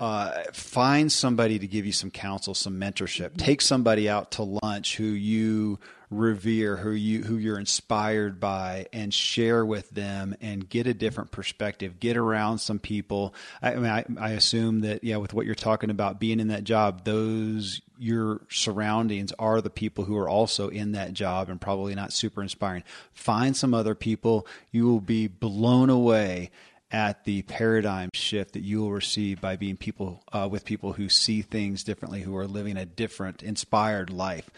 uh, 0.00 0.42
find 0.52 1.12
somebody 1.12 1.60
to 1.60 1.66
give 1.68 1.86
you 1.86 1.92
some 1.92 2.10
counsel, 2.10 2.54
some 2.54 2.80
mentorship. 2.80 3.28
Mm-hmm. 3.28 3.44
Take 3.44 3.60
somebody 3.60 4.08
out 4.08 4.32
to 4.32 4.58
lunch 4.62 4.96
who 4.96 5.04
you 5.04 5.78
revere, 6.10 6.76
who 6.76 6.90
you 6.90 7.22
who 7.24 7.36
you're 7.36 7.58
inspired 7.58 8.38
by, 8.40 8.86
and 8.92 9.12
share 9.12 9.64
with 9.64 9.90
them 9.90 10.34
and 10.40 10.68
get 10.68 10.86
a 10.86 10.94
different 10.94 11.30
perspective. 11.30 11.98
Get 12.00 12.16
around 12.16 12.58
some 12.58 12.78
people. 12.78 13.34
I, 13.62 13.72
I 13.72 13.76
mean, 13.76 13.86
I, 13.86 14.04
I 14.18 14.30
assume 14.30 14.80
that 14.80 15.04
yeah, 15.04 15.16
with 15.16 15.34
what 15.34 15.46
you're 15.46 15.54
talking 15.54 15.90
about, 15.90 16.20
being 16.20 16.40
in 16.40 16.48
that 16.48 16.64
job, 16.64 17.04
those 17.04 17.80
your 17.98 18.42
surroundings 18.50 19.32
are 19.38 19.60
the 19.60 19.70
people 19.70 20.04
who 20.04 20.16
are 20.16 20.28
also 20.28 20.68
in 20.68 20.92
that 20.92 21.12
job 21.12 21.48
and 21.48 21.60
probably 21.60 21.94
not 21.94 22.12
super 22.12 22.42
inspiring. 22.42 22.84
Find 23.12 23.56
some 23.56 23.74
other 23.74 23.94
people. 23.94 24.46
You 24.70 24.86
will 24.86 25.00
be 25.00 25.26
blown 25.26 25.90
away 25.90 26.50
at 26.90 27.24
the 27.24 27.42
paradigm 27.42 28.10
shift 28.14 28.52
that 28.52 28.62
you 28.62 28.80
will 28.80 28.92
receive 28.92 29.40
by 29.40 29.56
being 29.56 29.76
people 29.76 30.22
uh, 30.32 30.48
with 30.50 30.64
people 30.64 30.92
who 30.92 31.08
see 31.08 31.42
things 31.42 31.82
differently, 31.82 32.20
who 32.20 32.36
are 32.36 32.46
living 32.46 32.76
a 32.76 32.86
different, 32.86 33.42
inspired 33.42 34.10
life. 34.10 34.48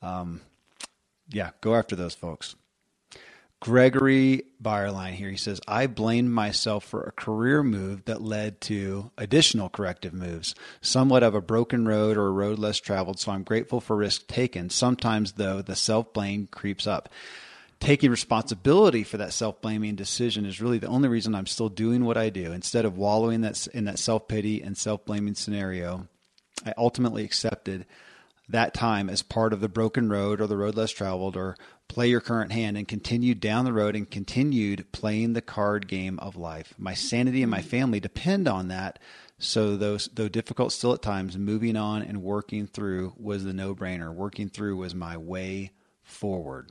Um, 0.00 0.40
yeah, 1.28 1.50
go 1.60 1.74
after 1.74 1.96
those 1.96 2.14
folks. 2.14 2.56
Gregory 3.60 4.42
Byerline 4.62 5.14
here. 5.14 5.30
He 5.30 5.36
says, 5.36 5.60
I 5.66 5.86
blamed 5.86 6.30
myself 6.30 6.84
for 6.84 7.02
a 7.02 7.12
career 7.12 7.62
move 7.62 8.04
that 8.04 8.22
led 8.22 8.60
to 8.62 9.10
additional 9.16 9.68
corrective 9.68 10.12
moves, 10.12 10.54
somewhat 10.80 11.22
of 11.22 11.34
a 11.34 11.40
broken 11.40 11.88
road 11.88 12.16
or 12.16 12.26
a 12.26 12.32
road 12.32 12.58
less 12.58 12.78
traveled. 12.78 13.18
So 13.18 13.32
I'm 13.32 13.42
grateful 13.44 13.80
for 13.80 13.96
risk 13.96 14.26
taken. 14.26 14.68
Sometimes, 14.70 15.32
though, 15.32 15.62
the 15.62 15.74
self 15.74 16.12
blame 16.12 16.48
creeps 16.50 16.86
up. 16.86 17.08
Taking 17.80 18.10
responsibility 18.10 19.04
for 19.04 19.16
that 19.16 19.32
self 19.32 19.60
blaming 19.60 19.96
decision 19.96 20.44
is 20.44 20.60
really 20.60 20.78
the 20.78 20.86
only 20.86 21.08
reason 21.08 21.34
I'm 21.34 21.46
still 21.46 21.68
doing 21.68 22.04
what 22.04 22.16
I 22.16 22.30
do. 22.30 22.52
Instead 22.52 22.84
of 22.84 22.98
wallowing 22.98 23.44
in 23.72 23.84
that 23.86 23.98
self 23.98 24.28
pity 24.28 24.62
and 24.62 24.76
self 24.76 25.04
blaming 25.04 25.34
scenario, 25.34 26.08
I 26.64 26.72
ultimately 26.76 27.24
accepted 27.24 27.86
that 28.48 28.74
time 28.74 29.10
as 29.10 29.22
part 29.22 29.52
of 29.52 29.60
the 29.60 29.68
broken 29.68 30.08
road 30.08 30.40
or 30.40 30.46
the 30.46 30.56
road 30.56 30.76
less 30.76 30.90
traveled 30.90 31.36
or 31.36 31.56
play 31.88 32.08
your 32.08 32.20
current 32.20 32.52
hand 32.52 32.76
and 32.76 32.86
continued 32.86 33.40
down 33.40 33.64
the 33.64 33.72
road 33.72 33.96
and 33.96 34.10
continued 34.10 34.86
playing 34.92 35.32
the 35.32 35.42
card 35.42 35.88
game 35.88 36.18
of 36.20 36.36
life. 36.36 36.74
My 36.78 36.94
sanity 36.94 37.42
and 37.42 37.50
my 37.50 37.62
family 37.62 38.00
depend 38.00 38.46
on 38.46 38.68
that. 38.68 38.98
So 39.38 39.76
those 39.76 40.08
though 40.14 40.28
difficult 40.28 40.72
still 40.72 40.94
at 40.94 41.02
times, 41.02 41.36
moving 41.36 41.76
on 41.76 42.02
and 42.02 42.22
working 42.22 42.66
through 42.66 43.14
was 43.18 43.44
the 43.44 43.52
no-brainer. 43.52 44.14
Working 44.14 44.48
through 44.48 44.76
was 44.76 44.94
my 44.94 45.16
way 45.16 45.72
forward. 46.02 46.70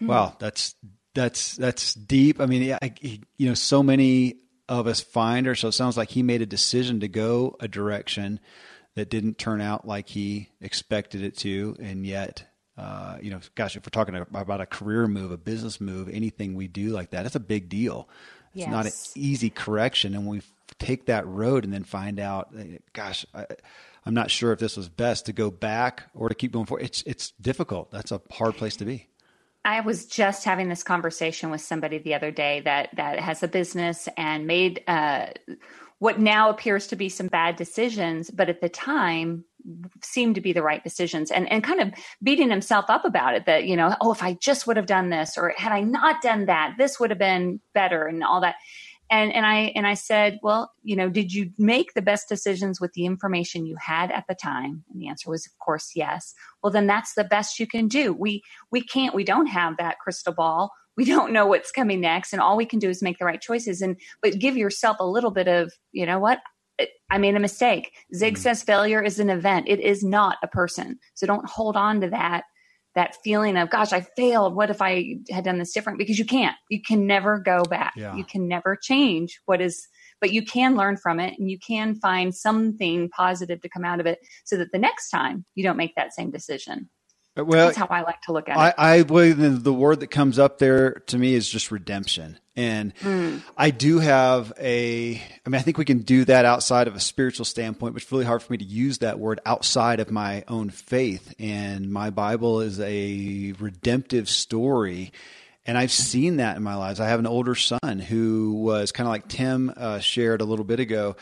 Wow, 0.00 0.36
that's 0.38 0.74
that's 1.14 1.56
that's 1.56 1.94
deep. 1.94 2.40
I 2.40 2.46
mean, 2.46 2.76
I, 2.82 2.94
you 3.36 3.48
know, 3.48 3.54
so 3.54 3.82
many 3.82 4.36
of 4.68 4.86
us 4.86 5.00
find, 5.00 5.46
or 5.46 5.54
so 5.54 5.68
it 5.68 5.72
sounds 5.72 5.96
like 5.96 6.10
he 6.10 6.22
made 6.22 6.42
a 6.42 6.46
decision 6.46 7.00
to 7.00 7.08
go 7.08 7.56
a 7.60 7.68
direction 7.68 8.40
that 8.94 9.10
didn't 9.10 9.38
turn 9.38 9.60
out 9.60 9.86
like 9.86 10.08
he 10.08 10.50
expected 10.60 11.22
it 11.22 11.36
to, 11.38 11.76
and 11.80 12.06
yet, 12.06 12.44
uh, 12.76 13.18
you 13.20 13.30
know, 13.30 13.40
gosh, 13.54 13.76
if 13.76 13.84
we're 13.86 13.90
talking 13.90 14.16
about 14.16 14.60
a 14.60 14.66
career 14.66 15.06
move, 15.06 15.30
a 15.30 15.36
business 15.36 15.80
move, 15.80 16.08
anything 16.08 16.54
we 16.54 16.68
do 16.68 16.90
like 16.90 17.10
that, 17.10 17.26
it's 17.26 17.34
a 17.34 17.40
big 17.40 17.68
deal. 17.68 18.08
It's 18.54 18.60
yes. 18.60 18.70
not 18.70 18.86
an 18.86 18.92
easy 19.14 19.50
correction, 19.50 20.14
and 20.14 20.26
when 20.26 20.38
we 20.38 20.42
take 20.78 21.06
that 21.06 21.26
road 21.26 21.64
and 21.64 21.72
then 21.72 21.84
find 21.84 22.18
out, 22.18 22.54
gosh, 22.92 23.24
I, 23.34 23.46
I'm 24.04 24.14
not 24.14 24.30
sure 24.30 24.52
if 24.52 24.58
this 24.58 24.76
was 24.76 24.88
best 24.88 25.26
to 25.26 25.32
go 25.32 25.50
back 25.50 26.04
or 26.14 26.28
to 26.28 26.34
keep 26.34 26.52
going 26.52 26.66
forward. 26.66 26.84
It's 26.84 27.02
it's 27.06 27.32
difficult. 27.40 27.90
That's 27.90 28.12
a 28.12 28.20
hard 28.30 28.56
place 28.56 28.76
to 28.76 28.84
be. 28.84 29.08
I 29.66 29.80
was 29.80 30.06
just 30.06 30.44
having 30.44 30.68
this 30.68 30.84
conversation 30.84 31.50
with 31.50 31.60
somebody 31.60 31.98
the 31.98 32.14
other 32.14 32.30
day 32.30 32.60
that 32.60 32.90
that 32.94 33.18
has 33.18 33.42
a 33.42 33.48
business 33.48 34.08
and 34.16 34.46
made 34.46 34.84
uh, 34.86 35.26
what 35.98 36.20
now 36.20 36.50
appears 36.50 36.86
to 36.88 36.96
be 36.96 37.08
some 37.08 37.26
bad 37.26 37.56
decisions, 37.56 38.30
but 38.30 38.48
at 38.48 38.60
the 38.60 38.68
time 38.68 39.44
seemed 40.04 40.36
to 40.36 40.40
be 40.40 40.52
the 40.52 40.62
right 40.62 40.84
decisions 40.84 41.32
and, 41.32 41.50
and 41.50 41.64
kind 41.64 41.80
of 41.80 41.92
beating 42.22 42.48
himself 42.48 42.84
up 42.88 43.04
about 43.04 43.34
it 43.34 43.46
that, 43.46 43.64
you 43.64 43.76
know, 43.76 43.96
oh, 44.00 44.12
if 44.12 44.22
I 44.22 44.34
just 44.34 44.68
would 44.68 44.76
have 44.76 44.86
done 44.86 45.10
this 45.10 45.36
or 45.36 45.52
had 45.56 45.72
I 45.72 45.80
not 45.80 46.22
done 46.22 46.46
that, 46.46 46.76
this 46.78 47.00
would 47.00 47.10
have 47.10 47.18
been 47.18 47.60
better 47.74 48.06
and 48.06 48.22
all 48.22 48.42
that 48.42 48.54
and 49.10 49.32
and 49.32 49.46
i 49.46 49.72
and 49.74 49.86
i 49.86 49.94
said 49.94 50.38
well 50.42 50.72
you 50.82 50.96
know 50.96 51.08
did 51.08 51.32
you 51.32 51.50
make 51.58 51.94
the 51.94 52.02
best 52.02 52.28
decisions 52.28 52.80
with 52.80 52.92
the 52.92 53.06
information 53.06 53.66
you 53.66 53.76
had 53.80 54.10
at 54.10 54.24
the 54.28 54.34
time 54.34 54.84
and 54.90 55.00
the 55.00 55.08
answer 55.08 55.30
was 55.30 55.46
of 55.46 55.52
course 55.58 55.92
yes 55.94 56.34
well 56.62 56.72
then 56.72 56.86
that's 56.86 57.14
the 57.14 57.24
best 57.24 57.58
you 57.58 57.66
can 57.66 57.88
do 57.88 58.12
we 58.12 58.42
we 58.70 58.80
can't 58.80 59.14
we 59.14 59.24
don't 59.24 59.46
have 59.46 59.76
that 59.76 59.98
crystal 59.98 60.32
ball 60.32 60.70
we 60.96 61.04
don't 61.04 61.32
know 61.32 61.46
what's 61.46 61.70
coming 61.70 62.00
next 62.00 62.32
and 62.32 62.40
all 62.40 62.56
we 62.56 62.66
can 62.66 62.78
do 62.78 62.88
is 62.88 63.02
make 63.02 63.18
the 63.18 63.24
right 63.24 63.40
choices 63.40 63.80
and 63.82 63.96
but 64.22 64.38
give 64.38 64.56
yourself 64.56 64.96
a 65.00 65.06
little 65.06 65.30
bit 65.30 65.48
of 65.48 65.72
you 65.92 66.06
know 66.06 66.18
what 66.18 66.40
I 67.10 67.16
made 67.16 67.34
a 67.34 67.40
mistake. 67.40 67.92
Zig 68.14 68.34
mm-hmm. 68.34 68.42
says 68.42 68.62
failure 68.62 69.02
is 69.02 69.18
an 69.18 69.30
event. 69.30 69.66
It 69.66 69.80
is 69.80 70.04
not 70.04 70.36
a 70.42 70.46
person. 70.46 70.98
So 71.14 71.26
don't 71.26 71.48
hold 71.48 71.74
on 71.74 72.02
to 72.02 72.10
that 72.10 72.44
that 72.96 73.16
feeling 73.22 73.56
of 73.56 73.70
gosh 73.70 73.92
i 73.92 74.00
failed. 74.16 74.56
What 74.56 74.70
if 74.70 74.82
i 74.82 75.18
had 75.30 75.44
done 75.44 75.58
this 75.58 75.72
different? 75.72 75.98
Because 75.98 76.18
you 76.18 76.24
can't. 76.24 76.56
You 76.68 76.82
can 76.82 77.06
never 77.06 77.38
go 77.38 77.62
back. 77.62 77.92
Yeah. 77.96 78.16
you 78.16 78.24
can 78.24 78.48
never 78.48 78.76
change 78.76 79.40
what 79.46 79.60
is 79.60 79.86
but 80.20 80.32
you 80.32 80.44
can 80.44 80.76
learn 80.76 80.96
from 80.96 81.20
it 81.20 81.38
and 81.38 81.50
you 81.50 81.58
can 81.58 81.94
find 81.94 82.34
something 82.34 83.08
positive 83.10 83.60
to 83.60 83.68
come 83.68 83.84
out 83.84 84.00
of 84.00 84.06
it 84.06 84.18
so 84.44 84.56
that 84.56 84.72
the 84.72 84.78
next 84.78 85.10
time 85.10 85.44
you 85.54 85.62
don't 85.62 85.76
make 85.76 85.94
that 85.94 86.14
same 86.14 86.30
decision 86.30 86.88
well, 87.36 87.66
that's 87.66 87.76
how 87.76 87.86
I 87.86 88.02
like 88.02 88.22
to 88.22 88.32
look 88.32 88.48
at 88.48 88.56
I, 88.56 88.68
it. 88.68 88.74
I 88.78 89.02
believe 89.02 89.36
the, 89.36 89.50
the 89.50 89.72
word 89.72 90.00
that 90.00 90.08
comes 90.08 90.38
up 90.38 90.58
there 90.58 91.02
to 91.08 91.18
me 91.18 91.34
is 91.34 91.48
just 91.48 91.70
redemption. 91.70 92.38
And 92.56 92.94
mm. 92.96 93.42
I 93.56 93.70
do 93.70 93.98
have 93.98 94.52
a, 94.58 95.16
I 95.16 95.48
mean, 95.48 95.58
I 95.58 95.62
think 95.62 95.76
we 95.76 95.84
can 95.84 95.98
do 95.98 96.24
that 96.24 96.46
outside 96.46 96.88
of 96.88 96.96
a 96.96 97.00
spiritual 97.00 97.44
standpoint, 97.44 97.92
but 97.92 98.02
it's 98.02 98.10
really 98.10 98.24
hard 98.24 98.42
for 98.42 98.52
me 98.52 98.58
to 98.58 98.64
use 98.64 98.98
that 98.98 99.18
word 99.18 99.40
outside 99.44 100.00
of 100.00 100.10
my 100.10 100.44
own 100.48 100.70
faith. 100.70 101.34
And 101.38 101.92
my 101.92 102.08
Bible 102.08 102.62
is 102.62 102.80
a 102.80 103.52
redemptive 103.58 104.30
story. 104.30 105.12
And 105.66 105.76
I've 105.76 105.92
seen 105.92 106.36
that 106.36 106.56
in 106.56 106.62
my 106.62 106.76
lives. 106.76 107.00
I 107.00 107.08
have 107.08 107.18
an 107.18 107.26
older 107.26 107.54
son 107.54 107.98
who 107.98 108.54
was 108.54 108.92
kind 108.92 109.06
of 109.06 109.10
like 109.10 109.28
Tim 109.28 109.72
uh, 109.76 109.98
shared 109.98 110.40
a 110.40 110.44
little 110.44 110.64
bit 110.64 110.80
ago. 110.80 111.16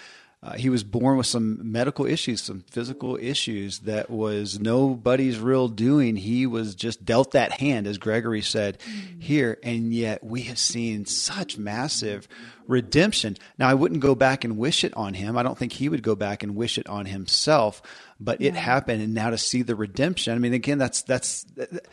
Uh, 0.44 0.52
he 0.52 0.68
was 0.68 0.84
born 0.84 1.16
with 1.16 1.26
some 1.26 1.72
medical 1.72 2.04
issues, 2.04 2.42
some 2.42 2.60
physical 2.70 3.16
issues 3.16 3.78
that 3.80 4.10
was 4.10 4.60
nobody's 4.60 5.38
real 5.38 5.68
doing. 5.68 6.16
He 6.16 6.44
was 6.44 6.74
just 6.74 7.02
dealt 7.02 7.30
that 7.30 7.52
hand, 7.52 7.86
as 7.86 7.96
Gregory 7.96 8.42
said 8.42 8.78
mm-hmm. 8.78 9.20
here, 9.20 9.58
and 9.62 9.94
yet 9.94 10.22
we 10.22 10.42
have 10.42 10.58
seen 10.58 11.06
such 11.06 11.56
massive 11.56 12.28
redemption. 12.66 13.38
Now, 13.56 13.70
I 13.70 13.74
wouldn't 13.74 14.02
go 14.02 14.14
back 14.14 14.44
and 14.44 14.58
wish 14.58 14.84
it 14.84 14.92
on 14.94 15.14
him. 15.14 15.38
I 15.38 15.42
don't 15.42 15.56
think 15.56 15.72
he 15.72 15.88
would 15.88 16.02
go 16.02 16.14
back 16.14 16.42
and 16.42 16.54
wish 16.54 16.76
it 16.76 16.88
on 16.90 17.06
himself, 17.06 17.80
but 18.20 18.42
it 18.42 18.54
happened, 18.54 19.00
and 19.00 19.14
now 19.14 19.30
to 19.30 19.38
see 19.38 19.62
the 19.62 19.74
redemption. 19.74 20.34
I 20.34 20.38
mean, 20.38 20.52
again, 20.52 20.76
that's 20.76 21.00
that's 21.02 21.46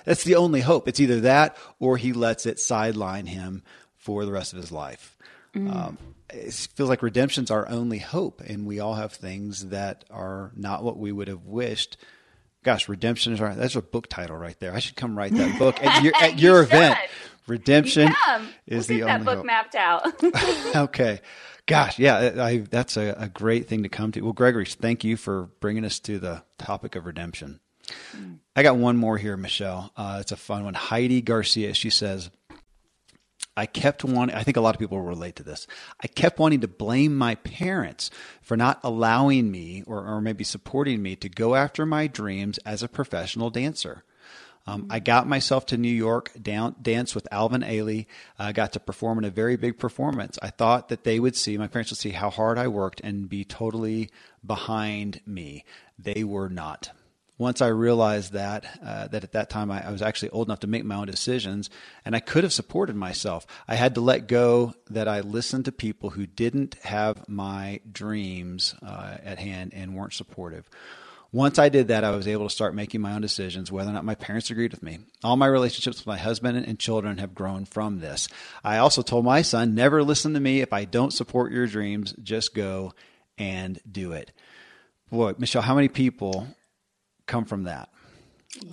that's 0.04 0.26
the 0.26 0.36
only 0.36 0.60
hope. 0.60 0.90
It's 0.90 1.00
either 1.00 1.22
that 1.22 1.56
or 1.80 1.96
he 1.96 2.12
lets 2.12 2.46
it 2.46 2.60
sideline 2.60 3.28
him 3.28 3.64
for 3.96 4.26
the 4.26 4.32
rest 4.34 4.52
of 4.52 4.60
his 4.60 4.74
life. 4.74 5.11
Mm. 5.56 5.76
Um, 5.76 5.98
it 6.30 6.54
feels 6.76 6.90
like 6.90 7.04
redemption's 7.04 7.52
our 7.52 7.68
only 7.70 8.00
hope, 8.00 8.42
and 8.42 8.66
we 8.66 8.80
all 8.80 8.96
have 8.96 9.14
things 9.14 9.68
that 9.68 10.06
are 10.10 10.52
not 10.56 10.84
what 10.84 10.98
we 10.98 11.12
would 11.12 11.28
have 11.28 11.46
wished. 11.46 11.98
Gosh, 12.64 12.88
redemption 12.88 13.34
is 13.34 13.42
our 13.42 13.54
that's 13.56 13.76
a 13.76 13.82
book 13.82 14.08
title 14.08 14.38
right 14.38 14.58
there. 14.60 14.74
I 14.74 14.80
should 14.80 14.96
come 14.96 15.18
write 15.18 15.34
that 15.34 15.58
book 15.60 15.84
at 15.84 16.04
your, 16.04 16.14
at 16.16 16.40
your 16.40 16.62
event. 16.62 16.98
Redemption 17.48 18.14
yeah. 18.28 18.46
is 18.68 18.88
we'll 18.88 19.00
the 19.00 19.06
that 19.06 19.14
only 19.22 19.26
book 19.26 19.38
hope. 19.38 19.46
mapped 19.46 19.76
out. 19.76 20.24
okay. 20.76 21.22
Gosh, 21.66 22.00
yeah, 22.00 22.34
I, 22.38 22.58
that's 22.58 22.98
a, 22.98 23.16
a, 23.18 23.30
great 23.30 23.68
thing 23.68 23.84
to 23.84 23.90
come 23.90 24.12
to. 24.12 24.22
Well, 24.22 24.34
Gregory, 24.34 24.66
thank 24.66 25.04
you 25.04 25.16
for 25.16 25.50
bringing 25.60 25.86
us 25.86 26.00
to 26.02 26.20
the 26.20 26.44
topic 26.58 26.96
of 26.96 27.06
redemption. 27.06 27.60
Mm. 28.16 28.40
I 28.56 28.64
got 28.64 28.78
one 28.78 28.98
more 28.98 29.18
here, 29.18 29.38
Michelle. 29.38 29.92
Uh, 29.96 30.18
it's 30.22 30.32
a 30.32 30.38
fun 30.38 30.64
one. 30.64 30.74
Heidi 30.74 31.22
Garcia, 31.22 31.74
she 31.74 31.90
says, 31.90 32.30
I 33.56 33.66
kept 33.66 34.04
wanting, 34.04 34.36
I 34.36 34.44
think 34.44 34.58
a 34.58 34.62
lot 34.62 34.76
of 34.76 34.80
people 34.80 35.02
relate 35.02 35.36
to 35.38 35.44
this. 35.44 35.68
I 36.02 36.08
kept 36.08 36.40
wanting 36.40 36.62
to 36.62 36.68
blame 36.68 37.18
my 37.18 37.36
parents 37.36 38.10
for 38.42 38.56
not 38.56 38.80
allowing 38.84 39.52
me 39.52 39.84
or, 39.86 40.06
or 40.06 40.22
maybe 40.22 40.44
supporting 40.44 41.02
me 41.02 41.16
to 41.18 41.30
go 41.30 41.56
after 41.56 41.86
my 41.86 42.08
dreams 42.08 42.60
as 42.60 42.82
a 42.82 42.88
professional 42.88 43.50
dancer. 43.50 44.04
Um, 44.68 44.88
I 44.90 45.00
got 45.00 45.28
myself 45.28 45.66
to 45.68 45.78
New 45.78 45.90
York, 45.90 46.32
down, 46.40 46.76
danced 46.82 47.16
with 47.16 47.28
Alvin 47.32 47.62
Ailey. 47.62 48.06
I 48.38 48.50
uh, 48.50 48.52
got 48.52 48.74
to 48.74 48.80
perform 48.80 49.18
in 49.18 49.26
a 49.26 49.32
very 49.32 49.56
big 49.58 49.80
performance. 49.80 50.38
I 50.42 50.50
thought 50.50 50.90
that 50.90 51.04
they 51.04 51.20
would 51.20 51.36
see, 51.36 51.58
my 51.58 51.68
parents 51.68 51.92
would 51.92 51.98
see 51.98 52.12
how 52.12 52.30
hard 52.30 52.60
I 52.60 52.68
worked 52.68 53.02
and 53.02 53.28
be 53.28 53.44
totally 53.44 54.12
behind 54.46 55.22
me. 55.26 55.66
They 55.98 56.24
were 56.24 56.50
not. 56.50 56.92
Once 57.42 57.60
I 57.60 57.70
realized 57.70 58.34
that, 58.34 58.68
uh, 58.86 59.08
that 59.08 59.24
at 59.24 59.32
that 59.32 59.50
time 59.50 59.72
I, 59.72 59.88
I, 59.88 59.92
was 59.92 60.04
actually 60.04 60.30
old 60.30 60.48
enough 60.48 60.60
to 60.60 60.68
make 60.68 60.86
my 60.86 60.94
own 60.94 61.08
decisions 61.08 61.72
and 62.06 62.16
I 62.16 62.20
could 62.20 62.44
have 62.44 62.54
supported 62.54 62.96
myself. 62.96 63.48
I 63.68 63.74
had 63.74 63.96
to 63.96 64.02
let 64.02 64.28
go 64.28 64.76
that 64.92 65.08
I 65.08 65.22
listened 65.22 65.66
to 65.66 65.72
people 65.72 66.12
who 66.12 66.28
didn't 66.28 66.76
have 66.84 67.28
my 67.28 67.80
dreams 67.92 68.76
uh, 68.86 69.18
at 69.24 69.40
hand 69.40 69.74
and 69.74 69.96
weren't 69.96 70.14
supportive. 70.14 70.70
Once 71.32 71.58
I 71.58 71.70
did 71.70 71.88
that, 71.88 72.04
I 72.04 72.12
was 72.12 72.28
able 72.28 72.48
to 72.48 72.54
start 72.54 72.76
making 72.76 73.02
my 73.02 73.14
own 73.14 73.22
decisions, 73.22 73.72
whether 73.72 73.90
or 73.90 73.94
not 73.94 74.06
my 74.06 74.16
parents 74.16 74.52
agreed 74.52 74.72
with 74.72 74.84
me. 74.84 75.00
All 75.24 75.36
my 75.36 75.48
relationships 75.48 75.98
with 75.98 76.08
my 76.08 76.20
husband 76.20 76.64
and 76.64 76.78
children 76.78 77.18
have 77.18 77.34
grown 77.34 77.66
from 77.66 78.02
this. 78.02 78.28
I 78.64 78.78
also 78.78 79.02
told 79.02 79.26
my 79.26 79.42
son, 79.42 79.74
never 79.74 80.04
listen 80.04 80.36
to 80.36 80.40
me. 80.40 80.62
If 80.62 80.74
I 80.74 80.86
don't 80.86 81.12
support 81.12 81.52
your 81.52 81.66
dreams, 81.66 82.14
just 82.22 82.54
go 82.54 82.94
and 83.40 83.80
do 83.92 84.12
it. 84.12 84.32
Boy, 85.10 85.34
Michelle, 85.40 85.64
how 85.64 85.74
many 85.76 85.88
people 85.88 86.48
come 87.32 87.46
from 87.46 87.64
that. 87.64 87.90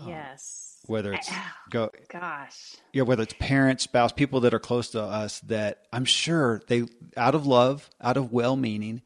Yes. 0.06 0.80
Um, 0.82 0.92
whether 0.92 1.12
it's 1.12 1.30
go 1.70 1.90
gosh. 2.09 2.76
Yeah, 2.92 3.02
whether 3.02 3.22
it's 3.22 3.34
parents, 3.38 3.84
spouse, 3.84 4.11
people 4.11 4.40
that 4.40 4.54
are 4.54 4.59
close 4.59 4.90
to 4.90 5.02
us 5.02 5.40
that 5.40 5.82
I'm 5.92 6.04
sure 6.04 6.62
they 6.66 6.84
out 7.16 7.34
of 7.34 7.46
love, 7.46 7.88
out 8.00 8.16
of 8.16 8.32
well 8.32 8.56
meaning, 8.56 9.02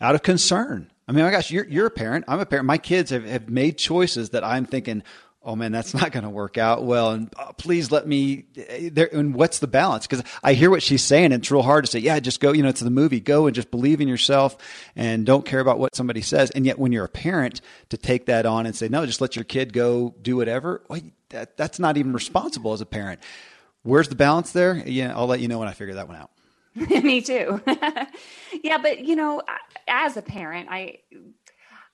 out 0.00 0.14
of 0.14 0.22
concern. 0.22 0.90
I 1.06 1.12
mean, 1.12 1.24
my 1.24 1.30
gosh, 1.30 1.50
you're 1.50 1.66
you're 1.66 1.86
a 1.86 1.90
parent. 1.90 2.24
I'm 2.26 2.40
a 2.40 2.46
parent. 2.46 2.66
My 2.66 2.78
kids 2.78 3.10
have, 3.10 3.24
have 3.24 3.48
made 3.48 3.78
choices 3.78 4.30
that 4.30 4.42
I'm 4.42 4.66
thinking, 4.66 5.02
oh 5.46 5.54
man, 5.56 5.72
that's 5.72 5.94
not 6.00 6.12
going 6.12 6.24
to 6.24 6.30
work 6.30 6.58
out 6.58 6.84
well. 6.84 7.12
And 7.12 7.32
uh, 7.38 7.52
please 7.52 7.90
let 7.90 8.06
me 8.06 8.44
there. 8.90 9.08
And 9.10 9.34
what's 9.34 9.60
the 9.60 9.66
balance? 9.66 10.06
Because 10.06 10.24
I 10.42 10.52
hear 10.52 10.68
what 10.68 10.82
she's 10.82 11.02
saying. 11.02 11.26
And 11.26 11.34
it's 11.34 11.50
real 11.50 11.62
hard 11.62 11.84
to 11.84 11.90
say, 11.90 12.00
yeah, 12.00 12.18
just 12.20 12.40
go, 12.40 12.52
you 12.52 12.62
know, 12.62 12.72
to 12.72 12.84
the 12.84 12.90
movie, 12.90 13.20
go 13.20 13.46
and 13.46 13.54
just 13.54 13.70
believe 13.70 14.00
in 14.00 14.08
yourself 14.08 14.58
and 14.96 15.24
don't 15.24 15.46
care 15.46 15.60
about 15.60 15.78
what 15.78 15.94
somebody 15.94 16.20
says. 16.20 16.50
And 16.50 16.66
yet 16.66 16.78
when 16.78 16.92
you're 16.92 17.04
a 17.04 17.08
parent 17.08 17.60
to 17.88 17.96
take 17.96 18.26
that 18.26 18.44
on 18.44 18.66
and 18.66 18.74
say, 18.74 18.88
no, 18.88 19.06
just 19.06 19.20
let 19.20 19.36
your 19.36 19.44
kid 19.44 19.72
go 19.72 20.14
do 20.20 20.36
whatever. 20.36 20.82
Well, 20.88 21.00
that, 21.30 21.56
that's 21.56 21.78
not 21.78 21.96
even 21.96 22.12
responsible 22.12 22.72
as 22.72 22.80
a 22.80 22.86
parent. 22.86 23.20
Where's 23.84 24.08
the 24.08 24.16
balance 24.16 24.52
there? 24.52 24.76
Yeah. 24.84 25.16
I'll 25.16 25.28
let 25.28 25.40
you 25.40 25.48
know 25.48 25.60
when 25.60 25.68
I 25.68 25.72
figure 25.72 25.94
that 25.94 26.08
one 26.08 26.16
out. 26.16 26.30
me 26.74 27.22
too. 27.22 27.62
yeah. 28.62 28.78
But 28.82 29.04
you 29.04 29.16
know, 29.16 29.42
as 29.88 30.16
a 30.16 30.22
parent, 30.22 30.68
I, 30.70 30.98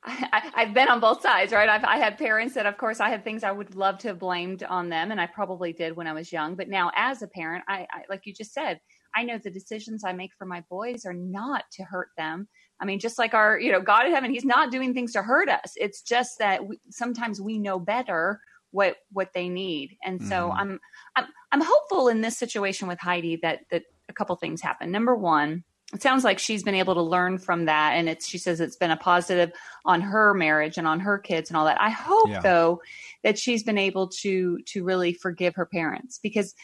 I, 0.04 0.64
have 0.64 0.74
been 0.74 0.88
on 0.88 0.98
both 0.98 1.22
sides, 1.22 1.52
right? 1.52 1.68
I've 1.68 1.84
I 1.84 1.96
had 1.96 2.18
parents 2.18 2.54
that, 2.54 2.66
of 2.66 2.76
course, 2.76 2.98
I 2.98 3.08
had 3.08 3.22
things 3.22 3.44
I 3.44 3.52
would 3.52 3.76
love 3.76 3.98
to 3.98 4.08
have 4.08 4.18
blamed 4.18 4.64
on 4.64 4.88
them, 4.88 5.12
and 5.12 5.20
I 5.20 5.26
probably 5.26 5.72
did 5.72 5.96
when 5.96 6.08
I 6.08 6.12
was 6.12 6.32
young. 6.32 6.56
But 6.56 6.68
now, 6.68 6.90
as 6.96 7.22
a 7.22 7.28
parent, 7.28 7.64
I, 7.68 7.86
I 7.92 8.02
like 8.08 8.22
you 8.24 8.34
just 8.34 8.52
said, 8.52 8.80
I 9.14 9.22
know 9.22 9.38
the 9.38 9.50
decisions 9.50 10.02
I 10.04 10.12
make 10.12 10.32
for 10.36 10.44
my 10.44 10.64
boys 10.68 11.04
are 11.06 11.14
not 11.14 11.64
to 11.74 11.84
hurt 11.84 12.08
them. 12.16 12.48
I 12.80 12.84
mean, 12.84 12.98
just 12.98 13.16
like 13.16 13.32
our, 13.32 13.60
you 13.60 13.70
know, 13.70 13.80
God 13.80 14.06
in 14.06 14.12
heaven, 14.12 14.32
He's 14.32 14.44
not 14.44 14.72
doing 14.72 14.92
things 14.92 15.12
to 15.12 15.22
hurt 15.22 15.48
us. 15.48 15.74
It's 15.76 16.02
just 16.02 16.38
that 16.40 16.66
we, 16.66 16.80
sometimes 16.90 17.40
we 17.40 17.58
know 17.58 17.78
better 17.78 18.40
what 18.72 18.96
what 19.12 19.28
they 19.34 19.48
need, 19.48 19.96
and 20.04 20.20
so 20.20 20.50
mm. 20.50 20.56
I'm 20.56 20.80
I'm 21.14 21.26
I'm 21.52 21.62
hopeful 21.62 22.08
in 22.08 22.22
this 22.22 22.36
situation 22.36 22.88
with 22.88 22.98
Heidi 22.98 23.38
that 23.42 23.60
that 23.70 23.84
a 24.08 24.12
couple 24.12 24.34
things 24.34 24.60
happen. 24.60 24.90
Number 24.90 25.14
one 25.14 25.62
it 25.92 26.02
sounds 26.02 26.24
like 26.24 26.38
she's 26.38 26.62
been 26.62 26.74
able 26.74 26.94
to 26.94 27.02
learn 27.02 27.38
from 27.38 27.66
that 27.66 27.92
and 27.92 28.08
it's 28.08 28.26
she 28.26 28.38
says 28.38 28.60
it's 28.60 28.76
been 28.76 28.90
a 28.90 28.96
positive 28.96 29.52
on 29.84 30.00
her 30.00 30.32
marriage 30.34 30.78
and 30.78 30.86
on 30.86 31.00
her 31.00 31.18
kids 31.18 31.50
and 31.50 31.56
all 31.56 31.64
that 31.64 31.80
i 31.80 31.90
hope 31.90 32.28
yeah. 32.28 32.40
though 32.40 32.80
that 33.22 33.38
she's 33.38 33.62
been 33.62 33.78
able 33.78 34.08
to 34.08 34.58
to 34.62 34.84
really 34.84 35.12
forgive 35.12 35.54
her 35.54 35.66
parents 35.66 36.18
because 36.22 36.54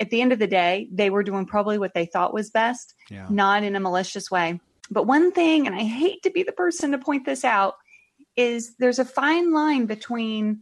at 0.00 0.10
the 0.10 0.20
end 0.20 0.32
of 0.32 0.38
the 0.38 0.46
day 0.46 0.88
they 0.92 1.10
were 1.10 1.22
doing 1.22 1.46
probably 1.46 1.78
what 1.78 1.94
they 1.94 2.06
thought 2.06 2.34
was 2.34 2.50
best 2.50 2.94
yeah. 3.10 3.26
not 3.30 3.62
in 3.62 3.76
a 3.76 3.80
malicious 3.80 4.30
way 4.30 4.60
but 4.90 5.06
one 5.06 5.32
thing 5.32 5.66
and 5.66 5.74
i 5.74 5.82
hate 5.82 6.22
to 6.22 6.30
be 6.30 6.42
the 6.42 6.52
person 6.52 6.92
to 6.92 6.98
point 6.98 7.26
this 7.26 7.44
out 7.44 7.74
is 8.36 8.76
there's 8.78 9.00
a 9.00 9.04
fine 9.04 9.52
line 9.52 9.86
between 9.86 10.60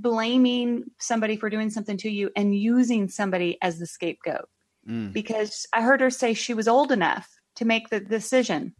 blaming 0.00 0.82
somebody 0.98 1.36
for 1.36 1.48
doing 1.48 1.70
something 1.70 1.96
to 1.96 2.10
you 2.10 2.28
and 2.34 2.58
using 2.58 3.08
somebody 3.08 3.56
as 3.62 3.78
the 3.78 3.86
scapegoat 3.86 4.48
mm. 4.88 5.12
because 5.12 5.68
i 5.72 5.80
heard 5.80 6.00
her 6.00 6.10
say 6.10 6.34
she 6.34 6.52
was 6.52 6.66
old 6.66 6.90
enough 6.90 7.30
to 7.56 7.64
make 7.64 7.88
the 7.88 8.00
decision 8.00 8.74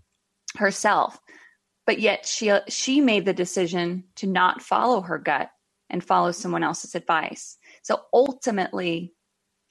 herself. 0.57 1.19
But 1.87 2.01
yet 2.01 2.27
she 2.27 2.53
she 2.69 3.01
made 3.01 3.25
the 3.25 3.35
decision 3.35 4.05
to 4.17 4.27
not 4.27 4.63
follow 4.63 5.03
her 5.03 5.19
gut 5.19 5.51
and 5.91 6.03
follow 6.03 6.33
someone 6.33 6.65
else's 6.65 6.95
advice. 6.95 7.59
So 7.83 8.03
ultimately 8.13 9.13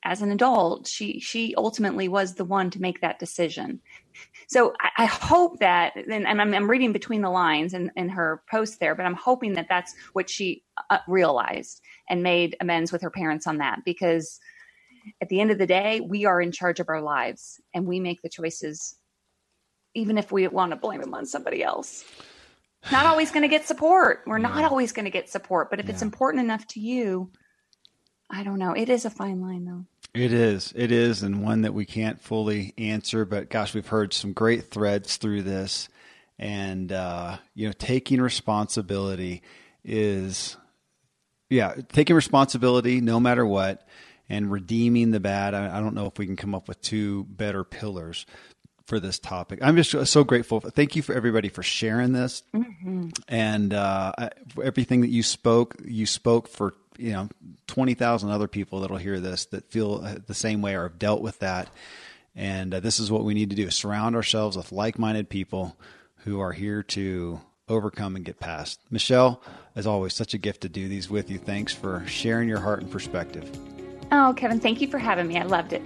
as 0.05 0.21
an 0.21 0.31
adult 0.31 0.87
she 0.87 1.19
she 1.19 1.55
ultimately 1.55 2.07
was 2.07 2.35
the 2.35 2.45
one 2.45 2.69
to 2.69 2.81
make 2.81 3.01
that 3.01 3.19
decision. 3.19 3.79
So 4.47 4.73
i, 4.79 5.03
I 5.03 5.05
hope 5.05 5.59
that 5.59 5.95
and, 5.95 6.27
I'm, 6.27 6.39
I'm, 6.53 6.69
reading 6.69 6.93
between 6.93 7.21
the 7.21 7.29
lines 7.29 7.73
in, 7.73 7.91
in 7.95 8.09
her 8.09 8.43
post 8.49 8.79
there 8.79 8.95
but 8.95 9.05
i'm 9.05 9.15
hoping 9.15 9.53
that 9.53 9.67
that's 9.69 9.95
what 10.13 10.29
she 10.29 10.63
uh, 10.89 10.99
realized 11.07 11.81
and 12.09 12.21
made 12.21 12.55
amends 12.59 12.91
with 12.91 13.01
her 13.01 13.09
parents 13.09 13.47
on 13.47 13.57
that 13.57 13.79
because 13.85 14.39
at 15.21 15.29
the 15.29 15.39
end 15.39 15.51
of 15.51 15.57
the 15.57 15.67
day, 15.67 16.01
we 16.01 16.25
are 16.25 16.41
in 16.41 16.51
charge 16.51 16.79
of 16.79 16.89
our 16.89 17.01
lives 17.01 17.59
and 17.73 17.85
we 17.85 17.99
make 17.99 18.21
the 18.21 18.29
choices, 18.29 18.95
even 19.93 20.17
if 20.17 20.31
we 20.31 20.47
want 20.47 20.71
to 20.71 20.75
blame 20.75 21.01
them 21.01 21.13
on 21.13 21.25
somebody 21.25 21.63
else. 21.63 22.03
Not 22.91 23.05
always 23.05 23.31
going 23.31 23.43
to 23.43 23.47
get 23.47 23.65
support. 23.67 24.23
We're 24.25 24.39
yeah. 24.39 24.49
not 24.49 24.65
always 24.65 24.91
going 24.91 25.05
to 25.05 25.11
get 25.11 25.29
support. 25.29 25.69
But 25.69 25.79
if 25.79 25.85
yeah. 25.85 25.93
it's 25.93 26.01
important 26.01 26.43
enough 26.43 26.67
to 26.67 26.79
you, 26.79 27.31
I 28.29 28.43
don't 28.43 28.59
know. 28.59 28.73
It 28.73 28.89
is 28.89 29.05
a 29.05 29.09
fine 29.09 29.41
line, 29.41 29.65
though. 29.65 29.85
It 30.13 30.33
is. 30.33 30.73
It 30.75 30.91
is, 30.91 31.23
and 31.23 31.43
one 31.43 31.61
that 31.61 31.73
we 31.73 31.85
can't 31.85 32.21
fully 32.21 32.73
answer. 32.77 33.25
But 33.25 33.49
gosh, 33.49 33.73
we've 33.73 33.87
heard 33.87 34.13
some 34.13 34.33
great 34.33 34.69
threads 34.69 35.17
through 35.17 35.43
this. 35.43 35.89
And, 36.37 36.91
uh, 36.91 37.37
you 37.55 37.67
know, 37.67 37.73
taking 37.73 38.19
responsibility 38.19 39.43
is, 39.83 40.57
yeah, 41.49 41.75
taking 41.89 42.15
responsibility 42.15 43.01
no 43.01 43.19
matter 43.19 43.45
what 43.45 43.87
and 44.29 44.51
redeeming 44.51 45.11
the 45.11 45.19
bad. 45.19 45.53
I, 45.53 45.77
I, 45.77 45.81
don't 45.81 45.95
know 45.95 46.05
if 46.05 46.17
we 46.17 46.25
can 46.25 46.35
come 46.35 46.55
up 46.55 46.67
with 46.67 46.81
two 46.81 47.25
better 47.25 47.63
pillars 47.63 48.25
for 48.85 48.99
this 48.99 49.19
topic. 49.19 49.59
I'm 49.61 49.75
just 49.75 50.11
so 50.11 50.23
grateful. 50.23 50.59
Thank 50.59 50.95
you 50.95 51.01
for 51.01 51.13
everybody 51.13 51.49
for 51.49 51.63
sharing 51.63 52.13
this 52.13 52.43
mm-hmm. 52.53 53.09
and 53.27 53.73
uh, 53.73 54.13
everything 54.61 55.01
that 55.01 55.09
you 55.09 55.23
spoke. 55.23 55.75
You 55.85 56.05
spoke 56.05 56.47
for 56.47 56.73
you 56.97 57.11
know 57.13 57.29
twenty 57.67 57.93
thousand 57.93 58.29
other 58.29 58.47
people 58.47 58.81
that'll 58.81 58.97
hear 58.97 59.19
this 59.19 59.45
that 59.47 59.71
feel 59.71 59.99
the 59.99 60.33
same 60.33 60.61
way 60.61 60.75
or 60.75 60.83
have 60.83 60.99
dealt 60.99 61.21
with 61.21 61.39
that. 61.39 61.69
And 62.35 62.73
uh, 62.73 62.79
this 62.79 62.99
is 62.99 63.11
what 63.11 63.23
we 63.23 63.33
need 63.33 63.51
to 63.51 63.55
do: 63.55 63.69
surround 63.69 64.15
ourselves 64.15 64.57
with 64.57 64.71
like-minded 64.71 65.29
people 65.29 65.77
who 66.17 66.39
are 66.39 66.53
here 66.53 66.83
to 66.83 67.41
overcome 67.69 68.15
and 68.15 68.25
get 68.25 68.39
past. 68.39 68.79
Michelle, 68.89 69.41
as 69.75 69.87
always, 69.87 70.13
such 70.13 70.33
a 70.33 70.37
gift 70.37 70.61
to 70.61 70.69
do 70.69 70.87
these 70.87 71.09
with 71.09 71.29
you. 71.29 71.37
Thanks 71.37 71.73
for 71.73 72.03
sharing 72.07 72.49
your 72.49 72.59
heart 72.59 72.81
and 72.81 72.91
perspective. 72.91 73.49
Oh, 74.15 74.31
Kevin, 74.37 74.59
thank 74.59 74.79
you 74.79 74.87
for 74.87 74.99
having 74.99 75.27
me. 75.27 75.39
I 75.39 75.43
loved 75.43 75.73
it. 75.73 75.81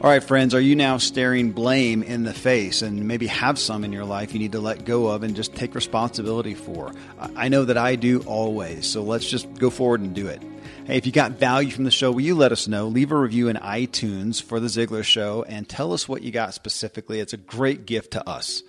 All 0.00 0.08
right, 0.08 0.22
friends, 0.22 0.54
are 0.54 0.60
you 0.60 0.76
now 0.76 0.96
staring 0.98 1.50
blame 1.50 2.04
in 2.04 2.22
the 2.22 2.32
face 2.32 2.82
and 2.82 3.08
maybe 3.08 3.26
have 3.26 3.58
some 3.58 3.82
in 3.82 3.92
your 3.92 4.04
life 4.04 4.32
you 4.32 4.38
need 4.38 4.52
to 4.52 4.60
let 4.60 4.84
go 4.84 5.08
of 5.08 5.24
and 5.24 5.34
just 5.34 5.54
take 5.56 5.74
responsibility 5.74 6.54
for? 6.54 6.92
I 7.34 7.48
know 7.48 7.64
that 7.64 7.76
I 7.76 7.96
do 7.96 8.20
always, 8.20 8.86
so 8.86 9.02
let's 9.02 9.28
just 9.28 9.52
go 9.54 9.70
forward 9.70 10.00
and 10.02 10.14
do 10.14 10.28
it. 10.28 10.40
Hey, 10.84 10.96
if 10.96 11.04
you 11.04 11.10
got 11.10 11.32
value 11.32 11.72
from 11.72 11.82
the 11.82 11.90
show, 11.90 12.12
will 12.12 12.20
you 12.20 12.36
let 12.36 12.52
us 12.52 12.68
know? 12.68 12.86
Leave 12.86 13.10
a 13.10 13.16
review 13.16 13.48
in 13.48 13.56
iTunes 13.56 14.40
for 14.40 14.60
The 14.60 14.68
Ziglar 14.68 15.04
Show 15.04 15.42
and 15.42 15.68
tell 15.68 15.92
us 15.92 16.08
what 16.08 16.22
you 16.22 16.30
got 16.30 16.54
specifically. 16.54 17.18
It's 17.18 17.32
a 17.32 17.38
great 17.38 17.86
gift 17.86 18.12
to 18.12 18.26
us. 18.26 18.62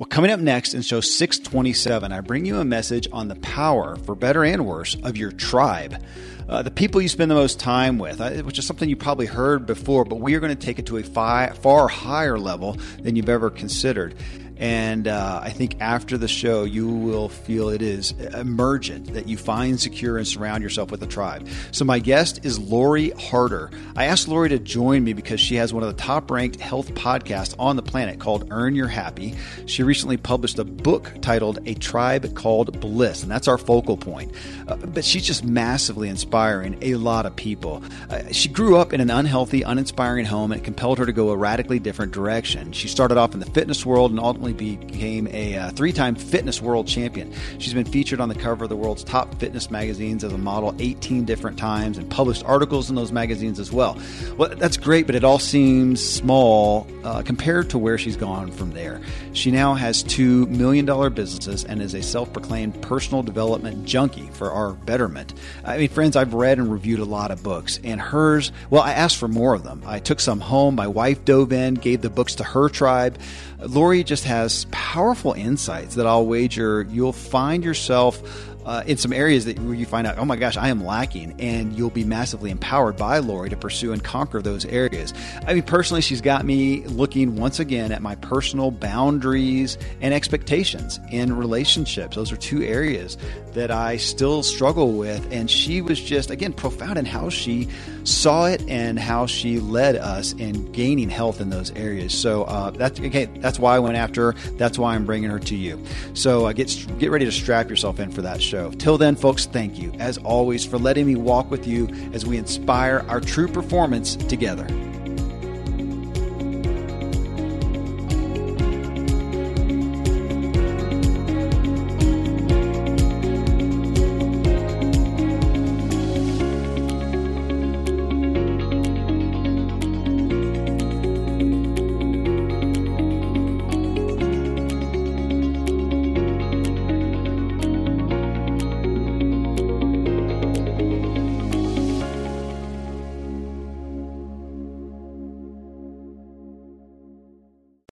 Well, 0.00 0.06
coming 0.06 0.30
up 0.30 0.40
next 0.40 0.72
in 0.72 0.80
show 0.80 1.02
627, 1.02 2.10
I 2.10 2.22
bring 2.22 2.46
you 2.46 2.58
a 2.58 2.64
message 2.64 3.06
on 3.12 3.28
the 3.28 3.34
power, 3.34 3.96
for 3.96 4.14
better 4.14 4.42
and 4.42 4.64
worse, 4.64 4.96
of 5.02 5.18
your 5.18 5.30
tribe. 5.30 6.02
Uh, 6.48 6.62
the 6.62 6.70
people 6.70 7.02
you 7.02 7.08
spend 7.10 7.30
the 7.30 7.34
most 7.34 7.60
time 7.60 7.98
with, 7.98 8.18
uh, 8.18 8.30
which 8.44 8.58
is 8.58 8.64
something 8.66 8.88
you 8.88 8.96
probably 8.96 9.26
heard 9.26 9.66
before, 9.66 10.06
but 10.06 10.16
we 10.16 10.34
are 10.34 10.40
going 10.40 10.56
to 10.56 10.66
take 10.66 10.78
it 10.78 10.86
to 10.86 10.96
a 10.96 11.02
fi- 11.02 11.50
far 11.50 11.86
higher 11.86 12.38
level 12.38 12.78
than 13.02 13.14
you've 13.14 13.28
ever 13.28 13.50
considered. 13.50 14.14
And 14.60 15.08
uh, 15.08 15.40
I 15.42 15.50
think 15.50 15.80
after 15.80 16.18
the 16.18 16.28
show, 16.28 16.64
you 16.64 16.86
will 16.86 17.30
feel 17.30 17.70
it 17.70 17.80
is 17.80 18.12
emergent 18.12 19.14
that 19.14 19.26
you 19.26 19.38
find 19.38 19.80
secure 19.80 20.18
and 20.18 20.28
surround 20.28 20.62
yourself 20.62 20.90
with 20.90 21.02
a 21.02 21.06
tribe. 21.06 21.48
So, 21.72 21.86
my 21.86 21.98
guest 21.98 22.44
is 22.44 22.58
Lori 22.58 23.10
Harder. 23.10 23.70
I 23.96 24.04
asked 24.04 24.28
Lori 24.28 24.50
to 24.50 24.58
join 24.58 25.02
me 25.02 25.14
because 25.14 25.40
she 25.40 25.54
has 25.56 25.72
one 25.72 25.82
of 25.82 25.88
the 25.88 26.02
top 26.02 26.30
ranked 26.30 26.60
health 26.60 26.92
podcasts 26.92 27.54
on 27.58 27.76
the 27.76 27.82
planet 27.82 28.20
called 28.20 28.48
Earn 28.50 28.74
Your 28.74 28.88
Happy. 28.88 29.34
She 29.64 29.82
recently 29.82 30.18
published 30.18 30.58
a 30.58 30.64
book 30.64 31.10
titled 31.22 31.60
A 31.66 31.72
Tribe 31.74 32.34
Called 32.34 32.78
Bliss, 32.80 33.22
and 33.22 33.32
that's 33.32 33.48
our 33.48 33.56
focal 33.56 33.96
point. 33.96 34.32
Uh, 34.68 34.76
but 34.76 35.06
she's 35.06 35.24
just 35.24 35.42
massively 35.42 36.10
inspiring 36.10 36.76
a 36.82 36.96
lot 36.96 37.24
of 37.24 37.34
people. 37.34 37.82
Uh, 38.10 38.30
she 38.30 38.50
grew 38.50 38.76
up 38.76 38.92
in 38.92 39.00
an 39.00 39.10
unhealthy, 39.10 39.62
uninspiring 39.62 40.26
home, 40.26 40.52
and 40.52 40.60
it 40.60 40.64
compelled 40.64 40.98
her 40.98 41.06
to 41.06 41.12
go 41.12 41.30
a 41.30 41.36
radically 41.36 41.78
different 41.78 42.12
direction. 42.12 42.72
She 42.72 42.88
started 42.88 43.16
off 43.16 43.32
in 43.32 43.40
the 43.40 43.46
fitness 43.46 43.86
world 43.86 44.10
and 44.10 44.20
ultimately 44.20 44.49
recently 44.52 44.86
became 44.86 45.28
a 45.28 45.56
uh, 45.56 45.70
three 45.70 45.92
time 45.92 46.14
fitness 46.14 46.60
world 46.60 46.86
champion. 46.86 47.32
She's 47.58 47.74
been 47.74 47.84
featured 47.84 48.20
on 48.20 48.28
the 48.28 48.34
cover 48.34 48.64
of 48.64 48.70
the 48.70 48.76
world's 48.76 49.04
top 49.04 49.34
fitness 49.36 49.70
magazines 49.70 50.24
as 50.24 50.32
a 50.32 50.38
model 50.38 50.74
18 50.78 51.24
different 51.24 51.58
times 51.58 51.98
and 51.98 52.10
published 52.10 52.44
articles 52.44 52.90
in 52.90 52.96
those 52.96 53.12
magazines 53.12 53.58
as 53.58 53.72
well. 53.72 53.98
Well, 54.36 54.50
that's 54.56 54.76
great, 54.76 55.06
but 55.06 55.14
it 55.14 55.24
all 55.24 55.38
seems 55.38 56.02
small 56.02 56.86
uh, 57.04 57.22
compared 57.22 57.70
to 57.70 57.78
where 57.78 57.98
she's 57.98 58.16
gone 58.16 58.50
from 58.50 58.72
there. 58.72 59.00
She 59.32 59.50
now 59.50 59.74
has 59.74 60.02
two 60.02 60.46
million 60.46 60.84
dollar 60.84 61.10
businesses 61.10 61.64
and 61.64 61.80
is 61.82 61.94
a 61.94 62.02
self 62.02 62.32
proclaimed 62.32 62.80
personal 62.82 63.22
development 63.22 63.84
junkie 63.84 64.28
for 64.32 64.50
our 64.50 64.72
betterment. 64.72 65.34
I 65.64 65.78
mean, 65.78 65.88
friends, 65.88 66.16
I've 66.16 66.34
read 66.34 66.58
and 66.58 66.70
reviewed 66.70 67.00
a 67.00 67.04
lot 67.04 67.30
of 67.30 67.42
books, 67.42 67.80
and 67.84 68.00
hers, 68.00 68.52
well, 68.70 68.82
I 68.82 68.92
asked 68.92 69.16
for 69.16 69.28
more 69.28 69.54
of 69.54 69.62
them. 69.62 69.82
I 69.86 69.98
took 69.98 70.20
some 70.20 70.40
home. 70.40 70.74
My 70.74 70.86
wife 70.86 71.24
dove 71.24 71.52
in, 71.52 71.74
gave 71.74 72.00
the 72.00 72.10
books 72.10 72.36
to 72.36 72.44
her 72.44 72.68
tribe. 72.68 73.18
Lori 73.66 74.02
just 74.04 74.24
has 74.24 74.39
powerful 74.70 75.32
insights 75.32 75.94
that 75.96 76.06
I'll 76.06 76.26
wager 76.26 76.86
you'll 76.90 77.12
find 77.12 77.64
yourself 77.64 78.22
uh, 78.66 78.82
in 78.86 78.96
some 78.96 79.12
areas 79.12 79.46
that 79.46 79.58
where 79.60 79.74
you 79.74 79.86
find 79.86 80.06
out, 80.06 80.18
oh 80.18 80.24
my 80.24 80.36
gosh, 80.36 80.56
I 80.56 80.68
am 80.68 80.84
lacking, 80.84 81.34
and 81.40 81.76
you'll 81.76 81.90
be 81.90 82.04
massively 82.04 82.50
empowered 82.50 82.96
by 82.96 83.18
Lori 83.18 83.50
to 83.50 83.56
pursue 83.56 83.92
and 83.92 84.02
conquer 84.02 84.42
those 84.42 84.64
areas. 84.66 85.14
I 85.46 85.54
mean, 85.54 85.62
personally, 85.62 86.02
she's 86.02 86.20
got 86.20 86.44
me 86.44 86.82
looking 86.84 87.36
once 87.36 87.58
again 87.58 87.92
at 87.92 88.02
my 88.02 88.16
personal 88.16 88.70
boundaries 88.70 89.78
and 90.00 90.12
expectations 90.12 91.00
in 91.10 91.36
relationships. 91.36 92.16
Those 92.16 92.32
are 92.32 92.36
two 92.36 92.62
areas 92.62 93.16
that 93.54 93.70
I 93.70 93.96
still 93.96 94.42
struggle 94.42 94.92
with, 94.92 95.26
and 95.32 95.50
she 95.50 95.80
was 95.80 96.00
just 96.00 96.30
again 96.30 96.52
profound 96.52 96.98
in 96.98 97.04
how 97.04 97.28
she 97.28 97.68
saw 98.04 98.46
it 98.46 98.62
and 98.68 98.98
how 98.98 99.26
she 99.26 99.60
led 99.60 99.96
us 99.96 100.32
in 100.32 100.70
gaining 100.72 101.10
health 101.10 101.40
in 101.40 101.50
those 101.50 101.70
areas. 101.72 102.14
So 102.14 102.44
uh, 102.44 102.70
that's 102.70 103.00
okay. 103.00 103.26
That's 103.36 103.58
why 103.58 103.76
I 103.76 103.78
went 103.78 103.96
after 103.96 104.32
her. 104.32 104.38
That's 104.52 104.78
why 104.78 104.94
I'm 104.94 105.04
bringing 105.04 105.30
her 105.30 105.38
to 105.40 105.56
you. 105.56 105.82
So 106.14 106.46
uh, 106.46 106.52
get 106.52 106.86
get 106.98 107.10
ready 107.10 107.24
to 107.24 107.32
strap 107.32 107.68
yourself 107.68 108.00
in 108.00 108.10
for 108.10 108.22
that 108.22 108.42
show. 108.42 108.70
Till 108.72 108.98
then, 108.98 109.16
folks, 109.16 109.46
thank 109.46 109.78
you 109.78 109.92
as 109.98 110.18
always 110.18 110.64
for 110.64 110.78
letting 110.78 111.06
me 111.06 111.16
walk 111.16 111.50
with 111.50 111.66
you 111.66 111.88
as 112.12 112.26
we 112.26 112.36
inspire 112.36 113.04
our 113.08 113.20
true 113.20 113.48
performance 113.48 114.16
together. 114.16 114.66